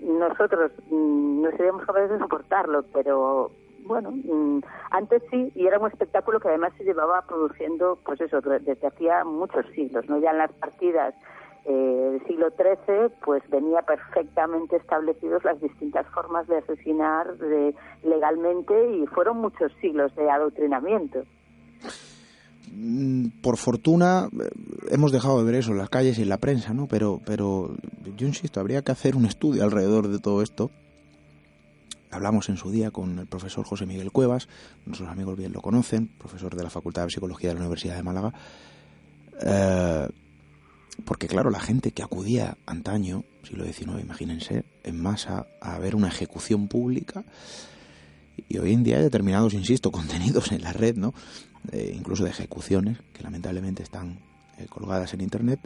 nosotros 0.01 0.71
mm, 0.89 1.41
no 1.41 1.51
seríamos 1.51 1.85
capaces 1.85 2.11
de 2.11 2.19
soportarlo, 2.19 2.83
pero 2.93 3.51
bueno, 3.85 4.11
mm, 4.11 4.61
antes 4.91 5.21
sí, 5.29 5.51
y 5.55 5.67
era 5.67 5.79
un 5.79 5.87
espectáculo 5.87 6.39
que 6.39 6.49
además 6.49 6.73
se 6.77 6.83
llevaba 6.83 7.21
produciendo, 7.23 7.99
pues 8.05 8.21
eso, 8.21 8.41
desde 8.41 8.87
hacía 8.87 9.23
muchos 9.23 9.65
siglos, 9.75 10.07
¿no? 10.09 10.19
Ya 10.19 10.31
en 10.31 10.37
las 10.37 10.51
partidas 10.53 11.13
eh, 11.65 11.71
del 11.71 12.25
siglo 12.25 12.49
XIII, 12.49 13.09
pues 13.23 13.43
venía 13.49 13.81
perfectamente 13.83 14.77
establecidos 14.77 15.43
las 15.43 15.61
distintas 15.61 16.07
formas 16.07 16.47
de 16.47 16.57
asesinar 16.57 17.37
de, 17.37 17.75
legalmente 18.03 18.73
y 18.95 19.05
fueron 19.07 19.37
muchos 19.37 19.71
siglos 19.79 20.15
de 20.15 20.29
adoctrinamiento. 20.29 21.23
Mm, 22.73 23.41
por 23.43 23.57
fortuna 23.57 24.29
eh, 24.31 24.49
hemos 24.89 25.11
dejado 25.11 25.39
de 25.39 25.45
ver 25.45 25.55
eso 25.55 25.71
en 25.71 25.77
las 25.77 25.89
calles 25.89 26.17
y 26.17 26.23
en 26.23 26.29
la 26.29 26.37
prensa, 26.37 26.73
¿no? 26.73 26.87
Pero, 26.87 27.19
pero 27.25 27.75
yo 28.15 28.27
insisto, 28.27 28.59
habría 28.59 28.81
que 28.81 28.91
hacer 28.91 29.15
un 29.15 29.25
estudio 29.25 29.63
alrededor 29.63 30.07
de 30.07 30.19
todo 30.19 30.41
esto 30.41 30.71
Hablamos 32.11 32.49
en 32.49 32.57
su 32.57 32.69
día 32.71 32.91
con 32.91 33.19
el 33.19 33.25
profesor 33.25 33.65
José 33.65 33.85
Miguel 33.85 34.11
Cuevas, 34.11 34.49
nuestros 34.85 35.09
amigos 35.09 35.37
bien 35.37 35.53
lo 35.53 35.61
conocen, 35.61 36.07
profesor 36.07 36.55
de 36.55 36.63
la 36.63 36.69
Facultad 36.69 37.03
de 37.03 37.09
Psicología 37.09 37.49
de 37.49 37.55
la 37.55 37.61
Universidad 37.61 37.95
de 37.95 38.03
Málaga, 38.03 38.33
eh, 39.41 40.09
porque 41.05 41.27
claro, 41.27 41.49
la 41.49 41.61
gente 41.61 41.93
que 41.93 42.03
acudía 42.03 42.57
antaño, 42.65 43.23
siglo 43.43 43.63
XIX, 43.63 44.01
imagínense, 44.01 44.65
en 44.83 45.01
masa 45.01 45.47
a 45.61 45.79
ver 45.79 45.95
una 45.95 46.09
ejecución 46.09 46.67
pública, 46.67 47.23
y 48.49 48.57
hoy 48.57 48.73
en 48.73 48.83
día 48.83 48.97
hay 48.97 49.03
determinados, 49.03 49.53
insisto, 49.53 49.89
contenidos 49.93 50.51
en 50.51 50.63
la 50.63 50.73
red, 50.73 50.97
¿no? 50.97 51.13
Eh, 51.71 51.93
incluso 51.95 52.25
de 52.25 52.31
ejecuciones, 52.31 52.97
que 53.13 53.23
lamentablemente 53.23 53.83
están 53.83 54.19
eh, 54.57 54.65
colgadas 54.67 55.13
en 55.13 55.21
Internet 55.21 55.59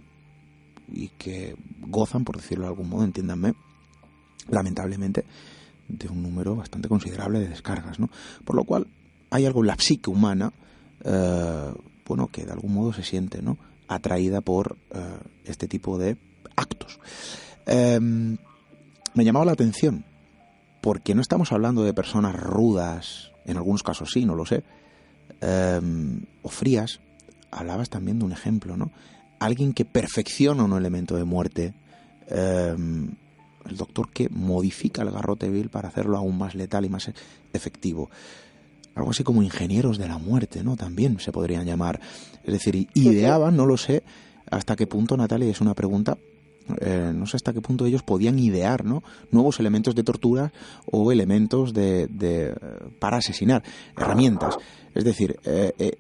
y 0.92 1.08
que 1.18 1.56
gozan, 1.82 2.24
por 2.24 2.38
decirlo 2.38 2.66
de 2.66 2.70
algún 2.70 2.90
modo, 2.90 3.04
entiéndanme, 3.04 3.56
lamentablemente, 4.50 5.26
de 5.88 6.08
un 6.08 6.24
número 6.24 6.56
bastante 6.56 6.88
considerable 6.88 7.40
de 7.40 7.50
descargas, 7.50 8.00
¿no? 8.00 8.10
Por 8.44 8.56
lo 8.56 8.64
cual 8.64 8.88
hay 9.30 9.46
algo 9.46 9.62
en 9.62 9.68
la 9.68 9.76
psique 9.78 10.10
humana, 10.10 10.52
eh, 11.04 11.74
bueno, 12.06 12.28
que 12.28 12.46
de 12.46 12.52
algún 12.52 12.74
modo 12.74 12.94
se 12.94 13.04
siente, 13.04 13.42
¿no? 13.42 13.58
Atraída 13.88 14.42
por 14.42 14.78
eh, 14.92 15.18
este 15.46 15.68
tipo 15.68 15.98
de 15.98 16.18
actos. 16.56 17.00
Em, 17.66 18.38
me 19.14 19.26
llamaba 19.26 19.46
la 19.46 19.54
atención 19.54 20.06
porque 20.82 21.16
no 21.16 21.22
estamos 21.22 21.52
hablando 21.52 21.84
de 21.84 21.94
personas 21.94 22.36
rudas, 22.36 23.32
en 23.46 23.58
algunos 23.58 23.84
casos 23.84 24.12
sí, 24.12 24.26
no 24.26 24.36
lo 24.36 24.46
sé, 24.46 24.64
em, 25.42 26.26
o 26.42 26.50
frías. 26.50 27.00
Hablabas 27.52 27.90
también 27.90 28.20
de 28.20 28.26
un 28.26 28.32
ejemplo, 28.32 28.78
¿no? 28.78 28.92
Alguien 29.40 29.74
que 29.74 29.86
perfecciona 29.86 30.64
un 30.64 30.74
elemento 30.74 31.16
de 31.16 31.24
muerte. 31.24 31.74
El 33.68 33.78
doctor 33.78 34.10
que 34.12 34.30
modifica 34.30 35.02
el 35.02 35.12
garrote 35.12 35.50
vil 35.50 35.70
para 35.70 35.90
hacerlo 35.90 36.18
aún 36.18 36.38
más 36.38 36.56
letal 36.56 36.86
y 36.86 36.90
más 36.90 37.12
efectivo. 37.54 38.10
Algo 38.96 39.12
así 39.12 39.24
como 39.24 39.44
ingenieros 39.44 39.98
de 39.98 40.08
la 40.08 40.18
muerte, 40.18 40.64
¿no? 40.64 40.78
También 40.78 41.20
se 41.20 41.32
podrían 41.32 41.66
llamar. 41.66 42.00
Es 42.44 42.54
decir, 42.54 42.88
ideaban, 42.94 43.58
no 43.58 43.66
lo 43.66 43.78
sé 43.78 44.04
hasta 44.50 44.76
qué 44.76 44.88
punto, 44.88 45.18
Natalia, 45.18 45.50
es 45.50 45.62
una 45.62 45.74
pregunta, 45.74 46.18
eh, 46.82 47.12
no 47.14 47.26
sé 47.26 47.38
hasta 47.38 47.54
qué 47.54 47.62
punto 47.62 47.86
ellos 47.86 48.04
podían 48.04 48.40
idear, 48.40 48.86
¿no? 48.86 49.04
Nuevos 49.32 49.60
elementos 49.60 49.96
de 49.96 50.04
tortura 50.04 50.54
o 50.86 51.12
elementos 51.12 51.74
de, 51.74 52.08
de 52.08 52.56
para 53.00 53.18
asesinar, 53.18 53.64
herramientas. 53.98 54.58
Es 54.94 55.04
decir, 55.04 55.40
eh, 55.46 55.74
eh, 55.78 55.98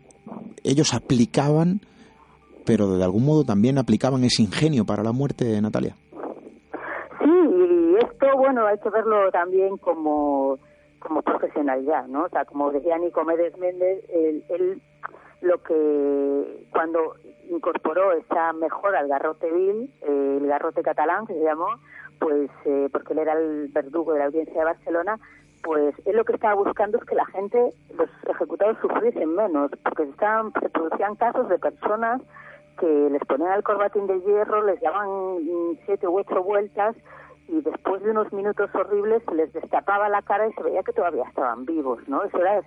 ellos 0.63 0.93
aplicaban, 0.93 1.81
pero 2.65 2.97
de 2.97 3.03
algún 3.03 3.25
modo 3.25 3.43
también 3.43 3.77
aplicaban 3.77 4.23
ese 4.23 4.41
ingenio 4.41 4.85
para 4.85 5.03
la 5.03 5.11
muerte, 5.11 5.59
Natalia 5.61 5.95
bueno, 8.45 8.67
hay 8.67 8.77
que 8.77 8.91
verlo 8.91 9.31
también 9.31 9.77
como, 9.77 10.59
como 10.99 11.23
profesionalidad, 11.23 12.05
¿no? 12.05 12.25
O 12.25 12.29
sea, 12.29 12.45
como 12.45 12.71
decía 12.71 12.95
Nicomedes 12.99 13.57
Méndez, 13.57 14.03
él, 14.09 14.79
lo 15.41 15.63
que 15.63 16.67
cuando 16.71 17.15
incorporó 17.49 18.11
esa 18.11 18.53
mejora 18.53 18.99
al 18.99 19.07
garrote 19.07 19.51
vil, 19.51 19.91
eh, 20.01 20.37
el 20.39 20.45
garrote 20.45 20.83
catalán 20.83 21.25
que 21.25 21.33
se 21.33 21.43
llamó, 21.43 21.67
pues 22.19 22.51
eh, 22.65 22.87
porque 22.91 23.13
él 23.13 23.19
era 23.19 23.33
el 23.33 23.69
verdugo 23.73 24.13
de 24.13 24.19
la 24.19 24.25
audiencia 24.25 24.59
de 24.59 24.65
Barcelona, 24.65 25.17
pues 25.63 25.95
él 26.05 26.15
lo 26.15 26.23
que 26.23 26.33
estaba 26.33 26.53
buscando 26.53 26.99
es 26.99 27.05
que 27.05 27.15
la 27.15 27.25
gente, 27.25 27.73
los 27.97 28.09
ejecutados 28.29 28.77
sufriesen 28.79 29.35
menos, 29.35 29.71
porque 29.83 30.03
estaban, 30.03 30.53
se 30.61 30.69
producían 30.69 31.15
casos 31.15 31.49
de 31.49 31.57
personas 31.57 32.21
que 32.79 33.09
les 33.09 33.25
ponían 33.25 33.53
el 33.53 33.63
corbatín 33.63 34.05
de 34.05 34.21
hierro, 34.21 34.63
les 34.63 34.79
daban 34.81 35.39
siete 35.85 36.07
u 36.07 36.19
ocho 36.19 36.43
vueltas 36.43 36.95
y 37.47 37.61
después 37.61 38.01
de 38.03 38.11
unos 38.11 38.31
minutos 38.33 38.69
horribles 38.73 39.21
les 39.33 39.51
destapaba 39.53 40.09
la 40.09 40.21
cara 40.21 40.47
y 40.47 40.53
se 40.53 40.63
veía 40.63 40.83
que 40.83 40.93
todavía 40.93 41.23
estaban 41.23 41.65
vivos, 41.65 41.99
¿no? 42.07 42.23
Eso 42.23 42.37
era, 42.39 42.61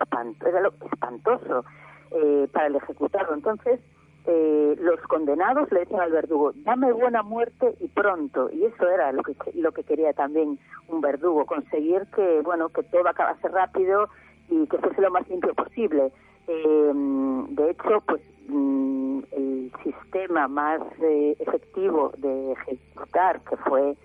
era 0.47 0.61
lo 0.61 0.72
espantoso 0.93 1.64
eh, 2.11 2.49
para 2.53 2.66
el 2.66 2.76
ejecutado. 2.76 3.35
Entonces, 3.35 3.81
eh, 4.26 4.76
los 4.81 5.01
condenados 5.03 5.70
le 5.72 5.81
decían 5.81 6.01
al 6.01 6.12
verdugo, 6.12 6.53
dame 6.64 6.93
buena 6.93 7.22
muerte 7.22 7.74
y 7.81 7.89
pronto. 7.89 8.51
Y 8.53 8.64
eso 8.64 8.89
era 8.89 9.11
lo 9.12 9.22
que, 9.22 9.35
lo 9.55 9.72
que 9.72 9.83
quería 9.83 10.12
también 10.12 10.59
un 10.89 11.01
verdugo, 11.01 11.45
conseguir 11.47 12.07
que, 12.14 12.41
bueno, 12.43 12.68
que 12.68 12.83
todo 12.85 13.09
acabase 13.09 13.49
rápido 13.49 14.09
y 14.49 14.66
que 14.68 14.79
fuese 14.79 15.03
lo 15.03 15.11
más 15.11 15.29
limpio 15.29 15.55
posible. 15.55 16.12
Eh, 16.47 16.93
de 16.95 17.70
hecho, 17.70 18.01
pues 18.07 18.22
mm, 18.49 19.20
el 19.33 19.72
sistema 19.83 20.47
más 20.47 20.81
efectivo 21.01 22.12
de 22.18 22.53
ejecutar, 22.53 23.41
que 23.41 23.57
fue 23.57 23.97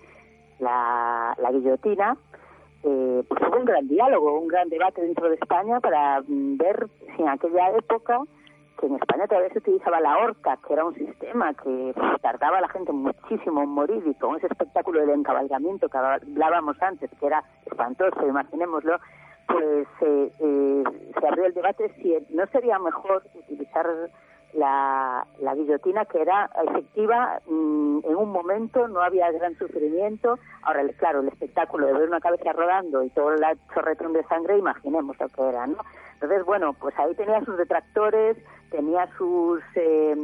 la, 0.58 1.34
la 1.38 1.50
guillotina, 1.50 2.16
eh, 2.84 3.24
pues 3.28 3.42
hubo 3.48 3.58
un 3.58 3.64
gran 3.64 3.88
diálogo, 3.88 4.38
un 4.38 4.48
gran 4.48 4.68
debate 4.68 5.00
dentro 5.00 5.28
de 5.28 5.36
España 5.36 5.80
para 5.80 6.20
mm, 6.20 6.58
ver 6.58 6.88
si 7.16 7.22
en 7.22 7.28
aquella 7.28 7.70
época, 7.70 8.20
que 8.78 8.86
en 8.86 8.96
España 8.96 9.26
todavía 9.26 9.50
se 9.50 9.58
utilizaba 9.58 10.00
la 10.00 10.18
horca, 10.18 10.58
que 10.66 10.74
era 10.74 10.84
un 10.84 10.94
sistema 10.94 11.54
que 11.54 11.94
tardaba 12.20 12.58
a 12.58 12.60
la 12.60 12.68
gente 12.68 12.92
muchísimo 12.92 13.62
en 13.62 13.70
morir 13.70 14.02
y 14.06 14.14
con 14.14 14.36
ese 14.36 14.48
espectáculo 14.48 15.00
del 15.00 15.10
encabalgamiento 15.10 15.88
que 15.88 15.96
hablábamos 15.96 16.80
antes, 16.82 17.10
que 17.18 17.26
era 17.26 17.42
espantoso, 17.64 18.26
imaginémoslo, 18.26 18.98
pues 19.46 19.86
eh, 20.02 20.32
eh, 20.40 20.84
se 21.18 21.26
abrió 21.26 21.46
el 21.46 21.54
debate 21.54 21.90
si 22.02 22.14
no 22.34 22.46
sería 22.48 22.78
mejor 22.78 23.22
utilizar 23.34 23.86
la, 24.54 25.26
la 25.40 25.54
guillotina 25.54 26.04
que 26.04 26.22
era 26.22 26.50
efectiva 26.68 27.40
mm, 27.46 28.00
en 28.04 28.16
un 28.16 28.30
momento, 28.30 28.88
no 28.88 29.00
había 29.00 29.30
gran 29.32 29.56
sufrimiento. 29.58 30.38
Ahora, 30.62 30.82
claro, 30.96 31.20
el 31.20 31.28
espectáculo 31.28 31.86
de 31.86 31.92
ver 31.92 32.08
una 32.08 32.20
cabeza 32.20 32.52
rodando 32.52 33.02
y 33.02 33.10
todo 33.10 33.32
el 33.32 33.42
chorretón 33.74 34.12
de 34.12 34.24
sangre, 34.24 34.58
imaginemos 34.58 35.18
lo 35.18 35.28
que 35.28 35.42
era, 35.42 35.66
¿no? 35.66 35.78
Entonces, 36.14 36.44
bueno, 36.44 36.72
pues 36.74 36.98
ahí 36.98 37.14
tenía 37.14 37.44
sus 37.44 37.56
detractores, 37.58 38.36
tenía 38.70 39.08
sus, 39.18 39.60
eh, 39.74 40.16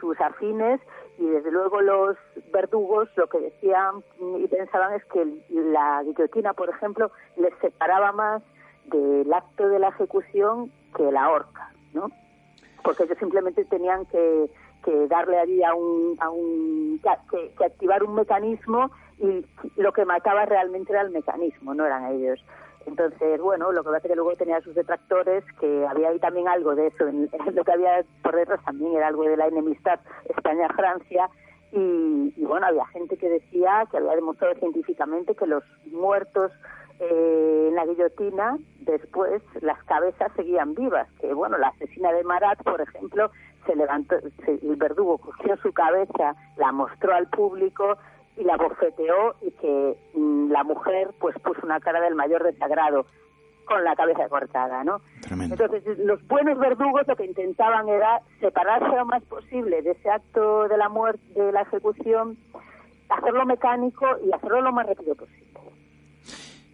sus 0.00 0.20
afines 0.20 0.80
y 1.18 1.26
desde 1.26 1.50
luego 1.50 1.80
los 1.80 2.16
verdugos 2.52 3.08
lo 3.16 3.26
que 3.28 3.38
decían 3.38 4.02
y 4.38 4.46
pensaban 4.46 4.94
es 4.94 5.04
que 5.06 5.24
la 5.50 6.02
guillotina, 6.04 6.54
por 6.54 6.70
ejemplo, 6.70 7.10
les 7.36 7.52
separaba 7.60 8.12
más 8.12 8.42
del 8.86 9.32
acto 9.32 9.68
de 9.68 9.78
la 9.78 9.88
ejecución 9.88 10.72
que 10.96 11.10
la 11.12 11.28
horca, 11.30 11.70
¿no? 11.92 12.08
Porque 12.82 13.04
ellos 13.04 13.18
simplemente 13.18 13.64
tenían 13.64 14.06
que, 14.06 14.50
que 14.84 15.06
darle 15.08 15.38
allí 15.38 15.62
a 15.62 15.74
un, 15.74 16.16
a 16.20 16.30
un 16.30 17.00
que, 17.30 17.50
que 17.56 17.64
activar 17.64 18.02
un 18.02 18.14
mecanismo 18.14 18.90
y 19.18 19.44
lo 19.76 19.92
que 19.92 20.04
mataba 20.04 20.46
realmente 20.46 20.92
era 20.92 21.02
el 21.02 21.10
mecanismo, 21.10 21.74
no 21.74 21.84
eran 21.84 22.06
ellos. 22.12 22.40
Entonces, 22.86 23.40
bueno, 23.40 23.70
lo 23.70 23.82
que 23.82 23.90
pasa 23.90 23.98
es 23.98 24.10
que 24.10 24.16
luego 24.16 24.34
tenía 24.36 24.60
sus 24.62 24.74
detractores, 24.74 25.44
que 25.60 25.86
había 25.86 26.08
ahí 26.08 26.18
también 26.18 26.48
algo 26.48 26.74
de 26.74 26.86
eso, 26.86 27.06
en, 27.06 27.28
lo 27.52 27.64
que 27.64 27.72
había 27.72 28.02
por 28.22 28.34
detrás 28.34 28.64
también 28.64 28.96
era 28.96 29.08
algo 29.08 29.24
de 29.24 29.36
la 29.36 29.46
enemistad 29.46 30.00
España-Francia, 30.28 31.28
y, 31.70 32.32
bueno, 32.46 32.66
había 32.66 32.86
gente 32.86 33.18
que 33.18 33.28
decía 33.28 33.86
que 33.90 33.98
había 33.98 34.14
demostrado 34.14 34.54
científicamente 34.54 35.34
que 35.34 35.46
los 35.46 35.62
muertos 35.92 36.50
eh, 37.00 37.66
en 37.68 37.74
la 37.74 37.86
guillotina, 37.86 38.58
después 38.80 39.42
las 39.60 39.82
cabezas 39.84 40.32
seguían 40.36 40.74
vivas, 40.74 41.08
que 41.20 41.32
bueno, 41.32 41.58
la 41.58 41.68
asesina 41.68 42.12
de 42.12 42.24
Marat, 42.24 42.62
por 42.62 42.80
ejemplo, 42.80 43.30
se 43.66 43.76
levantó, 43.76 44.16
el 44.46 44.76
verdugo 44.76 45.18
cogió 45.18 45.56
su 45.58 45.72
cabeza, 45.72 46.34
la 46.56 46.72
mostró 46.72 47.14
al 47.14 47.28
público 47.28 47.98
y 48.36 48.44
la 48.44 48.56
bofeteó 48.56 49.34
y 49.42 49.50
que 49.52 49.96
mm, 50.14 50.50
la 50.50 50.64
mujer 50.64 51.10
pues 51.20 51.36
puso 51.40 51.60
una 51.64 51.80
cara 51.80 52.00
del 52.00 52.14
mayor 52.14 52.42
desagrado 52.42 53.06
con 53.66 53.84
la 53.84 53.94
cabeza 53.94 54.28
cortada, 54.28 54.82
¿no? 54.82 55.00
Entonces, 55.30 55.84
los 55.98 56.26
buenos 56.26 56.58
verdugos 56.58 57.06
lo 57.06 57.16
que 57.16 57.26
intentaban 57.26 57.88
era 57.88 58.22
separarse 58.40 58.96
lo 58.96 59.04
más 59.04 59.22
posible 59.24 59.82
de 59.82 59.90
ese 59.90 60.08
acto 60.08 60.68
de 60.68 60.78
la 60.78 60.88
muerte, 60.88 61.20
de 61.34 61.52
la 61.52 61.62
ejecución, 61.62 62.38
hacerlo 63.10 63.44
mecánico 63.44 64.06
y 64.24 64.32
hacerlo 64.32 64.62
lo 64.62 64.72
más 64.72 64.86
rápido 64.86 65.14
posible. 65.14 65.47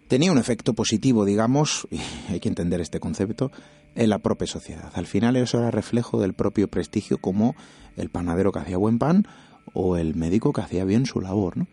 Tenía 0.07 0.31
un 0.31 0.37
efecto 0.37 0.73
positivo, 0.73 1.25
digamos, 1.25 1.87
y 1.91 1.99
hay 2.31 2.39
que 2.39 2.49
entender 2.49 2.81
este 2.81 2.99
concepto, 2.99 3.51
en 3.95 4.09
la 4.09 4.19
propia 4.19 4.47
sociedad. 4.47 4.91
Al 4.93 5.07
final 5.07 5.35
eso 5.37 5.57
era 5.57 5.71
reflejo 5.71 6.19
del 6.19 6.33
propio 6.33 6.67
prestigio 6.67 7.17
como 7.17 7.55
el 7.95 8.09
panadero 8.09 8.51
que 8.51 8.59
hacía 8.59 8.77
buen 8.77 8.99
pan 8.99 9.25
o 9.73 9.97
el 9.97 10.15
médico 10.15 10.53
que 10.53 10.61
hacía 10.61 10.83
bien 10.83 11.05
su 11.05 11.21
labor. 11.21 11.57
¿no? 11.57 11.67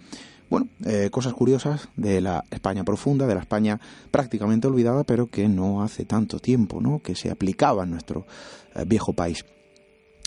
Bueno, 0.48 0.68
eh, 0.84 1.10
cosas 1.10 1.34
curiosas 1.34 1.88
de 1.96 2.20
la 2.20 2.44
España 2.50 2.84
profunda, 2.84 3.26
de 3.26 3.34
la 3.34 3.40
España 3.40 3.80
prácticamente 4.10 4.68
olvidada, 4.68 5.04
pero 5.04 5.26
que 5.26 5.48
no 5.48 5.82
hace 5.82 6.04
tanto 6.04 6.38
tiempo, 6.38 6.80
¿no? 6.80 7.00
que 7.00 7.14
se 7.14 7.30
aplicaba 7.30 7.84
en 7.84 7.90
nuestro 7.90 8.26
eh, 8.74 8.84
viejo 8.86 9.12
país. 9.12 9.44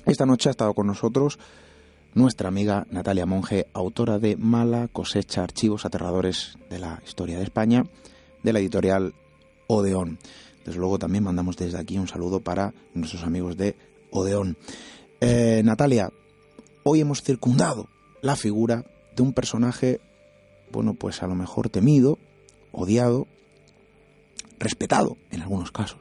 Esta 0.05 0.25
noche 0.25 0.49
ha 0.49 0.51
estado 0.51 0.73
con 0.73 0.87
nosotros 0.87 1.39
nuestra 2.15 2.47
amiga 2.47 2.87
Natalia 2.89 3.25
Monge, 3.25 3.67
autora 3.73 4.19
de 4.19 4.37
Mala 4.37 4.87
cosecha, 4.87 5.43
archivos 5.43 5.85
aterradores 5.85 6.57
de 6.69 6.79
la 6.79 7.01
historia 7.05 7.37
de 7.37 7.43
España, 7.43 7.83
de 8.41 8.53
la 8.53 8.59
editorial 8.59 9.13
Odeón. 9.67 10.17
Desde 10.65 10.79
luego 10.79 10.97
también 10.97 11.25
mandamos 11.25 11.57
desde 11.57 11.77
aquí 11.77 11.99
un 11.99 12.07
saludo 12.07 12.39
para 12.39 12.73
nuestros 12.93 13.23
amigos 13.23 13.57
de 13.57 13.75
Odeón. 14.11 14.57
Eh, 15.19 15.61
Natalia, 15.65 16.09
hoy 16.83 17.01
hemos 17.01 17.21
circundado 17.21 17.89
la 18.21 18.37
figura 18.37 18.85
de 19.13 19.21
un 19.21 19.33
personaje, 19.33 19.99
bueno, 20.71 20.93
pues 20.93 21.21
a 21.21 21.27
lo 21.27 21.35
mejor 21.35 21.69
temido, 21.69 22.17
odiado, 22.71 23.27
respetado 24.57 25.17
en 25.31 25.41
algunos 25.41 25.71
casos, 25.73 25.99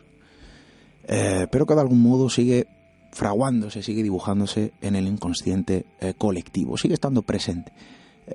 eh, 1.08 1.48
pero 1.50 1.66
que 1.66 1.74
de 1.74 1.80
algún 1.80 2.00
modo 2.00 2.30
sigue 2.30 2.68
fraguándose, 3.14 3.82
sigue 3.82 4.02
dibujándose 4.02 4.74
en 4.82 4.96
el 4.96 5.08
inconsciente 5.08 5.86
eh, 6.00 6.12
colectivo, 6.18 6.76
sigue 6.76 6.94
estando 6.94 7.22
presente. 7.22 7.72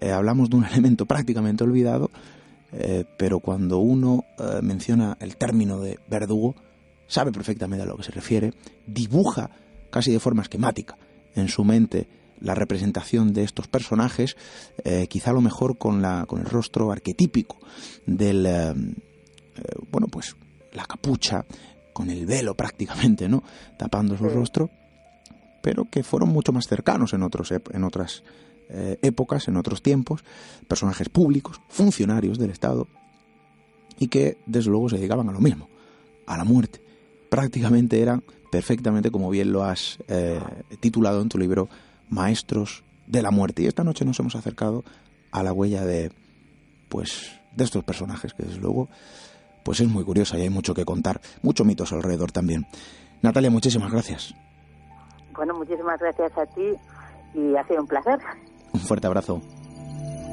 Eh, 0.01 0.11
hablamos 0.11 0.49
de 0.49 0.55
un 0.57 0.65
elemento 0.71 1.05
prácticamente 1.05 1.63
olvidado, 1.63 2.09
pero 3.17 3.39
cuando 3.39 3.79
uno 3.79 4.25
menciona 4.61 5.17
el 5.21 5.37
término 5.37 5.79
de 5.79 5.97
verdugo, 6.07 6.53
sabe 7.07 7.31
perfectamente 7.31 7.81
a 7.81 7.87
lo 7.87 7.97
que 7.97 8.03
se 8.03 8.11
refiere, 8.11 8.53
dibuja 8.85 9.49
casi 9.89 10.11
de 10.11 10.19
forma 10.19 10.43
esquemática 10.43 10.95
en 11.35 11.47
su 11.47 11.63
mente 11.63 12.07
la 12.41 12.55
representación 12.55 13.33
de 13.33 13.43
estos 13.43 13.67
personajes, 13.67 14.37
eh, 14.83 15.07
quizá 15.07 15.31
a 15.31 15.33
lo 15.33 15.41
mejor 15.41 15.77
con, 15.77 16.01
la, 16.01 16.25
con 16.25 16.39
el 16.39 16.45
rostro 16.45 16.91
arquetípico 16.91 17.57
del, 18.05 18.45
eh, 18.45 18.69
eh, 18.69 19.61
bueno, 19.91 20.07
pues 20.07 20.35
la 20.73 20.85
capucha, 20.85 21.45
con 21.99 22.09
el 22.09 22.25
velo 22.25 22.55
prácticamente, 22.55 23.27
¿no? 23.27 23.43
Tapando 23.75 24.17
su 24.17 24.29
rostro, 24.29 24.69
pero 25.61 25.83
que 25.83 26.01
fueron 26.01 26.29
mucho 26.29 26.53
más 26.53 26.65
cercanos 26.65 27.11
en, 27.11 27.23
otros, 27.23 27.51
en 27.51 27.83
otras 27.83 28.23
épocas, 29.01 29.49
en 29.49 29.57
otros 29.57 29.81
tiempos, 29.81 30.23
personajes 30.65 31.09
públicos, 31.09 31.59
funcionarios 31.67 32.39
del 32.39 32.51
Estado, 32.51 32.87
y 33.99 34.07
que 34.07 34.37
desde 34.45 34.69
luego 34.69 34.87
se 34.87 34.95
dedicaban 34.95 35.27
a 35.27 35.33
lo 35.33 35.41
mismo, 35.41 35.67
a 36.25 36.37
la 36.37 36.45
muerte. 36.45 36.81
Prácticamente 37.29 38.01
eran 38.01 38.23
perfectamente, 38.49 39.11
como 39.11 39.29
bien 39.29 39.51
lo 39.51 39.65
has 39.65 39.97
titulado 40.79 41.21
en 41.21 41.27
tu 41.27 41.37
libro, 41.37 41.67
maestros 42.07 42.85
de 43.07 43.21
la 43.21 43.31
muerte. 43.31 43.63
Y 43.63 43.65
esta 43.65 43.83
noche 43.83 44.05
nos 44.05 44.17
hemos 44.21 44.37
acercado 44.37 44.85
a 45.31 45.43
la 45.43 45.51
huella 45.51 45.83
de, 45.83 46.13
pues, 46.87 47.29
de 47.57 47.65
estos 47.65 47.83
personajes, 47.83 48.33
que 48.33 48.43
desde 48.43 48.61
luego, 48.61 48.87
pues 49.63 49.79
es 49.79 49.87
muy 49.87 50.03
curiosa 50.03 50.37
y 50.37 50.41
hay 50.41 50.49
mucho 50.49 50.73
que 50.73 50.85
contar, 50.85 51.21
muchos 51.41 51.65
mitos 51.65 51.91
alrededor 51.93 52.31
también. 52.31 52.65
Natalia, 53.21 53.49
muchísimas 53.49 53.91
gracias. 53.91 54.33
Bueno, 55.33 55.53
muchísimas 55.53 55.99
gracias 55.99 56.37
a 56.37 56.45
ti 56.47 56.73
y 57.33 57.55
ha 57.55 57.65
sido 57.67 57.81
un 57.81 57.87
placer. 57.87 58.19
Un 58.73 58.79
fuerte 58.79 59.07
abrazo. 59.07 59.41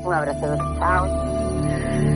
Un 0.05 0.15
abrazo. 0.15 0.57
Chao. 0.79 2.16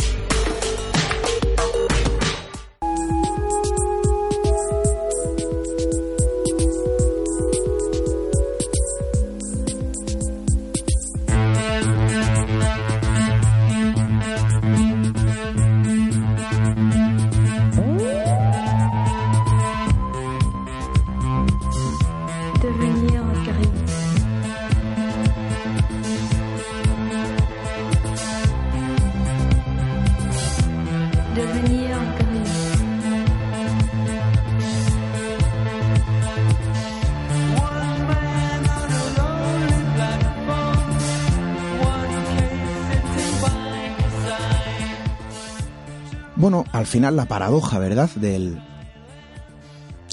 Final 46.91 47.15
la 47.15 47.25
paradoja, 47.25 47.79
¿verdad?, 47.79 48.09
del 48.15 48.61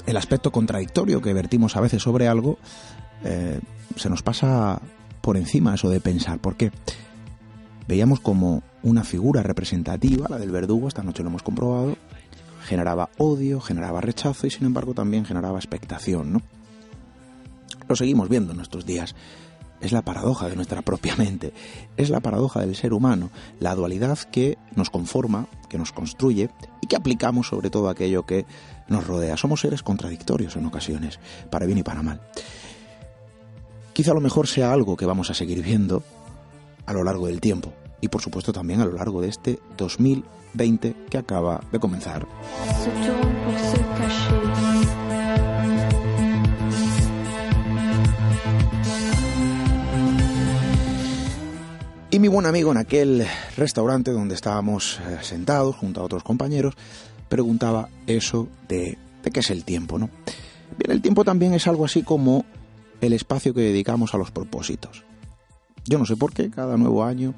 el 0.07 0.17
aspecto 0.17 0.51
contradictorio 0.51 1.21
que 1.21 1.33
vertimos 1.33 1.75
a 1.75 1.81
veces 1.81 2.01
sobre 2.01 2.27
algo, 2.27 2.57
eh, 3.23 3.59
se 3.95 4.09
nos 4.09 4.23
pasa 4.23 4.81
por 5.21 5.37
encima 5.37 5.75
eso 5.75 5.89
de 5.89 5.99
pensar. 5.99 6.39
¿Por 6.39 6.55
qué? 6.55 6.71
Veíamos 7.87 8.19
como 8.19 8.63
una 8.81 9.03
figura 9.03 9.43
representativa, 9.43 10.27
la 10.29 10.39
del 10.39 10.51
verdugo, 10.51 10.87
esta 10.87 11.03
noche 11.03 11.21
lo 11.21 11.29
hemos 11.29 11.43
comprobado, 11.43 11.95
generaba 12.65 13.09
odio, 13.17 13.59
generaba 13.59 14.01
rechazo 14.01 14.47
y 14.47 14.49
sin 14.49 14.65
embargo 14.65 14.93
también 14.93 15.25
generaba 15.25 15.59
expectación, 15.59 16.33
¿no? 16.33 16.41
Lo 17.87 17.95
seguimos 17.95 18.29
viendo 18.29 18.51
en 18.51 18.57
nuestros 18.57 18.85
días 18.85 19.15
es 19.81 19.91
la 19.91 20.01
paradoja 20.01 20.47
de 20.47 20.55
nuestra 20.55 20.81
propia 20.81 21.15
mente, 21.15 21.53
es 21.97 22.09
la 22.09 22.19
paradoja 22.19 22.61
del 22.61 22.75
ser 22.75 22.93
humano, 22.93 23.29
la 23.59 23.75
dualidad 23.75 24.17
que 24.19 24.57
nos 24.75 24.89
conforma, 24.89 25.47
que 25.69 25.77
nos 25.77 25.91
construye 25.91 26.49
y 26.81 26.87
que 26.87 26.95
aplicamos 26.95 27.47
sobre 27.47 27.69
todo 27.69 27.89
aquello 27.89 28.25
que 28.25 28.45
nos 28.87 29.05
rodea. 29.05 29.37
Somos 29.37 29.61
seres 29.61 29.83
contradictorios 29.83 30.55
en 30.55 30.65
ocasiones, 30.65 31.19
para 31.49 31.65
bien 31.65 31.79
y 31.79 31.83
para 31.83 32.03
mal. 32.03 32.21
Quizá 33.93 34.13
lo 34.13 34.21
mejor 34.21 34.47
sea 34.47 34.71
algo 34.71 34.95
que 34.95 35.05
vamos 35.05 35.29
a 35.29 35.33
seguir 35.33 35.61
viendo 35.61 36.03
a 36.85 36.93
lo 36.93 37.03
largo 37.03 37.27
del 37.27 37.41
tiempo 37.41 37.73
y 38.01 38.07
por 38.07 38.21
supuesto 38.21 38.53
también 38.53 38.81
a 38.81 38.85
lo 38.85 38.93
largo 38.93 39.21
de 39.21 39.29
este 39.29 39.59
2020 39.77 40.95
que 41.09 41.17
acaba 41.17 41.61
de 41.71 41.79
comenzar. 41.79 42.25
Y 52.11 52.17
mi 52.17 52.27
buen 52.27 52.47
amigo 52.47 52.71
en 52.71 52.77
aquel 52.77 53.27
restaurante 53.55 54.09
donde 54.09 54.33
estábamos 54.33 54.99
eh, 54.99 55.19
sentados 55.21 55.75
junto 55.75 56.01
a 56.01 56.03
otros 56.03 56.23
compañeros 56.23 56.73
preguntaba 57.29 57.89
eso 58.07 58.47
de, 58.67 58.97
qué 59.31 59.39
es 59.41 59.51
el 59.51 59.63
tiempo, 59.63 59.99
¿no? 59.99 60.09
Bien, 60.75 60.89
el 60.89 61.03
tiempo 61.03 61.23
también 61.23 61.53
es 61.53 61.67
algo 61.67 61.85
así 61.85 62.01
como 62.01 62.45
el 62.99 63.13
espacio 63.13 63.53
que 63.53 63.61
dedicamos 63.61 64.15
a 64.15 64.17
los 64.17 64.31
propósitos. 64.31 65.03
Yo 65.85 65.99
no 65.99 66.05
sé 66.07 66.15
por 66.15 66.33
qué 66.33 66.49
cada 66.49 66.77
nuevo 66.77 67.03
año, 67.03 67.35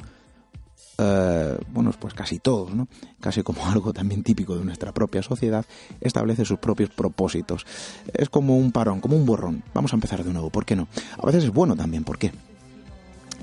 eh, 0.98 1.58
bueno, 1.74 1.92
pues 2.00 2.14
casi 2.14 2.40
todos, 2.40 2.74
¿no? 2.74 2.88
Casi 3.20 3.44
como 3.44 3.66
algo 3.70 3.92
también 3.92 4.24
típico 4.24 4.58
de 4.58 4.64
nuestra 4.64 4.94
propia 4.94 5.22
sociedad, 5.22 5.66
establece 6.00 6.46
sus 6.46 6.60
propios 6.60 6.92
propósitos. 6.92 7.66
Es 8.14 8.30
como 8.30 8.56
un 8.56 8.72
parón, 8.72 9.02
como 9.02 9.18
un 9.18 9.26
borrón. 9.26 9.64
Vamos 9.74 9.92
a 9.92 9.98
empezar 9.98 10.24
de 10.24 10.32
nuevo, 10.32 10.50
¿por 10.50 10.64
qué 10.64 10.78
no? 10.78 10.88
A 11.18 11.26
veces 11.26 11.44
es 11.44 11.52
bueno 11.52 11.76
también, 11.76 12.06
¿por 12.06 12.18
qué? 12.18 12.32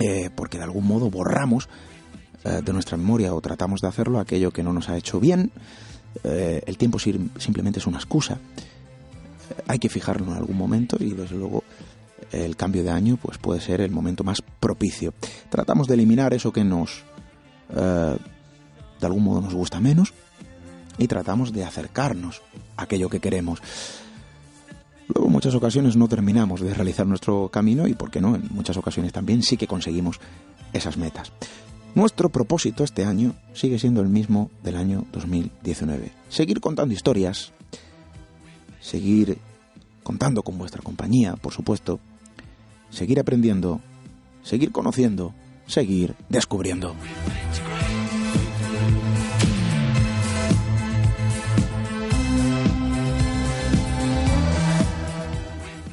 Eh, 0.01 0.31
porque 0.35 0.59
de 0.59 0.65
algún 0.65 0.87
modo 0.87 1.11
borramos 1.11 1.69
eh, 2.45 2.61
de 2.65 2.73
nuestra 2.73 2.97
memoria 2.97 3.35
o 3.35 3.41
tratamos 3.41 3.81
de 3.81 3.89
hacerlo 3.89 4.21
aquello 4.21 4.53
que 4.53 4.63
no 4.63 4.73
nos 4.73 4.89
ha 4.89 4.97
hecho 4.97 5.19
bien. 5.19 5.51
Eh, 6.25 6.63
el 6.67 6.79
tiempo 6.79 6.99
simplemente 6.99 7.81
es 7.81 7.87
una 7.87 7.99
excusa. 7.99 8.39
hay 9.67 9.79
que 9.79 9.89
fijarlo 9.89 10.27
en 10.27 10.37
algún 10.37 10.57
momento 10.57 10.97
y 11.01 11.11
desde 11.11 11.37
luego 11.37 11.65
el 12.33 12.57
cambio 12.57 12.83
de 12.83 12.91
año 12.91 13.19
pues 13.21 13.39
puede 13.39 13.61
ser 13.61 13.81
el 13.81 13.91
momento 13.91 14.25
más 14.25 14.43
propicio. 14.61 15.15
Tratamos 15.49 15.89
de 15.89 15.95
eliminar 15.95 16.33
eso 16.35 16.53
que 16.53 16.65
nos 16.65 17.05
de 17.69 19.07
algún 19.07 19.25
modo 19.25 19.43
nos 19.43 19.55
gusta 19.55 19.79
menos 19.81 20.15
y 20.97 21.07
tratamos 21.07 21.53
de 21.53 21.65
acercarnos 21.65 22.43
a 22.77 22.85
aquello 22.85 23.09
que 23.09 23.21
queremos. 23.21 23.61
Luego 25.09 25.27
en 25.27 25.33
muchas 25.33 25.55
ocasiones 25.55 25.97
no 25.97 26.09
terminamos 26.09 26.61
de 26.61 26.75
realizar 26.75 27.07
nuestro 27.07 27.49
camino 27.49 27.87
y, 27.87 27.95
¿por 27.95 28.11
qué 28.11 28.21
no? 28.21 28.35
En 28.35 28.49
muchas 28.51 28.77
ocasiones 28.77 29.13
también 29.13 29.43
sí 29.43 29.57
que 29.57 29.67
conseguimos 29.67 30.21
esas 30.73 30.97
metas. 30.97 31.33
Nuestro 31.95 32.29
propósito 32.29 32.85
este 32.85 33.05
año 33.05 33.35
sigue 33.55 33.79
siendo 33.79 34.03
el 34.03 34.09
mismo 34.09 34.51
del 34.63 34.77
año 34.77 35.05
2019. 35.13 36.13
Seguir 36.29 36.61
contando 36.61 36.95
historias, 36.95 37.53
seguir 38.81 39.39
contando 40.03 40.43
con 40.43 40.59
vuestra 40.59 40.83
compañía, 40.83 41.35
por 41.37 41.53
supuesto, 41.53 41.99
seguir 42.91 43.19
aprendiendo, 43.19 43.81
seguir 44.43 44.73
conociendo, 44.73 45.35
seguir 45.67 46.15
descubriendo. 46.29 46.95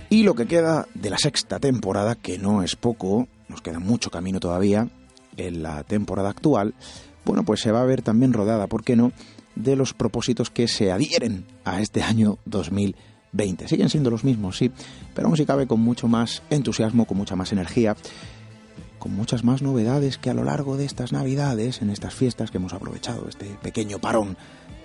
Y 0.10 0.24
lo 0.24 0.36
que 0.36 0.46
queda 0.46 0.88
de 0.94 1.10
la 1.10 1.18
sexta 1.18 1.60
temporada, 1.60 2.16
que 2.16 2.38
no 2.38 2.64
es 2.64 2.76
poco, 2.76 3.28
nos 3.50 3.62
queda 3.62 3.80
mucho 3.80 4.12
camino 4.12 4.40
todavía 4.40 4.88
en 5.38 5.64
la 5.64 5.84
temporada 5.84 6.30
actual, 6.30 6.74
bueno, 7.26 7.44
pues 7.44 7.62
se 7.62 7.72
va 7.72 7.82
a 7.82 7.86
ver 7.86 8.02
también 8.02 8.34
rodada, 8.34 8.68
¿por 8.68 8.84
qué 8.84 8.96
no?, 8.96 9.12
de 9.56 9.76
los 9.76 9.94
propósitos 9.94 10.50
que 10.50 10.68
se 10.68 10.92
adhieren 10.92 11.46
a 11.64 11.82
este 11.82 12.04
año 12.04 12.38
2020. 12.46 13.68
Siguen 13.68 13.90
siendo 13.90 14.12
los 14.12 14.24
mismos, 14.24 14.58
sí, 14.58 14.72
pero 15.14 15.28
aún 15.28 15.38
si 15.38 15.46
cabe 15.46 15.66
con 15.66 15.80
mucho 15.80 16.08
más 16.08 16.44
entusiasmo, 16.50 17.06
con 17.06 17.18
mucha 17.18 17.36
más 17.36 17.52
energía, 17.52 17.96
con 19.00 19.14
muchas 19.16 19.44
más 19.44 19.62
novedades 19.62 20.18
que 20.18 20.30
a 20.30 20.34
lo 20.34 20.44
largo 20.44 20.78
de 20.78 20.86
estas 20.86 21.14
navidades, 21.14 21.82
en 21.82 21.90
estas 21.90 22.14
fiestas 22.14 22.52
que 22.52 22.58
hemos 22.58 22.74
aprovechado, 22.74 23.28
este 23.30 23.58
pequeño 23.62 24.00
parón 24.00 24.38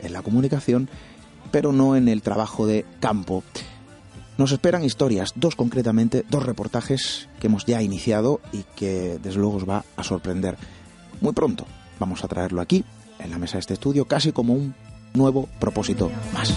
en 0.02 0.12
la 0.12 0.22
comunicación, 0.22 0.88
pero 1.50 1.72
no 1.72 1.96
en 1.96 2.08
el 2.08 2.22
trabajo 2.22 2.66
de 2.66 2.86
campo 3.00 3.42
nos 4.41 4.53
esperan 4.53 4.84
historias, 4.84 5.34
dos 5.36 5.55
concretamente, 5.55 6.24
dos 6.30 6.43
reportajes 6.43 7.28
que 7.41 7.49
hemos 7.49 7.66
ya 7.66 7.82
iniciado 7.82 8.41
y 8.53 8.64
que 8.74 9.18
desde 9.22 9.38
luego 9.38 9.57
os 9.57 9.68
va 9.68 9.84
a 9.97 10.03
sorprender. 10.03 10.57
Muy 11.20 11.34
pronto 11.34 11.66
vamos 11.99 12.24
a 12.24 12.28
traerlo 12.28 12.62
aquí, 12.62 12.82
en 13.18 13.30
la 13.30 13.38
mesa 13.38 13.55
de 13.55 13.61
este 13.61 13.74
estudio, 13.74 14.07
casi 14.07 14.32
como 14.32 14.55
un 14.55 14.74
nuevo 15.12 15.47
propósito 15.59 16.11
más. 16.32 16.55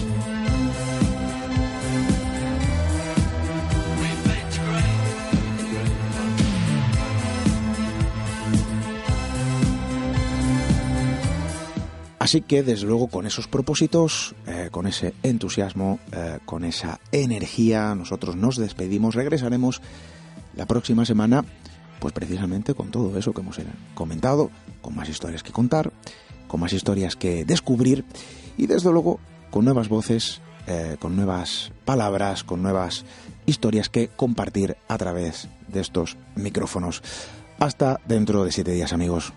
Así 12.24 12.40
que, 12.40 12.62
desde 12.62 12.86
luego, 12.86 13.08
con 13.08 13.26
esos 13.26 13.48
propósitos, 13.48 14.34
eh, 14.46 14.70
con 14.70 14.86
ese 14.86 15.12
entusiasmo, 15.22 15.98
eh, 16.10 16.38
con 16.46 16.64
esa 16.64 16.98
energía, 17.12 17.94
nosotros 17.94 18.34
nos 18.34 18.56
despedimos. 18.56 19.14
Regresaremos 19.14 19.82
la 20.56 20.64
próxima 20.64 21.04
semana, 21.04 21.44
pues 22.00 22.14
precisamente 22.14 22.72
con 22.72 22.90
todo 22.90 23.18
eso 23.18 23.34
que 23.34 23.42
hemos 23.42 23.58
comentado, 23.94 24.50
con 24.80 24.96
más 24.96 25.10
historias 25.10 25.42
que 25.42 25.52
contar, 25.52 25.92
con 26.48 26.60
más 26.60 26.72
historias 26.72 27.14
que 27.14 27.44
descubrir 27.44 28.06
y, 28.56 28.68
desde 28.68 28.90
luego, 28.90 29.20
con 29.50 29.66
nuevas 29.66 29.90
voces, 29.90 30.40
eh, 30.66 30.96
con 30.98 31.16
nuevas 31.16 31.72
palabras, 31.84 32.42
con 32.42 32.62
nuevas 32.62 33.04
historias 33.44 33.90
que 33.90 34.08
compartir 34.08 34.78
a 34.88 34.96
través 34.96 35.48
de 35.68 35.80
estos 35.80 36.16
micrófonos. 36.36 37.02
Hasta 37.58 38.00
dentro 38.08 38.46
de 38.46 38.52
siete 38.52 38.72
días, 38.72 38.94
amigos. 38.94 39.34